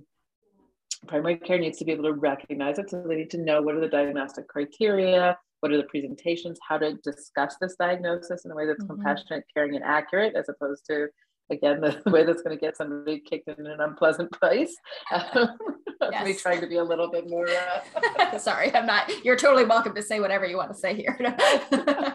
primary 1.06 1.36
care 1.36 1.58
needs 1.58 1.78
to 1.78 1.84
be 1.84 1.92
able 1.92 2.04
to 2.04 2.12
recognize 2.12 2.78
it. 2.78 2.90
So 2.90 3.04
they 3.06 3.16
need 3.16 3.30
to 3.30 3.38
know 3.38 3.62
what 3.62 3.74
are 3.74 3.80
the 3.80 3.88
diagnostic 3.88 4.48
criteria, 4.48 5.38
what 5.66 5.72
are 5.72 5.78
the 5.78 5.88
presentations, 5.88 6.60
how 6.66 6.78
to 6.78 6.94
discuss 7.02 7.56
this 7.60 7.74
diagnosis 7.74 8.44
in 8.44 8.52
a 8.52 8.54
way 8.54 8.66
that's 8.66 8.84
mm-hmm. 8.84 9.02
compassionate, 9.02 9.44
caring, 9.52 9.74
and 9.74 9.84
accurate, 9.84 10.36
as 10.36 10.48
opposed 10.48 10.86
to 10.86 11.08
again 11.50 11.80
the, 11.80 12.00
way 12.10 12.24
that's 12.24 12.40
going 12.42 12.56
to 12.56 12.60
get 12.60 12.76
somebody 12.76 13.18
kicked 13.18 13.48
in 13.48 13.66
an 13.66 13.80
unpleasant 13.80 14.30
place. 14.32 14.74
Um, 15.98 16.12
yes. 16.12 16.24
Me 16.26 16.34
trying 16.34 16.60
to 16.60 16.66
be 16.66 16.76
a 16.76 16.84
little 16.84 17.10
bit 17.10 17.28
more. 17.28 17.48
Uh... 17.48 18.38
Sorry, 18.38 18.72
I'm 18.74 18.84
not. 18.84 19.10
You're 19.24 19.34
totally 19.34 19.64
welcome 19.64 19.94
to 19.94 20.02
say 20.02 20.20
whatever 20.20 20.44
you 20.44 20.58
want 20.58 20.70
to 20.70 20.76
say 20.76 20.94
here. 20.94 21.16
a, 21.18 22.14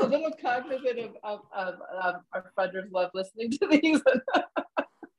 a, 0.00 0.06
little 0.06 0.32
cognizant 0.40 0.98
of, 0.98 1.10
of, 1.22 1.40
of, 1.54 1.74
of, 2.02 2.14
our 2.32 2.50
funders 2.58 2.90
love 2.90 3.10
listening 3.12 3.50
to 3.50 3.68
these. 3.70 4.00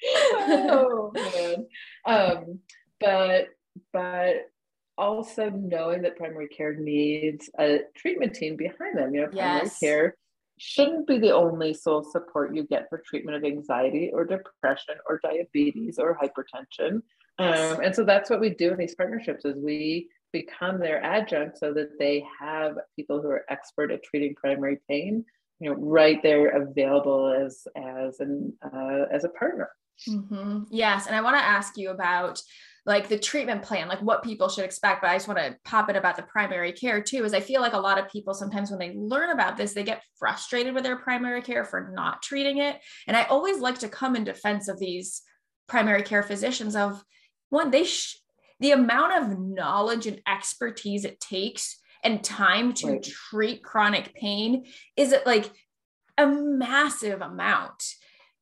oh 0.03 1.11
man. 1.13 1.67
Um, 2.05 2.59
but 2.99 3.49
but 3.93 4.49
also 4.99 5.49
knowing 5.49 6.01
that 6.01 6.17
primary 6.17 6.49
care 6.49 6.75
needs 6.75 7.49
a 7.57 7.79
treatment 7.95 8.35
team 8.35 8.55
behind 8.57 8.97
them. 8.97 9.15
You 9.15 9.21
know, 9.21 9.27
primary 9.27 9.61
yes. 9.63 9.79
care 9.79 10.15
shouldn't 10.59 11.07
be 11.07 11.17
the 11.17 11.33
only 11.33 11.73
sole 11.73 12.03
support 12.03 12.53
you 12.53 12.63
get 12.63 12.87
for 12.89 13.01
treatment 13.05 13.37
of 13.37 13.45
anxiety 13.45 14.11
or 14.13 14.25
depression 14.25 14.95
or 15.07 15.19
diabetes 15.23 15.97
or 15.97 16.17
hypertension. 16.21 17.01
Um, 17.39 17.79
and 17.81 17.95
so 17.95 18.03
that's 18.03 18.29
what 18.29 18.41
we 18.41 18.49
do 18.49 18.73
in 18.73 18.77
these 18.77 18.95
partnerships 18.95 19.45
is 19.45 19.55
we 19.55 20.09
become 20.33 20.79
their 20.79 21.01
adjunct 21.01 21.57
so 21.57 21.73
that 21.73 21.97
they 21.97 22.25
have 22.37 22.75
people 22.97 23.21
who 23.21 23.29
are 23.29 23.45
expert 23.49 23.91
at 23.91 24.03
treating 24.03 24.35
primary 24.35 24.79
pain, 24.89 25.23
you 25.61 25.69
know, 25.69 25.77
right 25.79 26.21
there 26.21 26.49
available 26.49 27.33
as 27.33 27.65
as 27.77 28.19
an 28.19 28.53
uh, 28.61 29.05
as 29.11 29.23
a 29.23 29.29
partner. 29.29 29.69
Mm-hmm. 30.07 30.63
Yes, 30.69 31.07
and 31.07 31.15
I 31.15 31.21
want 31.21 31.37
to 31.37 31.43
ask 31.43 31.77
you 31.77 31.89
about 31.89 32.41
like 32.85 33.07
the 33.07 33.19
treatment 33.19 33.61
plan, 33.61 33.87
like 33.87 34.01
what 34.01 34.23
people 34.23 34.49
should 34.49 34.65
expect. 34.65 35.01
But 35.01 35.09
I 35.09 35.15
just 35.15 35.27
want 35.27 35.39
to 35.39 35.55
pop 35.65 35.89
in 35.89 35.95
about 35.95 36.15
the 36.15 36.23
primary 36.23 36.71
care 36.71 37.01
too, 37.01 37.23
is 37.23 37.33
I 37.33 37.39
feel 37.39 37.61
like 37.61 37.73
a 37.73 37.79
lot 37.79 37.99
of 37.99 38.09
people 38.09 38.33
sometimes 38.33 38.69
when 38.69 38.79
they 38.79 38.93
learn 38.95 39.29
about 39.31 39.57
this, 39.57 39.73
they 39.73 39.83
get 39.83 40.03
frustrated 40.17 40.73
with 40.73 40.83
their 40.83 40.97
primary 40.97 41.41
care 41.41 41.65
for 41.65 41.91
not 41.93 42.21
treating 42.21 42.57
it. 42.57 42.77
And 43.07 43.15
I 43.15 43.23
always 43.23 43.59
like 43.59 43.79
to 43.79 43.89
come 43.89 44.15
in 44.15 44.23
defense 44.23 44.67
of 44.67 44.79
these 44.79 45.21
primary 45.67 46.03
care 46.03 46.23
physicians 46.23 46.75
of 46.75 47.03
one, 47.49 47.71
they 47.71 47.83
sh- 47.83 48.17
the 48.59 48.71
amount 48.71 49.23
of 49.23 49.39
knowledge 49.39 50.07
and 50.07 50.21
expertise 50.27 51.05
it 51.05 51.19
takes 51.19 51.77
and 52.03 52.23
time 52.23 52.73
to 52.73 52.87
right. 52.87 53.03
treat 53.03 53.63
chronic 53.63 54.13
pain 54.15 54.65
is 54.95 55.11
it 55.11 55.25
like 55.25 55.51
a 56.17 56.27
massive 56.27 57.21
amount. 57.21 57.83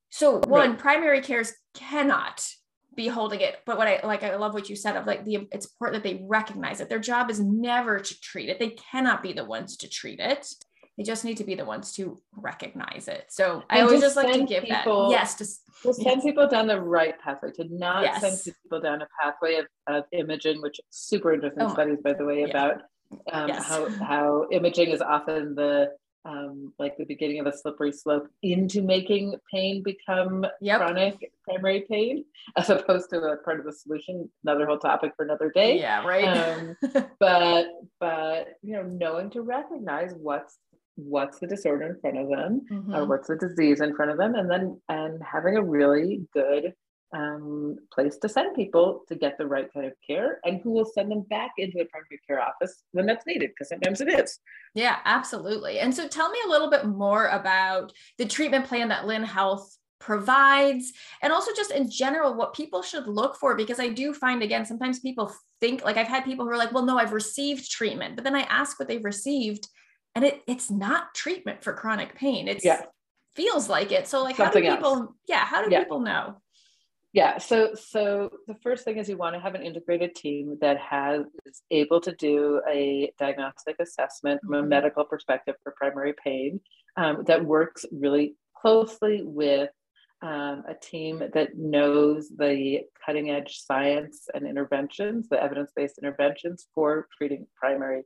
So 0.10 0.40
one, 0.48 0.72
right. 0.72 0.80
primary 0.80 1.22
cares 1.22 1.54
cannot 1.74 2.46
be 2.98 3.08
holding 3.08 3.40
it. 3.40 3.60
But 3.66 3.78
what 3.78 3.88
I 3.88 4.02
like, 4.04 4.24
I 4.24 4.36
love 4.36 4.54
what 4.54 4.70
you 4.70 4.76
said 4.76 4.98
of 4.98 5.06
like 5.06 5.24
the 5.24 5.48
it's 5.54 5.68
important 5.68 6.04
that 6.04 6.10
they 6.10 6.26
recognize 6.28 6.82
it. 6.82 6.90
Their 6.90 7.00
job 7.00 7.30
is 7.30 7.40
never 7.40 8.00
to 8.00 8.20
treat 8.20 8.50
it. 8.50 8.60
They 8.60 8.72
cannot 8.72 9.24
be 9.24 9.32
the 9.32 9.46
ones 9.46 9.78
to 9.78 9.90
treat 9.90 10.20
it. 10.20 10.46
They 10.98 11.04
just 11.04 11.24
need 11.24 11.38
to 11.38 11.44
be 11.44 11.54
the 11.54 11.64
ones 11.64 11.94
to 11.94 12.18
recognize 12.36 13.08
it. 13.08 13.26
So 13.30 13.64
and 13.70 13.80
I 13.80 13.84
always 13.84 14.02
just 14.02 14.16
like 14.16 14.34
to 14.34 14.46
give 14.46 14.64
people, 14.64 15.10
that. 15.10 15.12
Yes, 15.12 15.38
just, 15.38 15.62
to 15.84 15.94
send 15.94 16.18
yes. 16.18 16.24
people 16.24 16.48
down 16.48 16.66
the 16.66 16.82
right 16.82 17.14
pathway, 17.20 17.52
to 17.52 17.66
not 17.70 18.02
yes. 18.02 18.20
send 18.20 18.56
people 18.56 18.82
down 18.82 19.04
a 19.04 19.08
pathway 19.22 19.58
of, 19.58 19.68
of 19.86 20.06
imaging, 20.12 20.60
which 20.60 20.80
super 20.90 21.34
interesting 21.34 21.62
oh 21.62 21.72
studies, 21.72 22.00
by 22.04 22.14
the 22.14 22.26
way, 22.26 22.40
yeah. 22.40 22.48
about 22.48 22.82
um, 23.32 23.48
yes. 23.48 23.64
how 23.64 23.88
how 24.04 24.48
imaging 24.52 24.90
is 24.90 25.02
often 25.02 25.54
the 25.54 25.92
um, 26.28 26.74
like 26.78 26.98
the 26.98 27.06
beginning 27.06 27.40
of 27.40 27.48
a 27.48 27.58
slippery 27.58 27.92
slope 27.92 28.28
into 28.44 28.82
making 28.82 29.36
pain 29.52 29.82
become 29.82 30.46
yep. 30.62 30.80
chronic 30.80 31.32
primary 31.44 31.86
pain, 31.90 32.26
as 32.58 32.70
opposed 32.70 33.10
to 33.12 33.18
a 33.20 33.38
part 33.38 33.60
of 33.60 33.66
the 33.66 33.72
solution. 33.72 34.30
Another 34.44 34.66
whole 34.66 34.78
topic 34.78 35.14
for 35.16 35.24
another 35.24 35.52
day. 35.52 35.80
Yeah, 35.80 36.06
right. 36.06 36.26
Um, 36.26 36.76
but 37.20 37.68
but 38.00 38.48
you 38.62 38.74
know, 38.74 38.84
knowing 38.84 39.30
to 39.32 39.42
recognize 39.42 40.14
what's 40.18 40.58
what's 40.96 41.40
the 41.40 41.48
disorder 41.48 41.86
in 41.88 42.00
front 42.02 42.18
of 42.18 42.30
them, 42.30 42.62
mm-hmm. 42.72 42.96
or 42.96 43.06
what's 43.06 43.28
the 43.28 43.36
disease 43.36 43.82
in 43.82 43.96
front 43.96 44.12
of 44.12 44.18
them, 44.18 44.36
and 44.36 44.50
then 44.50 44.82
and 44.90 45.22
having 45.24 45.56
a 45.56 45.64
really 45.64 46.28
good 46.34 46.74
um, 47.14 47.78
place 47.94 48.18
to 48.18 48.30
send 48.30 48.56
people 48.56 49.04
to 49.08 49.16
get 49.16 49.38
the 49.38 49.46
right 49.48 49.72
kind 49.74 49.86
of 49.86 49.94
care 50.06 50.40
and 50.44 50.60
who 50.62 50.72
will 50.72 50.86
send 50.86 51.12
them 51.12 51.22
back 51.30 51.52
into 51.58 51.80
a 51.80 51.86
primary 51.86 52.20
care 52.28 52.42
office 52.42 52.84
when 52.92 53.06
that's 53.06 53.26
needed, 53.26 53.52
because 53.52 53.70
sometimes 53.70 54.02
it 54.02 54.10
is. 54.10 54.40
Yeah, 54.76 54.98
absolutely. 55.06 55.80
And 55.80 55.94
so 55.94 56.08
tell 56.08 56.30
me 56.30 56.40
a 56.46 56.50
little 56.50 56.70
bit 56.70 56.86
more 56.86 57.28
about 57.28 57.94
the 58.18 58.26
treatment 58.26 58.66
plan 58.66 58.90
that 58.90 59.08
Lin 59.08 59.24
Health 59.24 59.78
provides 60.00 60.94
and 61.24 61.34
also 61.34 61.52
just 61.56 61.72
in 61.72 61.90
general 61.90 62.36
what 62.36 62.54
people 62.54 62.84
should 62.84 63.08
look 63.08 63.36
for 63.36 63.56
because 63.56 63.80
i 63.80 63.88
do 63.88 64.14
find 64.14 64.44
again 64.44 64.64
sometimes 64.64 65.00
people 65.00 65.34
think 65.60 65.84
like 65.84 65.98
i've 65.98 66.08
had 66.08 66.24
people 66.24 66.46
who 66.46 66.52
are 66.52 66.58
like 66.58 66.72
well 66.72 66.86
no 66.86 67.00
i've 67.00 67.14
received 67.14 67.72
treatment 67.72 68.16
but 68.16 68.24
then 68.24 68.36
i 68.36 68.42
ask 68.42 68.78
what 68.80 68.88
they've 68.88 69.04
received 69.04 69.68
and 70.14 70.24
it 70.24 70.42
it's 70.48 70.70
not 70.70 71.16
treatment 71.16 71.64
for 71.64 71.74
chronic 71.74 72.14
pain 72.14 72.48
it's 72.48 72.64
yeah 72.64 72.84
feels 73.36 73.70
like 73.70 73.92
it 73.92 74.08
so 74.08 74.24
like 74.24 74.36
Something 74.36 74.66
how 74.66 74.70
do 74.70 74.76
people 74.76 74.94
else. 74.94 75.10
yeah 75.28 75.46
how 75.46 75.64
do 75.64 75.72
yeah. 75.72 75.80
people 75.80 76.00
know 76.00 76.40
yeah 77.14 77.38
so 77.38 77.74
so 77.74 78.30
the 78.48 78.56
first 78.56 78.84
thing 78.84 78.98
is 78.98 79.10
you 79.10 79.18
want 79.18 79.34
to 79.34 79.40
have 79.40 79.56
an 79.56 79.64
integrated 79.64 80.14
team 80.16 80.58
that 80.62 80.78
has 80.78 81.22
is 81.46 81.62
able 81.72 82.02
to 82.02 82.14
do 82.16 82.62
a 82.70 83.12
diagnostic 83.18 83.76
assessment 83.80 84.42
from 84.42 84.54
a 84.54 84.58
mm-hmm. 84.60 84.70
medical 84.70 85.06
perspective 85.06 85.56
for 85.64 85.74
primary 85.78 86.14
pain 86.24 86.60
um, 86.98 87.24
that 87.26 87.44
works 87.44 87.86
really 87.92 88.36
closely 88.60 89.22
with 89.24 89.70
um, 90.24 90.64
a 90.68 90.74
team 90.82 91.22
that 91.34 91.56
knows 91.56 92.30
the 92.38 92.80
cutting 93.06 93.30
edge 93.30 93.60
science 93.60 94.28
and 94.34 94.48
interventions 94.48 95.30
the 95.30 95.42
evidence-based 95.42 96.00
interventions 96.00 96.68
for 96.74 97.08
treating 97.18 97.46
primary 97.56 98.04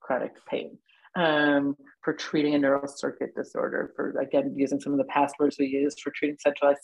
chronic 0.00 0.32
pain 0.46 0.76
um, 1.14 1.76
for 2.02 2.12
treating 2.14 2.54
a 2.54 2.58
neural 2.58 2.88
circuit 2.88 3.34
disorder, 3.34 3.92
for 3.94 4.10
again, 4.18 4.54
using 4.56 4.80
some 4.80 4.92
of 4.92 4.98
the 4.98 5.04
past 5.04 5.34
words 5.38 5.56
we 5.58 5.66
use 5.66 5.94
for 6.00 6.10
treating 6.10 6.36
centralized 6.38 6.80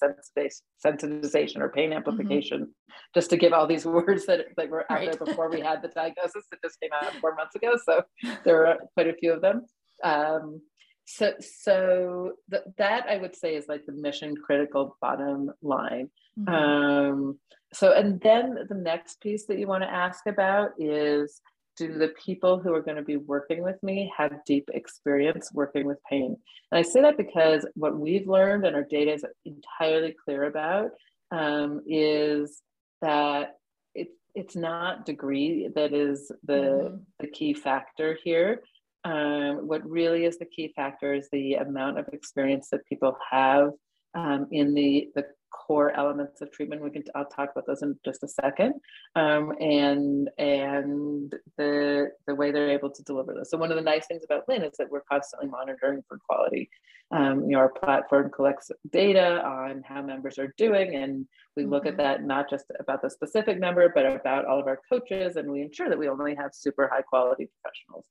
sensitization 0.85 1.59
or 1.59 1.71
pain 1.71 1.91
mm-hmm. 1.91 1.97
amplification, 1.97 2.61
mm-hmm. 2.61 2.93
just 3.15 3.31
to 3.31 3.37
give 3.37 3.53
all 3.53 3.67
these 3.67 3.87
words 3.87 4.27
that, 4.27 4.47
that 4.57 4.69
were 4.69 4.91
out 4.91 4.99
right. 4.99 5.13
there 5.13 5.27
before 5.27 5.51
we 5.51 5.61
had 5.61 5.83
the 5.83 5.89
diagnosis 5.89 6.45
that 6.51 6.63
just 6.63 6.79
came 6.81 6.91
out 6.93 7.13
four 7.21 7.35
months 7.35 7.55
ago. 7.55 7.77
So 7.85 8.03
there 8.45 8.67
are 8.67 8.79
quite 8.95 9.09
a 9.09 9.15
few 9.15 9.33
of 9.33 9.41
them. 9.41 9.65
Um, 10.05 10.61
so 11.07 11.33
so 11.41 12.33
th- 12.51 12.65
that 12.77 13.07
I 13.09 13.17
would 13.17 13.35
say 13.35 13.55
is 13.55 13.65
like 13.67 13.87
the 13.87 13.95
mission 13.95 14.35
critical 14.37 14.97
bottom 15.01 15.51
line. 15.63 16.11
Mm-hmm. 16.39 16.55
Um, 16.55 17.39
so 17.73 17.93
and 17.93 18.21
then 18.21 18.67
the 18.69 18.75
next 18.75 19.21
piece 19.23 19.47
that 19.47 19.59
you 19.59 19.67
want 19.67 19.85
to 19.85 19.91
ask 19.91 20.27
about 20.27 20.73
is 20.79 21.41
do 21.79 21.97
the 21.97 22.09
people 22.09 22.59
who 22.59 22.75
are 22.75 22.83
going 22.83 22.97
to 22.97 23.03
be 23.03 23.17
working 23.17 23.63
with 23.63 23.81
me 23.83 24.13
have 24.17 24.45
deep 24.45 24.69
experience 24.75 25.51
working 25.53 25.87
with 25.87 25.99
pain? 26.11 26.37
And 26.71 26.79
I 26.79 26.83
say 26.83 27.01
that 27.03 27.17
because 27.17 27.67
what 27.75 27.99
we've 27.99 28.29
learned 28.29 28.67
and 28.67 28.75
our 28.75 28.83
data 28.83 29.15
is 29.15 29.25
entirely 29.45 30.15
clear 30.25 30.45
about 30.45 30.91
um, 31.31 31.83
is 31.87 32.61
that 33.01 33.57
it's 33.95 34.17
it's 34.35 34.57
not 34.57 35.07
degree 35.07 35.69
that 35.75 35.93
is 35.93 36.31
the 36.45 36.53
mm-hmm. 36.53 36.97
the 37.21 37.29
key 37.29 37.55
factor 37.55 38.19
here. 38.25 38.63
Um, 39.05 39.69
what 39.69 39.89
really 39.89 40.25
is 40.25 40.39
the 40.39 40.45
key 40.45 40.73
factor 40.75 41.15
is 41.15 41.29
the 41.31 41.55
amount 41.55 41.99
of 41.99 42.09
experience 42.13 42.69
that 42.71 42.87
people 42.87 43.17
have 43.31 43.71
um, 44.15 44.49
in 44.51 44.75
the 44.75 45.09
the 45.15 45.27
core 45.51 45.97
elements 45.97 46.41
of 46.41 46.51
treatment. 46.51 46.83
We 46.83 46.91
can 46.91 47.05
I'll 47.15 47.27
talk 47.27 47.51
about 47.51 47.67
those 47.67 47.83
in 47.83 47.99
just 48.05 48.23
a 48.23 48.29
second, 48.29 48.75
um, 49.17 49.53
and 49.61 50.29
and 50.39 51.33
the 51.57 52.11
the 52.27 52.35
way 52.35 52.51
they're 52.51 52.71
able 52.71 52.91
to 52.91 53.03
deliver 53.03 53.35
this. 53.35 53.51
So 53.51 53.59
one 53.59 53.71
of 53.71 53.77
the 53.77 53.83
nice 53.83 54.07
things 54.07 54.25
about 54.25 54.49
Lin 54.49 54.63
is 54.63 54.77
that 54.79 54.91
we're 54.91 55.03
constantly 55.11 55.49
monitoring 55.49 56.03
for 56.09 56.19
quality. 56.29 56.69
Um, 57.11 57.45
you 57.45 57.53
know, 57.53 57.59
our 57.59 57.71
platform 57.71 58.31
collects 58.31 58.71
data 58.91 59.43
on 59.43 59.83
how 59.83 60.03
members 60.03 60.39
are 60.39 60.53
doing, 60.59 60.95
and 60.95 61.27
we 61.57 61.65
look 61.65 61.85
mm-hmm. 61.85 62.01
at 62.01 62.19
that 62.19 62.25
not 62.25 62.51
just 62.51 62.67
about 62.81 63.03
the 63.03 63.11
specific 63.11 63.59
member, 63.59 63.91
but 63.95 64.07
about 64.07 64.45
all 64.45 64.61
of 64.61 64.67
our 64.67 64.81
coaches, 64.91 65.37
and 65.37 65.51
we 65.51 65.63
ensure 65.63 65.89
that 65.89 65.99
we 65.99 66.09
only 66.09 66.35
have 66.35 66.51
super 66.53 66.89
high 66.93 67.03
quality 67.03 67.49
professionals. 67.63 68.07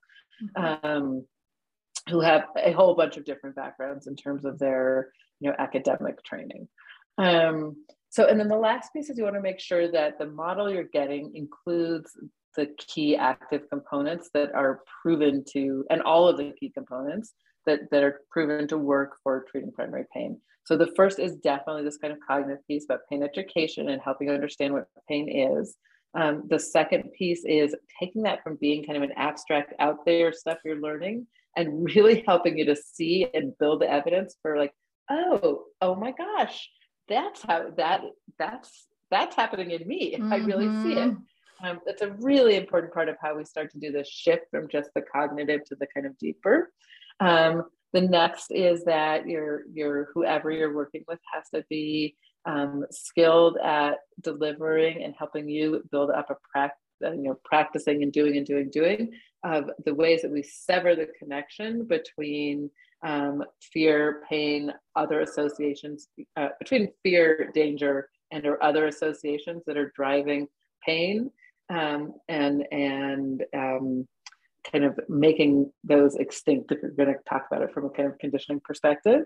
Mm-hmm. 0.58 0.86
Um, 0.86 1.26
who 2.10 2.21
have 2.21 2.45
a 2.58 2.71
whole 2.71 2.95
bunch 2.95 3.17
of 3.17 3.26
different 3.26 3.56
backgrounds 3.56 4.08
in 4.08 4.15
terms 4.15 4.45
of 4.45 4.60
their 4.60 5.10
you 5.39 5.50
know 5.50 5.56
academic 5.60 6.23
training 6.23 6.67
um, 7.17 7.75
so, 8.10 8.27
and 8.27 8.39
then 8.39 8.47
the 8.47 8.58
last 8.58 8.93
piece 8.93 9.10
is 9.10 9.17
you 9.17 9.23
want 9.23 9.36
to 9.36 9.41
make 9.41 9.60
sure 9.60 9.91
that 9.91 10.17
the 10.17 10.27
model 10.27 10.71
you're 10.71 10.84
getting 10.84 11.36
includes 11.36 12.12
the 12.56 12.67
key 12.77 13.15
active 13.15 13.69
components 13.69 14.30
that 14.34 14.53
are 14.53 14.82
proven 15.01 15.43
to, 15.53 15.86
and 15.89 16.01
all 16.01 16.27
of 16.27 16.38
the 16.38 16.53
key 16.60 16.71
components 16.71 17.34
that, 17.65 17.82
that 17.91 18.03
are 18.03 18.21
proven 18.32 18.67
to 18.67 18.77
work 18.77 19.17
for 19.23 19.45
treating 19.51 19.71
primary 19.71 20.06
pain. 20.13 20.39
So 20.65 20.75
the 20.75 20.91
first 20.95 21.19
is 21.19 21.36
definitely 21.36 21.84
this 21.84 21.97
kind 21.97 22.12
of 22.12 22.19
cognitive 22.27 22.65
piece 22.67 22.86
about 22.86 23.01
pain 23.10 23.23
education 23.23 23.89
and 23.89 24.01
helping 24.01 24.30
understand 24.30 24.74
what 24.74 24.88
pain 25.07 25.30
is. 25.30 25.76
Um, 26.13 26.43
the 26.49 26.59
second 26.59 27.11
piece 27.18 27.45
is 27.45 27.76
taking 27.99 28.24
that 28.24 28.43
from 28.43 28.57
being 28.59 28.84
kind 28.84 28.97
of 28.97 29.03
an 29.03 29.15
abstract 29.15 29.74
out 29.80 30.05
there 30.05 30.34
stuff 30.34 30.57
you're 30.65 30.82
learning 30.82 31.28
and 31.55 31.86
really 31.86 32.24
helping 32.28 32.57
you 32.57 32.65
to 32.65 32.76
see 32.76 33.28
and 33.34 33.57
build 33.59 33.82
the 33.82 33.89
evidence 33.91 34.36
for 34.41 34.57
like, 34.57 34.74
oh, 35.09 35.65
oh 35.82 35.95
my 35.95 36.11
gosh, 36.11 36.70
that's 37.10 37.41
how 37.43 37.72
that 37.78 38.01
that's 38.38 38.88
that's 39.10 39.36
happening 39.36 39.72
in 39.72 39.88
me. 39.88 40.16
Mm-hmm. 40.16 40.34
I 40.34 40.38
really 40.38 40.68
see 40.84 40.93
it. 40.93 41.10
Mm-hmm. 41.10 41.66
Um, 41.66 41.80
it's 41.88 42.03
a 42.03 42.12
really 42.12 42.55
important 42.55 42.93
part 42.93 43.10
of 43.10 43.16
how 43.20 43.36
we 43.36 43.43
start 43.43 43.72
to 43.72 43.80
do 43.80 43.91
this 43.91 44.08
shift 44.08 44.43
from 44.51 44.68
just 44.70 44.91
the 44.93 45.01
cognitive 45.01 45.64
to 45.66 45.76
the 45.76 45.88
kind 45.88 46.05
of 46.05 46.18
deeper. 46.20 46.72
Um, 47.20 47.64
the 47.93 48.01
next 48.01 48.51
is 48.51 48.84
that 48.84 49.28
your 49.28 49.64
your 49.74 50.10
whoever 50.14 50.51
you're 50.51 50.76
working 50.76 51.03
with 51.08 51.20
has 51.34 51.49
to 51.55 51.66
be 51.70 52.16
um, 52.45 52.86
skilled 52.91 53.58
at 53.58 53.95
delivering 54.22 55.03
and 55.03 55.16
helping 55.18 55.49
you 55.49 55.84
build 55.91 56.12
up 56.12 56.30
a 56.30 56.36
practice 56.51 56.78
uh, 57.05 57.12
you 57.12 57.24
know 57.24 57.39
practicing 57.43 58.01
and 58.01 58.12
doing 58.12 58.38
and 58.38 58.45
doing 58.45 58.70
doing 58.72 59.12
of 59.43 59.70
the 59.86 59.93
ways 59.93 60.24
that 60.24 60.32
we 60.32 60.41
sever 60.41 60.95
the 60.95 61.08
connection 61.20 61.86
between 61.86 62.72
um, 63.06 63.43
fear 63.62 64.24
pain 64.30 64.72
other 64.95 65.22
associations 65.22 66.08
uh, 66.36 66.50
between 66.60 66.89
fear 67.04 67.52
danger 67.54 68.10
and 68.32 68.45
or 68.45 68.62
other 68.64 68.88
associations 68.88 69.64
that 69.66 69.78
are 69.78 69.91
driving 69.95 70.48
pain 70.86 71.30
um, 71.70 72.14
and 72.28 72.66
and 72.72 73.43
um, 73.56 74.08
kind 74.72 74.84
of 74.84 75.00
making 75.08 75.72
those 75.84 76.16
extinct 76.16 76.72
if 76.72 76.82
you're 76.82 76.91
going 76.91 77.10
to 77.10 77.16
talk 77.30 77.45
about 77.50 77.64
it 77.64 77.74
from 77.74 77.86
a 77.86 77.89
kind 77.89 78.10
of 78.10 78.18
conditioning 78.20 78.62
perspective. 78.64 79.22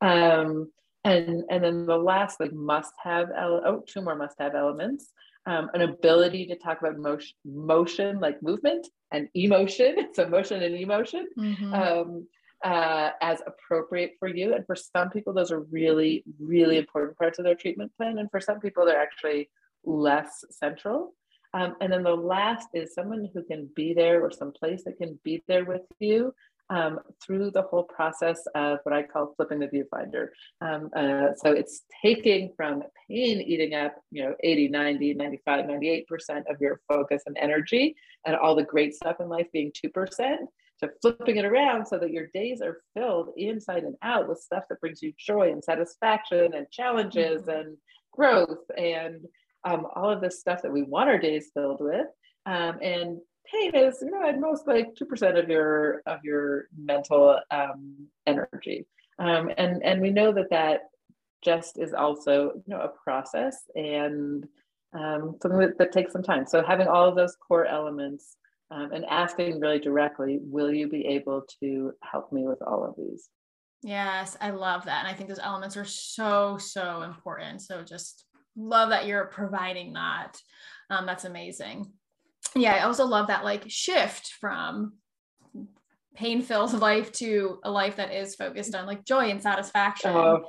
Um, 0.00 0.70
and 1.04 1.44
and 1.50 1.62
then 1.62 1.86
the 1.86 1.96
last 1.96 2.40
like 2.40 2.52
must 2.52 2.92
have 3.02 3.28
ele- 3.36 3.62
oh 3.64 3.84
two 3.86 4.00
more 4.00 4.16
must 4.16 4.36
have 4.38 4.54
elements 4.54 5.12
um, 5.46 5.70
an 5.74 5.82
ability 5.82 6.46
to 6.46 6.56
talk 6.56 6.80
about 6.80 6.98
motion 6.98 7.34
motion 7.44 8.20
like 8.20 8.42
movement 8.42 8.86
and 9.12 9.28
emotion. 9.34 9.96
So 10.14 10.28
motion 10.28 10.62
and 10.62 10.74
emotion. 10.74 11.28
Mm-hmm. 11.38 11.74
Uh, 12.64 13.10
as 13.20 13.40
appropriate 13.46 14.12
for 14.18 14.28
you. 14.28 14.54
And 14.54 14.66
for 14.66 14.74
some 14.74 15.10
people 15.10 15.32
those 15.32 15.52
are 15.52 15.60
really 15.60 16.24
really 16.40 16.78
important 16.78 17.18
parts 17.18 17.38
of 17.38 17.44
their 17.44 17.54
treatment 17.54 17.92
plan. 17.96 18.18
And 18.18 18.30
for 18.30 18.40
some 18.40 18.60
people 18.60 18.84
they're 18.84 19.00
actually 19.00 19.50
less 19.84 20.44
central. 20.50 21.14
Um, 21.52 21.76
and 21.80 21.92
then 21.92 22.02
the 22.02 22.16
last 22.16 22.68
is 22.74 22.94
someone 22.94 23.28
who 23.32 23.44
can 23.44 23.70
be 23.76 23.94
there 23.94 24.24
or 24.24 24.30
some 24.32 24.50
place 24.50 24.82
that 24.84 24.98
can 24.98 25.18
be 25.22 25.44
there 25.46 25.64
with 25.64 25.82
you 26.00 26.34
um, 26.70 26.98
through 27.24 27.50
the 27.50 27.62
whole 27.62 27.84
process 27.84 28.40
of 28.54 28.78
what 28.84 28.94
I 28.94 29.02
call 29.02 29.34
flipping 29.36 29.60
the 29.60 29.68
viewfinder. 29.68 30.28
Um, 30.60 30.90
uh, 30.96 31.34
so 31.36 31.52
it's 31.52 31.82
taking 32.02 32.52
from 32.56 32.82
pain 33.08 33.40
eating 33.40 33.74
up, 33.74 33.94
you 34.10 34.24
know, 34.24 34.34
80, 34.42 34.68
90, 34.68 35.14
95, 35.14 35.64
98% 35.66 36.04
of 36.50 36.60
your 36.60 36.80
focus 36.88 37.22
and 37.26 37.36
energy 37.38 37.94
and 38.26 38.34
all 38.34 38.54
the 38.54 38.64
great 38.64 38.94
stuff 38.94 39.16
in 39.20 39.28
life 39.28 39.46
being 39.52 39.72
2% 39.72 40.36
to 40.80 40.90
flipping 41.00 41.36
it 41.36 41.44
around 41.44 41.86
so 41.86 41.98
that 41.98 42.10
your 42.10 42.28
days 42.34 42.60
are 42.60 42.80
filled 42.94 43.30
inside 43.36 43.84
and 43.84 43.96
out 44.02 44.28
with 44.28 44.38
stuff 44.38 44.64
that 44.68 44.80
brings 44.80 45.02
you 45.02 45.12
joy 45.18 45.52
and 45.52 45.62
satisfaction 45.62 46.54
and 46.54 46.70
challenges 46.70 47.42
mm-hmm. 47.42 47.50
and 47.50 47.76
growth 48.12 48.58
and 48.76 49.24
um, 49.64 49.86
all 49.94 50.10
of 50.10 50.20
this 50.20 50.40
stuff 50.40 50.62
that 50.62 50.72
we 50.72 50.82
want 50.82 51.08
our 51.08 51.18
days 51.18 51.50
filled 51.54 51.80
with. 51.80 52.06
Um, 52.46 52.78
and 52.82 53.18
pain 53.50 53.74
is 53.74 53.98
you 54.00 54.10
know 54.10 54.26
at 54.26 54.40
most 54.40 54.66
like 54.66 54.94
2% 54.94 55.42
of 55.42 55.48
your 55.48 56.02
of 56.06 56.20
your 56.24 56.68
mental 56.76 57.38
um, 57.50 58.08
energy 58.26 58.86
um, 59.18 59.50
and 59.58 59.82
and 59.82 60.00
we 60.00 60.10
know 60.10 60.32
that 60.32 60.50
that 60.50 60.80
just 61.44 61.78
is 61.78 61.92
also 61.92 62.52
you 62.54 62.74
know 62.74 62.80
a 62.80 62.92
process 63.04 63.56
and 63.74 64.46
um, 64.94 65.36
something 65.42 65.60
that, 65.60 65.78
that 65.78 65.92
takes 65.92 66.12
some 66.12 66.22
time 66.22 66.46
so 66.46 66.62
having 66.62 66.88
all 66.88 67.08
of 67.08 67.16
those 67.16 67.36
core 67.36 67.66
elements 67.66 68.36
um, 68.70 68.92
and 68.92 69.04
asking 69.06 69.60
really 69.60 69.78
directly 69.78 70.38
will 70.42 70.72
you 70.72 70.88
be 70.88 71.06
able 71.06 71.44
to 71.60 71.92
help 72.02 72.32
me 72.32 72.46
with 72.46 72.60
all 72.62 72.84
of 72.84 72.94
these 72.96 73.28
yes 73.82 74.36
i 74.40 74.50
love 74.50 74.84
that 74.84 75.04
and 75.04 75.08
i 75.08 75.16
think 75.16 75.28
those 75.28 75.38
elements 75.38 75.76
are 75.76 75.84
so 75.84 76.56
so 76.58 77.02
important 77.02 77.60
so 77.60 77.82
just 77.82 78.24
love 78.56 78.90
that 78.90 79.06
you're 79.06 79.26
providing 79.26 79.92
that 79.92 80.32
um, 80.90 81.06
that's 81.06 81.24
amazing 81.24 81.92
yeah, 82.54 82.74
I 82.74 82.80
also 82.82 83.04
love 83.04 83.28
that 83.28 83.44
like 83.44 83.64
shift 83.68 84.32
from 84.40 84.94
pain 86.14 86.42
filled 86.42 86.72
life 86.80 87.12
to 87.12 87.58
a 87.64 87.70
life 87.70 87.96
that 87.96 88.12
is 88.12 88.34
focused 88.34 88.74
on 88.74 88.86
like 88.86 89.04
joy 89.04 89.30
and 89.30 89.42
satisfaction. 89.42 90.10
Oh, 90.10 90.44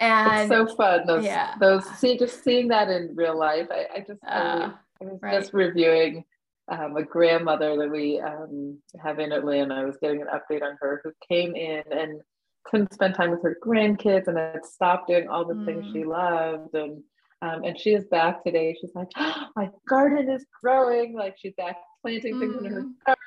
and 0.00 0.42
it's 0.42 0.50
so 0.50 0.74
fun. 0.76 1.06
Those, 1.06 1.24
yeah. 1.24 1.54
those 1.60 1.84
see 1.98 2.18
just 2.18 2.44
seeing 2.44 2.68
that 2.68 2.88
in 2.88 3.14
real 3.14 3.38
life. 3.38 3.68
I, 3.70 3.86
I 3.96 3.98
just 4.00 4.20
uh, 4.26 4.70
I, 5.00 5.04
was 5.04 5.18
right. 5.22 5.40
just 5.40 5.52
reviewing 5.52 6.24
um, 6.70 6.96
a 6.96 7.02
grandmother 7.02 7.76
that 7.76 7.90
we 7.90 8.20
um, 8.20 8.78
have 9.02 9.18
in 9.18 9.32
Atlanta. 9.32 9.74
I 9.74 9.84
was 9.84 9.96
getting 10.00 10.22
an 10.22 10.28
update 10.28 10.62
on 10.62 10.76
her 10.80 11.00
who 11.02 11.12
came 11.28 11.56
in 11.56 11.82
and 11.90 12.20
couldn't 12.64 12.92
spend 12.92 13.14
time 13.14 13.30
with 13.30 13.42
her 13.42 13.56
grandkids 13.64 14.28
and 14.28 14.36
had 14.36 14.64
stopped 14.64 15.08
doing 15.08 15.28
all 15.28 15.46
the 15.46 15.54
mm. 15.54 15.64
things 15.64 15.86
she 15.92 16.04
loved 16.04 16.74
and 16.74 17.02
um, 17.40 17.62
and 17.62 17.78
she 17.78 17.90
is 17.94 18.04
back 18.06 18.42
today. 18.42 18.76
She's 18.80 18.94
like, 18.94 19.08
oh, 19.16 19.46
my 19.56 19.70
garden 19.88 20.28
is 20.28 20.44
growing. 20.60 21.14
Like 21.14 21.36
she's 21.38 21.54
back 21.56 21.76
planting 22.02 22.38
things 22.38 22.56
mm. 22.56 22.66
in 22.66 22.72
her 22.72 22.82
mm. 22.82 22.92
garden 23.06 23.22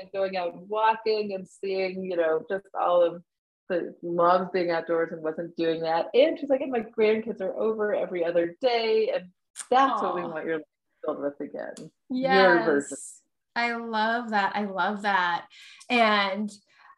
and 0.00 0.12
going 0.12 0.36
out 0.36 0.54
and 0.54 0.68
walking 0.68 1.34
and 1.34 1.48
seeing, 1.48 2.04
you 2.04 2.16
know, 2.16 2.44
just 2.50 2.66
all 2.78 3.02
of 3.02 3.22
the 3.68 3.94
loves 4.02 4.50
being 4.52 4.70
outdoors 4.70 5.12
and 5.12 5.22
wasn't 5.22 5.56
doing 5.56 5.80
that. 5.80 6.06
And 6.14 6.38
she's 6.38 6.50
like, 6.50 6.60
and 6.60 6.72
my 6.72 6.80
grandkids 6.80 7.40
are 7.40 7.54
over 7.54 7.94
every 7.94 8.24
other 8.24 8.54
day. 8.60 9.12
And 9.14 9.30
that's 9.70 10.00
Aww. 10.00 10.02
what 10.02 10.14
we 10.14 10.22
want 10.22 10.46
your 10.46 10.56
life 10.56 10.64
filled 11.08 11.22
with 11.22 11.40
again. 11.40 11.90
Yes. 12.10 13.20
I 13.56 13.74
love 13.74 14.30
that. 14.30 14.52
I 14.54 14.64
love 14.64 15.02
that. 15.02 15.46
And 15.90 16.50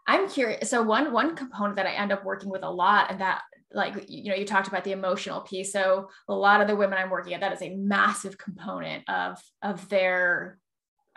I'm 0.06 0.28
curious. 0.28 0.70
So 0.70 0.82
one 0.82 1.12
one 1.12 1.36
component 1.36 1.76
that 1.76 1.86
I 1.86 1.92
end 1.92 2.12
up 2.12 2.24
working 2.24 2.50
with 2.50 2.62
a 2.62 2.70
lot, 2.70 3.10
and 3.10 3.20
that 3.20 3.42
like 3.72 4.06
you 4.08 4.30
know 4.30 4.36
you 4.36 4.44
talked 4.44 4.66
about 4.66 4.82
the 4.82 4.90
emotional 4.90 5.42
piece 5.42 5.72
so 5.72 6.08
a 6.28 6.34
lot 6.34 6.60
of 6.60 6.66
the 6.66 6.74
women 6.74 6.98
i'm 6.98 7.08
working 7.08 7.34
at 7.34 7.40
that 7.40 7.52
is 7.52 7.62
a 7.62 7.76
massive 7.76 8.36
component 8.36 9.08
of 9.08 9.38
of 9.62 9.88
their 9.88 10.58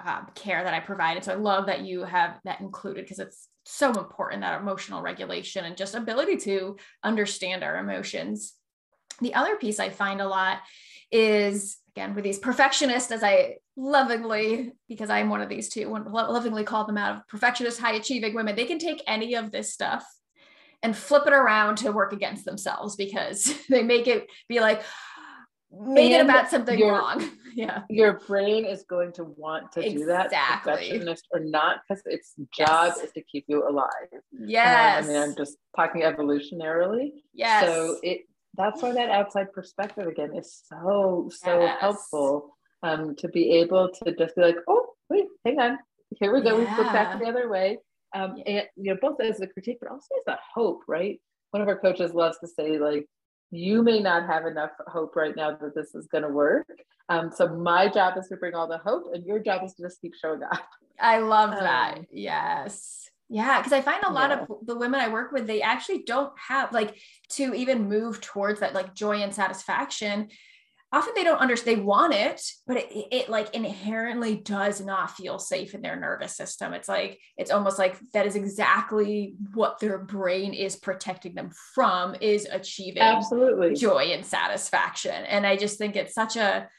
um, 0.06 0.28
care 0.36 0.64
that 0.64 0.72
i 0.72 0.80
provide 0.80 1.16
and 1.16 1.26
so 1.26 1.32
i 1.32 1.36
love 1.36 1.66
that 1.66 1.82
you 1.82 2.04
have 2.04 2.40
that 2.44 2.62
included 2.62 3.06
because 3.06 3.18
it's 3.18 3.48
so 3.66 3.90
important 3.94 4.42
that 4.42 4.62
emotional 4.62 5.02
regulation 5.02 5.66
and 5.66 5.76
just 5.76 5.96
ability 5.96 6.38
to 6.38 6.78
understand 7.04 7.64
our 7.64 7.80
emotions 7.80 8.54
the 9.20 9.34
other 9.34 9.56
piece 9.56 9.80
i 9.80 9.90
find 9.90 10.22
a 10.22 10.28
lot 10.28 10.60
is 11.14 11.78
again 11.96 12.16
with 12.16 12.24
these 12.24 12.40
perfectionists 12.40 13.12
as 13.12 13.24
i 13.24 13.56
lovingly 13.78 14.74
because 14.90 15.10
i'm 15.10 15.30
one 15.30 15.42
of 15.42 15.48
these 15.48 15.70
two 15.70 15.88
lovingly 15.88 16.64
call 16.64 16.86
them 16.86 16.98
out 16.98 17.16
of 17.16 17.28
perfectionist 17.28 17.80
high 17.80 17.94
achieving 17.94 18.34
women 18.34 18.56
they 18.56 18.66
can 18.66 18.80
take 18.80 19.02
any 19.08 19.36
of 19.36 19.52
this 19.52 19.72
stuff 19.72 20.06
and 20.82 20.98
flip 20.98 21.24
it 21.26 21.34
around 21.34 21.78
to 21.78 21.92
work 21.92 22.12
against 22.12 22.44
themselves 22.44 22.96
because 22.96 23.54
they 23.70 23.84
make 23.84 24.08
it 24.08 24.28
be 24.50 24.60
like 24.60 24.84
make 25.72 26.12
and 26.12 26.28
it 26.28 26.30
about 26.30 26.50
something 26.50 26.78
your, 26.78 26.92
wrong. 26.92 27.30
Yeah. 27.56 27.84
Your 27.88 28.20
brain 28.26 28.66
is 28.66 28.84
going 28.90 29.12
to 29.14 29.26
want 29.26 29.74
to 29.74 29.82
exactly. 29.82 30.00
do 30.00 30.06
that, 30.08 30.64
perfectionist 30.64 31.28
or 31.32 31.40
not, 31.40 31.82
because 31.88 32.02
its 32.08 32.34
job 32.52 32.94
yes. 32.96 33.04
is 33.04 33.12
to 33.12 33.22
keep 33.22 33.46
you 33.48 33.70
alive. 33.70 34.10
Yes. 34.32 35.04
Um, 35.04 35.12
I 35.12 35.14
mean, 35.14 35.22
I'm 35.22 35.36
just 35.36 35.58
talking 35.76 36.02
evolutionarily. 36.02 37.12
Yes. 37.32 37.68
So 37.68 38.00
it 38.02 38.22
that's 38.56 38.82
why 38.82 38.92
that 38.94 39.10
outside 39.10 39.52
perspective 39.54 40.08
again 40.08 40.36
is 40.36 40.62
so, 40.68 41.30
so 41.34 41.62
yes. 41.62 41.78
helpful. 41.80 42.58
Um, 42.84 43.16
to 43.16 43.30
be 43.30 43.50
able 43.60 43.90
to 44.04 44.14
just 44.14 44.36
be 44.36 44.42
like, 44.42 44.58
oh, 44.68 44.88
wait, 45.10 45.26
hang 45.46 45.58
on. 45.58 45.78
Here 46.20 46.34
we 46.34 46.42
go. 46.42 46.58
Yeah. 46.58 46.70
We 46.70 46.76
flip 46.76 46.92
back 46.92 47.18
the 47.18 47.26
other 47.26 47.50
way 47.50 47.78
um, 48.14 48.36
and 48.46 48.64
you 48.76 48.94
know 48.94 48.98
both 49.02 49.20
as 49.20 49.42
a 49.42 49.48
critique 49.48 49.78
but 49.82 49.92
also 49.92 50.08
as 50.20 50.34
a 50.34 50.40
hope 50.54 50.82
right 50.88 51.20
one 51.52 51.62
of 51.62 51.68
our 51.68 51.80
coaches 51.80 52.14
loves 52.14 52.38
to 52.40 52.48
say 52.48 52.78
like 52.78 53.06
you 53.52 53.84
may 53.84 54.00
not 54.00 54.26
have 54.26 54.46
enough 54.46 54.72
hope 54.88 55.16
right 55.16 55.36
now 55.36 55.52
that 55.52 55.76
this 55.76 55.94
is 55.94 56.08
going 56.08 56.24
to 56.24 56.30
work 56.30 56.68
um, 57.10 57.32
so 57.36 57.48
my 57.48 57.88
job 57.88 58.18
is 58.18 58.28
to 58.28 58.38
bring 58.38 58.56
all 58.56 58.68
the 58.68 58.78
hope 58.78 59.06
and 59.14 59.26
your 59.26 59.40
job 59.40 59.64
is 59.64 59.74
to 59.74 59.84
just 59.84 60.02
keep 60.02 60.14
showing 60.16 60.44
up 60.44 60.64
i 61.00 61.20
love 61.20 61.52
that 61.52 61.98
um, 62.00 62.08
yes 62.12 63.10
yeah 63.34 63.60
because 63.60 63.74
i 63.74 63.82
find 63.82 64.04
a 64.04 64.12
lot 64.12 64.30
yeah. 64.30 64.42
of 64.42 64.66
the 64.66 64.78
women 64.78 65.00
i 65.00 65.10
work 65.10 65.32
with 65.32 65.48
they 65.48 65.62
actually 65.62 66.04
don't 66.04 66.32
have 66.38 66.72
like 66.72 66.96
to 67.30 67.54
even 67.54 67.90
move 67.90 68.22
towards 68.22 68.60
that 68.60 68.74
like 68.74 68.94
joy 68.94 69.18
and 69.18 69.34
satisfaction 69.34 70.30
often 70.94 71.14
they 71.16 71.24
don't 71.24 71.40
understand 71.40 71.78
they 71.78 71.82
want 71.82 72.14
it 72.14 72.40
but 72.68 72.78
it, 72.78 73.08
it, 73.12 73.30
like 73.30 73.54
inherently 73.56 74.36
does 74.36 74.80
not 74.80 75.10
feel 75.10 75.40
safe 75.40 75.74
in 75.74 75.82
their 75.82 76.00
nervous 76.00 76.38
system. 76.38 76.72
It's 76.74 76.88
like 76.88 77.20
it's 77.36 77.50
almost 77.50 77.80
like 77.80 77.98
that 78.14 78.28
is 78.28 78.36
exactly 78.36 79.36
what 79.56 79.80
their 79.80 79.98
brain 79.98 80.54
is 80.54 80.76
protecting 80.76 81.34
them 81.34 81.50
from 81.74 82.16
is 82.22 82.48
achieving 82.50 83.02
absolutely. 83.02 83.74
joy 83.74 84.12
and 84.12 84.24
satisfaction. 84.24 85.26
And 85.26 85.48
i 85.48 85.58
just 85.58 85.80
think 85.80 85.96
it's 85.96 86.14
such 86.14 86.36
a 86.36 86.70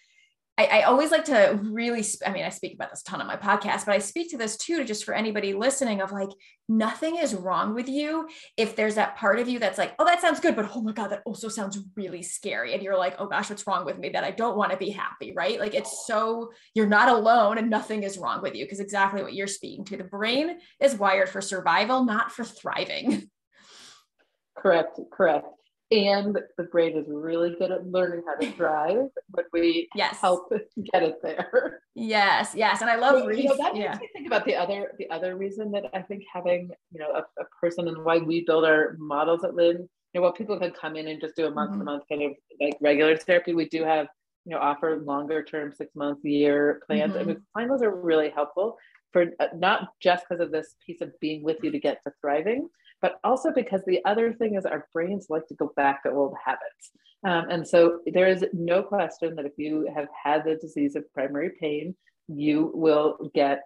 I, 0.56 0.66
I, 0.66 0.82
always 0.82 1.10
like 1.10 1.24
to 1.24 1.58
really, 1.62 2.04
I 2.24 2.30
mean, 2.30 2.44
I 2.44 2.48
speak 2.48 2.74
about 2.74 2.90
this 2.90 3.02
ton 3.02 3.20
on 3.20 3.26
my 3.26 3.36
podcast, 3.36 3.86
but 3.86 3.94
I 3.94 3.98
speak 3.98 4.30
to 4.30 4.38
this 4.38 4.56
too, 4.56 4.76
to 4.76 4.84
just 4.84 5.04
for 5.04 5.12
anybody 5.12 5.52
listening 5.52 6.00
of 6.00 6.12
like, 6.12 6.28
nothing 6.68 7.16
is 7.16 7.34
wrong 7.34 7.74
with 7.74 7.88
you. 7.88 8.28
If 8.56 8.76
there's 8.76 8.94
that 8.94 9.16
part 9.16 9.40
of 9.40 9.48
you 9.48 9.58
that's 9.58 9.78
like, 9.78 9.94
oh, 9.98 10.04
that 10.04 10.20
sounds 10.20 10.38
good, 10.38 10.54
but 10.54 10.70
oh 10.72 10.80
my 10.80 10.92
God, 10.92 11.08
that 11.08 11.22
also 11.26 11.48
sounds 11.48 11.78
really 11.96 12.22
scary. 12.22 12.72
And 12.72 12.84
you're 12.84 12.96
like, 12.96 13.16
oh 13.18 13.26
gosh, 13.26 13.50
what's 13.50 13.66
wrong 13.66 13.84
with 13.84 13.98
me 13.98 14.10
that 14.10 14.22
I 14.22 14.30
don't 14.30 14.56
want 14.56 14.70
to 14.70 14.76
be 14.76 14.90
happy, 14.90 15.32
right? 15.34 15.58
Like 15.58 15.74
it's 15.74 16.06
so, 16.06 16.52
you're 16.72 16.86
not 16.86 17.08
alone 17.08 17.58
and 17.58 17.68
nothing 17.68 18.04
is 18.04 18.16
wrong 18.16 18.40
with 18.40 18.54
you 18.54 18.64
because 18.64 18.80
exactly 18.80 19.22
what 19.22 19.34
you're 19.34 19.48
speaking 19.48 19.84
to. 19.86 19.96
The 19.96 20.04
brain 20.04 20.58
is 20.80 20.94
wired 20.94 21.28
for 21.28 21.40
survival, 21.40 22.04
not 22.04 22.30
for 22.30 22.44
thriving. 22.44 23.28
Correct, 24.56 25.00
correct 25.12 25.48
and 25.90 26.38
the 26.56 26.64
brain 26.64 26.96
is 26.96 27.06
really 27.08 27.54
good 27.58 27.70
at 27.70 27.86
learning 27.86 28.22
how 28.26 28.34
to 28.34 28.50
drive 28.52 29.08
when 29.30 29.44
we 29.52 29.88
yes. 29.94 30.18
help 30.20 30.50
get 30.92 31.02
it 31.02 31.16
there. 31.22 31.80
Yes, 31.94 32.54
yes, 32.54 32.80
and 32.80 32.90
I 32.90 32.96
love 32.96 33.20
so, 33.20 33.30
you 33.30 33.48
know, 33.48 33.56
that 33.56 33.76
yeah. 33.76 33.90
makes 33.90 34.00
me 34.00 34.08
think 34.14 34.26
about 34.26 34.44
the 34.44 34.56
other 34.56 34.92
the 34.98 35.08
other 35.10 35.36
reason 35.36 35.70
that 35.72 35.84
I 35.92 36.02
think 36.02 36.24
having 36.32 36.70
you 36.92 37.00
know 37.00 37.10
a, 37.10 37.40
a, 37.40 37.44
person 37.60 37.88
and 37.88 38.04
why 38.04 38.18
we 38.18 38.44
build 38.44 38.64
our 38.64 38.96
models 38.98 39.44
at 39.44 39.54
Lin. 39.54 39.88
You 40.12 40.20
know, 40.20 40.22
while 40.22 40.32
people 40.32 40.58
can 40.58 40.70
come 40.70 40.96
in 40.96 41.08
and 41.08 41.20
just 41.20 41.36
do 41.36 41.46
a 41.46 41.50
month 41.50 41.72
to 41.72 41.84
month 41.84 42.04
kind 42.08 42.22
of 42.22 42.32
like 42.60 42.76
regular 42.80 43.16
therapy, 43.16 43.52
we 43.52 43.68
do 43.68 43.84
have 43.84 44.08
you 44.44 44.52
know 44.52 44.58
offer 44.58 44.98
longer 45.04 45.42
term 45.42 45.72
six 45.72 45.94
month 45.94 46.24
year 46.24 46.82
plans, 46.86 47.12
mm-hmm. 47.12 47.28
and 47.28 47.28
we 47.28 47.36
find 47.52 47.70
those 47.70 47.82
are 47.82 47.94
really 47.94 48.30
helpful 48.30 48.76
for 49.12 49.26
uh, 49.38 49.46
not 49.54 49.88
just 50.00 50.24
because 50.28 50.42
of 50.42 50.50
this 50.50 50.74
piece 50.84 51.00
of 51.00 51.12
being 51.20 51.42
with 51.42 51.58
you 51.62 51.70
to 51.70 51.78
get 51.78 52.00
to 52.04 52.12
thriving, 52.20 52.68
but 53.04 53.20
also 53.22 53.52
because 53.52 53.82
the 53.86 54.02
other 54.06 54.32
thing 54.32 54.54
is 54.54 54.64
our 54.64 54.88
brains 54.90 55.26
like 55.28 55.46
to 55.46 55.54
go 55.54 55.70
back 55.76 56.02
to 56.02 56.10
old 56.10 56.32
habits. 56.42 56.90
Um, 57.22 57.50
and 57.50 57.68
so 57.68 58.00
there 58.06 58.26
is 58.26 58.42
no 58.54 58.82
question 58.82 59.36
that 59.36 59.44
if 59.44 59.52
you 59.58 59.86
have 59.94 60.08
had 60.24 60.42
the 60.42 60.56
disease 60.56 60.96
of 60.96 61.04
primary 61.12 61.50
pain, 61.60 61.94
you 62.28 62.72
will 62.72 63.30
get 63.34 63.60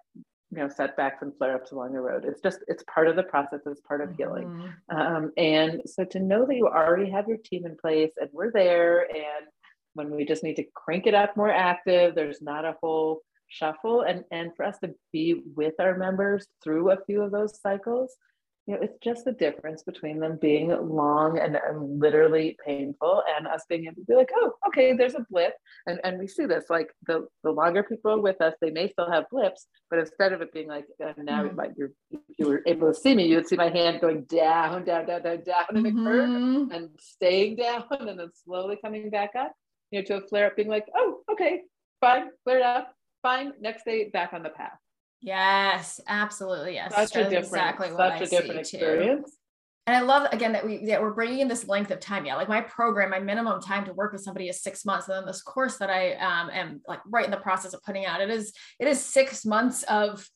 you 0.50 0.58
know 0.58 0.68
setbacks 0.68 1.22
and 1.22 1.32
flare-ups 1.38 1.72
along 1.72 1.92
the 1.92 2.00
road 2.00 2.24
it's 2.24 2.40
just 2.40 2.60
it's 2.68 2.82
part 2.92 3.06
of 3.06 3.16
the 3.16 3.22
process 3.22 3.60
it's 3.66 3.82
part 3.82 4.00
of 4.00 4.16
healing 4.16 4.46
mm-hmm. 4.48 4.96
um, 4.96 5.30
and 5.36 5.82
so 5.84 6.06
to 6.06 6.18
know 6.20 6.46
that 6.46 6.56
you 6.56 6.66
already 6.66 7.10
have 7.10 7.28
your 7.28 7.36
team 7.36 7.66
in 7.66 7.76
place 7.76 8.12
and 8.16 8.30
we're 8.32 8.50
there 8.50 9.02
and 9.14 9.46
when 9.92 10.10
we 10.10 10.24
just 10.24 10.42
need 10.42 10.56
to 10.56 10.64
crank 10.74 11.06
it 11.06 11.14
up 11.14 11.36
more 11.36 11.50
active 11.50 12.14
there's 12.14 12.40
not 12.40 12.64
a 12.64 12.74
whole 12.82 13.20
shuffle 13.48 14.00
and 14.00 14.24
and 14.30 14.56
for 14.56 14.64
us 14.64 14.78
to 14.78 14.94
be 15.12 15.42
with 15.54 15.74
our 15.78 15.98
members 15.98 16.46
through 16.64 16.92
a 16.92 17.04
few 17.04 17.20
of 17.20 17.30
those 17.30 17.60
cycles 17.60 18.16
you 18.68 18.74
know, 18.74 18.80
it's 18.82 18.98
just 19.02 19.24
the 19.24 19.32
difference 19.32 19.82
between 19.82 20.20
them 20.20 20.38
being 20.38 20.68
long 20.68 21.38
and, 21.38 21.56
and, 21.56 21.98
literally 21.98 22.54
painful 22.66 23.22
and 23.34 23.46
us 23.46 23.64
being 23.66 23.86
able 23.86 23.94
to 23.94 24.04
be 24.04 24.14
like, 24.14 24.28
oh, 24.36 24.52
okay, 24.68 24.92
there's 24.92 25.14
a 25.14 25.24
blip. 25.30 25.54
And, 25.86 25.98
and 26.04 26.18
we 26.18 26.28
see 26.28 26.44
this 26.44 26.66
like 26.68 26.90
the, 27.06 27.26
the 27.42 27.50
longer 27.50 27.82
people 27.82 28.10
are 28.10 28.20
with 28.20 28.42
us, 28.42 28.52
they 28.60 28.70
may 28.70 28.90
still 28.90 29.10
have 29.10 29.24
blips, 29.30 29.66
but 29.88 30.00
instead 30.00 30.34
of 30.34 30.42
it 30.42 30.52
being 30.52 30.68
like, 30.68 30.84
uh, 31.02 31.14
now 31.16 31.44
mm-hmm. 31.44 31.72
you're, 31.78 31.92
if 32.10 32.20
you 32.38 32.46
were 32.46 32.62
able 32.66 32.92
to 32.92 32.94
see 32.94 33.14
me, 33.14 33.26
you 33.26 33.36
would 33.36 33.48
see 33.48 33.56
my 33.56 33.70
hand 33.70 34.02
going 34.02 34.24
down, 34.24 34.84
down, 34.84 35.06
down, 35.06 35.22
down, 35.22 35.42
down 35.44 35.76
in 35.76 35.86
a 35.86 36.04
curve 36.04 36.70
and 36.70 36.90
staying 37.00 37.56
down 37.56 37.84
and 37.90 38.18
then 38.18 38.28
slowly 38.44 38.76
coming 38.84 39.08
back 39.08 39.30
up, 39.34 39.52
you 39.90 40.00
know, 40.00 40.04
to 40.04 40.16
a 40.16 40.28
flare 40.28 40.48
up 40.48 40.56
being 40.56 40.68
like, 40.68 40.84
oh, 40.94 41.20
okay, 41.32 41.62
fine, 42.02 42.26
flared 42.44 42.60
up, 42.60 42.92
fine, 43.22 43.54
next 43.62 43.86
day 43.86 44.10
back 44.10 44.34
on 44.34 44.42
the 44.42 44.50
path. 44.50 44.76
Yes, 45.20 46.00
absolutely. 46.06 46.74
Yes. 46.74 46.94
Such 46.94 47.16
a 47.16 47.24
different, 47.24 47.44
exactly 47.44 47.90
such 47.90 48.20
a 48.20 48.26
different 48.26 48.60
experience. 48.60 49.30
Too. 49.30 49.36
And 49.88 49.96
I 49.96 50.00
love 50.00 50.28
again 50.32 50.52
that 50.52 50.66
we 50.66 50.84
that 50.86 51.00
we're 51.00 51.14
bringing 51.14 51.38
in 51.40 51.48
this 51.48 51.66
length 51.66 51.90
of 51.90 51.98
time. 51.98 52.26
Yeah, 52.26 52.36
like 52.36 52.48
my 52.48 52.60
program, 52.60 53.10
my 53.10 53.20
minimum 53.20 53.60
time 53.60 53.86
to 53.86 53.94
work 53.94 54.12
with 54.12 54.20
somebody 54.20 54.48
is 54.48 54.60
six 54.62 54.84
months, 54.84 55.08
and 55.08 55.16
then 55.16 55.24
this 55.24 55.40
course 55.40 55.78
that 55.78 55.88
I 55.88 56.12
um, 56.16 56.50
am 56.50 56.82
like 56.86 57.00
right 57.06 57.24
in 57.24 57.30
the 57.30 57.38
process 57.38 57.72
of 57.72 57.82
putting 57.82 58.04
out, 58.04 58.20
it 58.20 58.28
is 58.28 58.52
it 58.78 58.86
is 58.86 59.00
six 59.00 59.46
months 59.46 59.84
of 59.84 60.28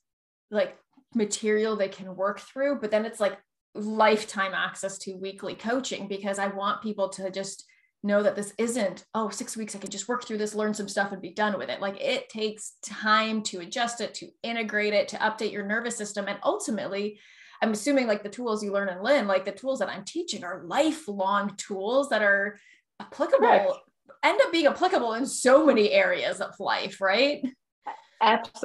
like 0.50 0.78
material 1.14 1.76
they 1.76 1.88
can 1.88 2.16
work 2.16 2.40
through, 2.40 2.78
but 2.80 2.90
then 2.90 3.04
it's 3.04 3.20
like 3.20 3.38
lifetime 3.74 4.52
access 4.54 4.96
to 4.98 5.14
weekly 5.16 5.54
coaching 5.54 6.08
because 6.08 6.38
I 6.38 6.46
want 6.46 6.82
people 6.82 7.10
to 7.10 7.30
just 7.30 7.66
know 8.02 8.22
that 8.22 8.34
this 8.36 8.52
isn't 8.58 9.04
oh 9.14 9.28
six 9.28 9.56
weeks 9.56 9.76
i 9.76 9.78
can 9.78 9.90
just 9.90 10.08
work 10.08 10.24
through 10.24 10.38
this 10.38 10.54
learn 10.54 10.74
some 10.74 10.88
stuff 10.88 11.12
and 11.12 11.22
be 11.22 11.32
done 11.32 11.56
with 11.56 11.68
it. 11.68 11.80
Like 11.80 12.00
it 12.00 12.28
takes 12.28 12.74
time 12.82 13.42
to 13.44 13.60
adjust 13.60 14.00
it 14.00 14.14
to 14.14 14.28
integrate 14.42 14.92
it 14.92 15.08
to 15.08 15.16
update 15.16 15.52
your 15.52 15.66
nervous 15.66 15.96
system. 15.96 16.26
And 16.28 16.38
ultimately 16.44 17.20
i'm 17.62 17.72
assuming 17.72 18.06
like 18.06 18.22
the 18.22 18.28
tools 18.28 18.62
you 18.62 18.72
learn 18.72 18.88
in 18.88 19.02
lin 19.02 19.28
like 19.28 19.44
the 19.44 19.52
tools 19.52 19.78
that 19.78 19.88
i'm 19.88 20.04
teaching 20.04 20.42
are 20.42 20.64
lifelong 20.64 21.54
tools 21.56 22.08
that 22.08 22.22
are 22.22 22.58
applicable 23.00 23.78
end 24.24 24.40
up 24.42 24.52
being 24.52 24.66
applicable 24.66 25.14
in 25.14 25.24
so 25.26 25.64
many 25.64 25.90
areas 25.90 26.40
of 26.40 26.58
life 26.58 27.00
right? 27.00 27.44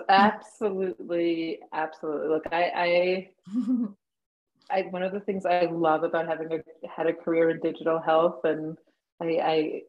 Absolutely 0.09 1.59
absolutely. 1.73 2.27
Look 2.27 2.43
i 2.51 2.71
i 2.75 3.29
I, 4.69 4.81
one 4.89 5.01
of 5.01 5.13
the 5.13 5.21
things 5.21 5.45
I 5.45 5.61
love 5.71 6.03
about 6.03 6.27
having 6.27 6.51
a, 6.51 6.57
had 6.93 7.07
a 7.07 7.13
career 7.13 7.51
in 7.51 7.61
digital 7.61 7.99
health 7.99 8.41
and 8.43 8.77
I, 9.22 9.26
I 9.26 9.82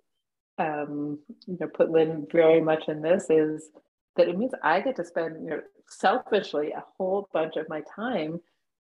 um, 0.59 1.19
you 1.47 1.57
know, 1.61 1.69
put 1.69 1.91
Lin 1.91 2.27
very 2.33 2.61
much 2.61 2.89
in 2.89 3.01
this 3.03 3.27
is 3.31 3.71
that 4.17 4.29
it 4.29 4.37
means 4.37 4.53
I 4.63 4.81
get 4.81 4.97
to 4.97 5.05
spend, 5.05 5.43
you 5.43 5.51
know, 5.51 5.61
selfishly 5.89 6.73
a 6.73 6.85
whole 6.97 7.29
bunch 7.33 7.57
of 7.57 7.69
my 7.69 7.83
time 7.95 8.41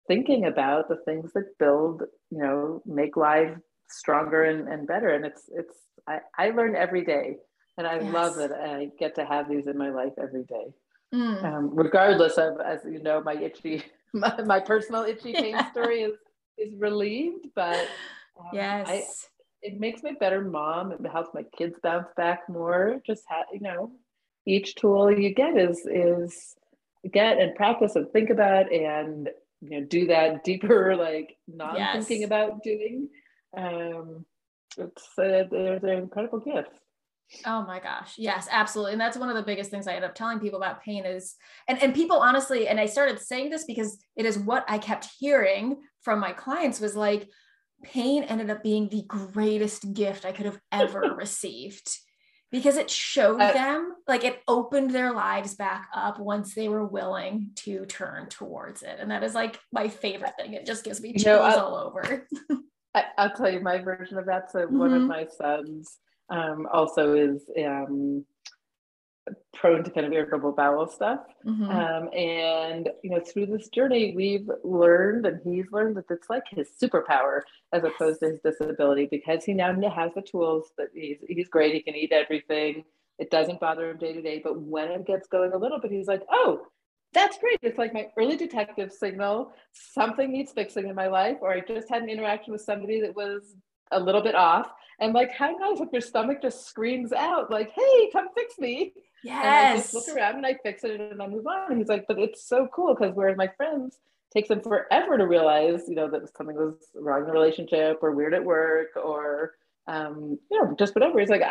thinking 0.09 0.47
about 0.47 0.89
the 0.89 0.97
things 1.05 1.33
that 1.35 1.59
build, 1.59 2.03
you 2.31 2.39
know, 2.39 2.83
make 2.87 3.17
life 3.17 3.57
stronger 3.89 4.45
and, 4.45 4.69
and 4.69 4.87
better. 4.87 5.11
And 5.11 5.25
it's, 5.25 5.43
it's, 5.53 5.75
I, 6.09 6.21
I 6.39 6.51
learn 6.51 6.75
every 6.75 7.05
day 7.05 7.37
and 7.77 7.87
I 7.87 8.01
yes. 8.01 8.13
love 8.13 8.37
that 8.37 8.53
I 8.53 8.89
get 8.99 9.15
to 9.17 9.27
have 9.27 9.49
these 9.49 9.67
in 9.67 9.77
my 9.77 9.91
life 9.91 10.13
every 10.21 10.45
day. 10.45 10.73
Mm. 11.15 11.45
Um, 11.45 11.71
regardless 11.73 12.39
of, 12.39 12.61
as 12.61 12.81
you 12.85 13.03
know, 13.03 13.23
my 13.23 13.35
itchy, 13.35 13.85
my, 14.13 14.43
my 14.43 14.61
personal 14.61 15.03
itchy 15.03 15.33
pain 15.35 15.51
yeah. 15.51 15.71
story 15.71 16.03
is, 16.03 16.15
is 16.59 16.75
relieved, 16.79 17.49
but 17.55 17.87
um, 18.39 18.47
yes. 18.53 18.87
I, 18.89 19.05
it 19.67 19.81
makes 19.81 20.03
me 20.03 20.11
a 20.11 20.15
better 20.15 20.43
mom. 20.43 20.93
It 20.93 21.01
helps 21.11 21.35
my 21.35 21.43
kids 21.59 21.79
bounce 21.83 22.09
back 22.17 22.49
more. 22.49 23.01
Just 23.05 23.25
have, 23.27 23.47
you 23.53 23.61
know, 23.61 23.91
each 24.47 24.77
tool 24.77 25.11
you 25.11 25.35
get 25.35 25.59
is 25.59 25.85
is 25.87 26.55
get 27.11 27.39
and 27.39 27.55
practice 27.57 27.97
and 27.97 28.09
think 28.11 28.31
about 28.31 28.73
and 28.73 29.29
you 29.61 29.71
know 29.71 29.87
do 29.87 30.07
that 30.07 30.45
deeper 30.45 30.95
like 31.09 31.37
non 31.49 31.77
thinking 32.05 32.25
about 32.25 32.63
doing. 32.63 33.09
Um, 33.57 34.25
it's 34.79 35.09
uh, 35.19 35.45
they're, 35.51 35.81
they're 35.81 35.99
incredible 35.99 36.41
gifts. 36.41 36.79
Oh 37.45 37.65
my 37.67 37.81
gosh. 37.81 38.15
Yes, 38.19 38.47
absolutely. 38.53 38.93
And 38.93 39.01
that's 39.01 39.17
one 39.17 39.29
of 39.29 39.35
the 39.35 39.43
biggest 39.43 39.69
things 39.69 39.89
I 39.89 39.95
end 39.95 40.05
up 40.05 40.15
telling 40.15 40.39
people 40.39 40.59
about 40.59 40.85
pain 40.85 41.05
is 41.05 41.35
and 41.67 41.83
and 41.83 41.93
people 41.93 42.19
honestly 42.19 42.69
and 42.69 42.79
I 42.79 42.87
started 42.87 43.19
saying 43.19 43.51
this 43.51 43.65
because 43.65 43.99
it 44.15 44.27
is 44.27 44.39
what 44.39 44.65
I 44.69 44.79
kept 44.79 45.09
hearing 45.19 45.79
from 46.03 46.21
my 46.21 46.31
clients 46.31 46.79
was 46.79 46.95
like 46.95 47.29
pain 47.83 48.23
ended 48.25 48.51
up 48.51 48.63
being 48.63 48.89
the 48.89 49.05
greatest 49.07 49.93
gift 49.93 50.25
I 50.25 50.33
could 50.33 50.47
have 50.47 50.61
ever 50.73 51.01
received 51.17 51.89
because 52.53 52.77
it 52.77 52.91
showed 52.91 53.41
uh, 53.41 53.53
them 53.53 53.95
like 54.07 54.25
it 54.25 54.41
opened 54.47 54.91
their 54.91 55.13
lives 55.13 55.55
back 55.55 55.89
up 55.95 56.19
once 56.19 56.55
they 56.55 56.69
were 56.69 56.87
willing 56.87 57.51
to 57.57 57.85
turn 57.87 58.29
towards 58.29 58.83
it. 58.83 58.97
And 58.99 59.11
that 59.11 59.25
is 59.25 59.35
like 59.35 59.59
my 59.73 59.89
favorite 59.89 60.35
thing. 60.39 60.55
It 60.55 60.67
just 60.67 60.85
gives 60.85 61.01
me 61.01 61.13
chills 61.13 61.25
you 61.25 61.59
know, 61.59 61.65
all 61.65 61.77
over. 61.77 62.27
I, 62.95 63.05
will 63.19 63.31
tell 63.31 63.51
you 63.51 63.61
my 63.61 63.79
version 63.79 64.19
of 64.19 64.27
that. 64.27 64.51
So 64.51 64.61
mm-hmm. 64.61 64.79
one 64.79 64.93
of 64.93 65.03
mm-hmm. 65.03 65.09
my 65.09 65.27
sons 65.27 65.99
um, 66.31 66.67
also 66.73 67.15
is 67.15 67.43
um, 67.65 68.25
prone 69.55 69.83
to 69.85 69.91
kind 69.91 70.07
of 70.07 70.13
irritable 70.13 70.53
bowel 70.53 70.87
stuff. 70.87 71.21
Mm-hmm. 71.45 71.71
Um, 71.71 72.09
and, 72.15 72.89
you 73.03 73.11
know, 73.11 73.21
through 73.21 73.47
this 73.47 73.69
journey, 73.69 74.15
we've 74.15 74.49
learned 74.65 75.27
and 75.27 75.41
he's 75.45 75.67
learned 75.73 75.97
that 75.97 76.05
it's 76.11 76.31
like 76.31 76.45
his 76.51 76.69
superpower 76.81 77.41
as 77.73 77.85
opposed 77.85 78.21
to 78.21 78.31
his 78.31 78.41
disability 78.45 79.09
because 79.11 79.45
he 79.45 79.55
now 79.55 79.75
has 79.91 80.13
the 80.15 80.23
tools 80.23 80.71
that 80.79 80.89
he's, 80.95 81.19
he's 81.29 81.49
great. 81.49 81.75
He 81.75 81.83
can 81.83 81.95
eat 81.95 82.13
everything. 82.13 82.85
It 83.19 83.31
doesn't 83.31 83.61
bother 83.61 83.91
him 83.91 83.99
day 83.99 84.13
to 84.13 84.23
day. 84.23 84.41
But 84.43 84.61
when 84.61 84.91
it 84.91 85.07
gets 85.07 85.27
going 85.27 85.53
a 85.53 85.59
little 85.59 85.81
bit, 85.81 85.91
he's 85.91 86.07
like, 86.07 86.23
oh, 86.31 86.67
that's 87.13 87.39
great. 87.39 87.59
It's 87.63 87.79
like 87.79 87.95
my 87.95 88.09
early 88.19 88.37
detective 88.37 88.93
signal. 88.93 89.53
Something 89.73 90.31
needs 90.33 90.53
fixing 90.53 90.87
in 90.89 90.95
my 90.95 91.07
life, 91.07 91.39
or 91.41 91.51
I 91.51 91.61
just 91.61 91.89
had 91.89 92.03
an 92.03 92.11
interaction 92.11 92.53
with 92.53 92.61
somebody 92.61 93.01
that 93.01 93.17
was 93.17 93.55
a 93.93 94.01
little 94.01 94.23
bit 94.23 94.35
off. 94.35 94.71
And 94.99 95.13
like, 95.13 95.31
how 95.31 95.51
nice 95.51 95.81
if 95.81 95.89
your 95.93 96.01
stomach 96.01 96.41
just 96.41 96.67
screams 96.67 97.13
out, 97.13 97.51
like, 97.51 97.71
hey, 97.71 98.11
come 98.13 98.29
fix 98.35 98.59
me. 98.59 98.95
Yes. 99.23 99.45
And 99.45 99.51
I 99.51 99.77
just 99.77 99.95
look 99.95 100.17
around 100.17 100.37
and 100.37 100.47
I 100.47 100.57
fix 100.63 100.85
it 100.85 101.01
and 101.01 101.23
I 101.23 101.27
move 101.27 101.47
on. 101.47 101.71
And 101.71 101.79
he's 101.79 101.89
like, 101.89 102.07
but 102.09 102.19
it's 102.19 102.49
so 102.49 102.69
cool 102.73 102.95
because 102.95 103.15
whereas 103.15 103.37
my 103.37 103.49
friends 103.57 103.99
takes 104.33 104.49
them 104.49 104.61
forever 104.61 105.19
to 105.19 105.27
realize, 105.27 105.85
you 105.89 105.95
know, 105.95 106.11
that 106.11 106.35
something 106.37 106.57
was 106.57 106.75
wrong 106.95 107.21
in 107.21 107.27
the 107.27 107.33
relationship 107.33 107.99
or 108.03 108.13
weird 108.13 108.35
at 108.35 108.45
work 108.45 108.89
or, 108.97 109.55
um, 109.87 110.39
you 110.51 110.63
know, 110.63 110.75
just 110.79 110.95
whatever. 110.95 111.21
He's 111.21 111.29
like, 111.29 111.43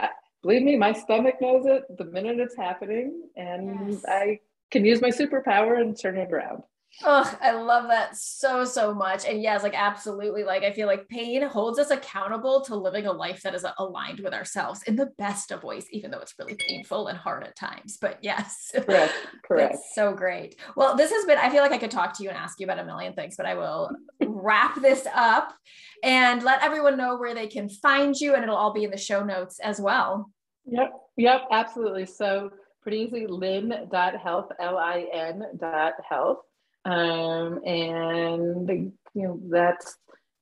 believe 0.42 0.62
me, 0.62 0.78
my 0.78 0.94
stomach 0.94 1.36
knows 1.42 1.66
it 1.66 1.84
the 1.98 2.06
minute 2.06 2.40
it's 2.40 2.56
happening, 2.56 3.24
and 3.36 3.94
yes. 3.94 4.06
I 4.08 4.40
can 4.70 4.86
use 4.86 5.02
my 5.02 5.10
superpower 5.10 5.82
and 5.82 6.00
turn 6.00 6.18
it 6.18 6.32
around. 6.32 6.62
Oh, 7.04 7.38
I 7.42 7.52
love 7.52 7.90
that 7.90 8.16
so, 8.16 8.64
so 8.64 8.94
much. 8.94 9.26
And 9.26 9.42
yes, 9.42 9.64
like 9.64 9.74
absolutely. 9.76 10.44
Like 10.44 10.64
I 10.64 10.72
feel 10.72 10.88
like 10.88 11.10
pain 11.10 11.42
holds 11.42 11.78
us 11.78 11.92
accountable 11.92 12.62
to 12.62 12.76
living 12.76 13.06
a 13.06 13.12
life 13.12 13.42
that 13.44 13.54
is 13.54 13.66
aligned 13.78 14.22
with 14.22 14.34
ourselves 14.34 14.82
in 14.84 14.96
the 14.96 15.12
best 15.18 15.52
of 15.52 15.64
ways, 15.64 15.88
even 15.92 16.10
though 16.10 16.20
it's 16.20 16.36
really 16.40 16.56
painful 16.56 17.08
and 17.08 17.18
hard 17.18 17.44
at 17.44 17.56
times. 17.58 17.98
But 18.00 18.20
yes. 18.22 18.72
Correct. 18.86 19.14
Correct. 19.46 19.78
so 19.94 20.14
great. 20.14 20.56
Well, 20.78 20.96
this 20.96 21.12
has 21.12 21.26
been, 21.26 21.38
I 21.38 21.50
feel 21.50 21.62
like 21.62 21.74
I 21.74 21.78
could 21.78 21.92
talk 21.92 22.14
to 22.18 22.24
you 22.24 22.30
and 22.30 22.38
ask 22.38 22.60
you 22.60 22.66
about 22.66 22.80
a 22.80 22.86
million 22.86 23.14
things, 23.14 23.36
but 23.36 23.46
I 23.46 23.56
will 23.56 23.92
wrap 24.22 24.82
this 24.82 25.06
up 25.14 25.54
and 26.02 26.44
let 26.44 26.64
everyone 26.64 26.98
know 26.98 27.18
where 27.18 27.36
they 27.36 27.48
can 27.48 27.68
find 27.68 28.16
you. 28.16 28.36
And 28.36 28.44
it'll 28.44 28.56
all 28.56 28.74
be 28.74 28.86
in 28.86 28.92
the 28.92 28.98
show 28.98 29.24
notes 29.24 29.60
as 29.60 29.82
well. 29.82 30.32
Yep. 30.66 30.94
Yep. 31.18 31.42
Absolutely. 31.52 32.06
So 32.06 32.52
pretty 32.82 33.00
easy, 33.00 33.28
lin.health, 33.28 34.52
L-I-N 34.60 35.44
dot 35.60 35.94
health. 36.08 36.38
Um, 36.86 37.64
and 37.66 38.70
you 38.70 38.94
know 39.16 39.40
that's 39.50 39.98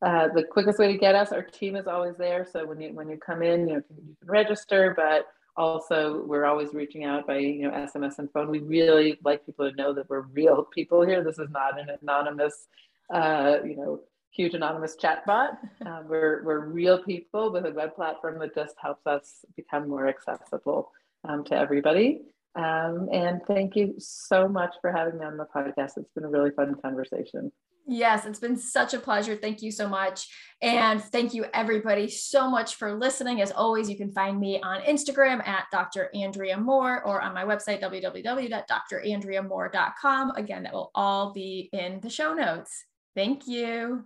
uh, 0.06 0.28
the 0.36 0.44
quickest 0.44 0.80
way 0.80 0.92
to 0.92 0.98
get 0.98 1.16
us, 1.16 1.32
our 1.32 1.42
team 1.42 1.76
is 1.76 1.88
always 1.88 2.18
there. 2.18 2.46
So 2.52 2.66
when 2.66 2.82
you 2.82 2.94
when 2.94 3.10
you 3.10 3.18
come 3.18 3.42
in, 3.42 3.68
you 3.68 3.76
know 3.76 3.82
you 3.90 4.16
can 4.20 4.30
register, 4.30 4.94
but 4.96 5.28
also 5.56 6.24
we're 6.26 6.46
always 6.46 6.74
reaching 6.74 7.06
out 7.06 7.26
by 7.28 7.38
you 7.38 7.64
know 7.64 7.72
SMS 7.72 8.20
and 8.20 8.30
phone. 8.32 8.50
We 8.50 8.60
really 8.60 9.20
like 9.24 9.46
people 9.46 9.70
to 9.70 9.76
know 9.76 9.94
that 9.94 10.10
we're 10.10 10.22
real 10.22 10.64
people 10.64 11.06
here. 11.06 11.24
This 11.24 11.40
is 11.40 11.50
not 11.52 11.80
an 11.80 11.88
anonymous, 12.02 12.68
uh, 13.14 13.58
you 13.64 13.78
know, 13.78 14.02
huge 14.32 14.54
anonymous 14.54 14.98
chatbot. 15.02 15.58
Uh, 15.86 16.02
we're 16.08 16.44
we're 16.44 16.66
real 16.66 17.02
people 17.02 17.52
with 17.54 17.66
a 17.66 17.72
web 17.72 17.96
platform 17.96 18.40
that 18.40 18.54
just 18.54 18.76
helps 18.82 19.08
us 19.08 19.46
become 19.56 19.88
more 19.88 20.08
accessible 20.08 20.92
um, 21.24 21.46
to 21.46 21.56
everybody. 21.56 22.22
Um, 22.56 23.10
and 23.12 23.42
thank 23.48 23.76
you 23.76 23.96
so 23.98 24.48
much 24.48 24.76
for 24.82 24.92
having 24.92 25.20
me 25.20 25.26
on 25.26 25.38
the 25.38 25.46
podcast. 25.46 25.98
It's 25.98 26.12
been 26.16 26.24
a 26.24 26.30
really 26.30 26.52
fun 26.52 26.76
conversation. 26.82 27.52
Yes, 27.86 28.26
it's 28.26 28.40
been 28.40 28.56
such 28.56 28.94
a 28.94 29.00
pleasure. 29.00 29.36
Thank 29.36 29.62
you 29.62 29.70
so 29.70 29.90
much. 29.90 30.30
And 30.62 31.04
thank 31.04 31.34
you, 31.34 31.48
everybody, 31.54 32.08
so 32.08 32.50
much 32.50 32.76
for 32.76 32.98
listening. 32.98 33.42
As 33.42 33.52
always, 33.52 33.90
you 33.90 33.98
can 33.98 34.14
find 34.14 34.40
me 34.40 34.62
on 34.62 34.80
Instagram 34.84 35.46
at 35.46 35.66
Dr. 35.70 36.10
Andrea 36.16 36.58
Moore 36.58 37.06
or 37.06 37.22
on 37.22 37.34
my 37.34 37.44
website, 37.44 37.82
www.drandreamoore.com. 37.82 40.32
Again, 40.32 40.64
that 40.64 40.74
will 40.74 40.92
all 40.96 41.34
be 41.34 41.70
in 41.74 42.00
the 42.00 42.10
show 42.10 42.34
notes. 42.34 42.86
Thank 43.16 43.48
you. 43.48 44.06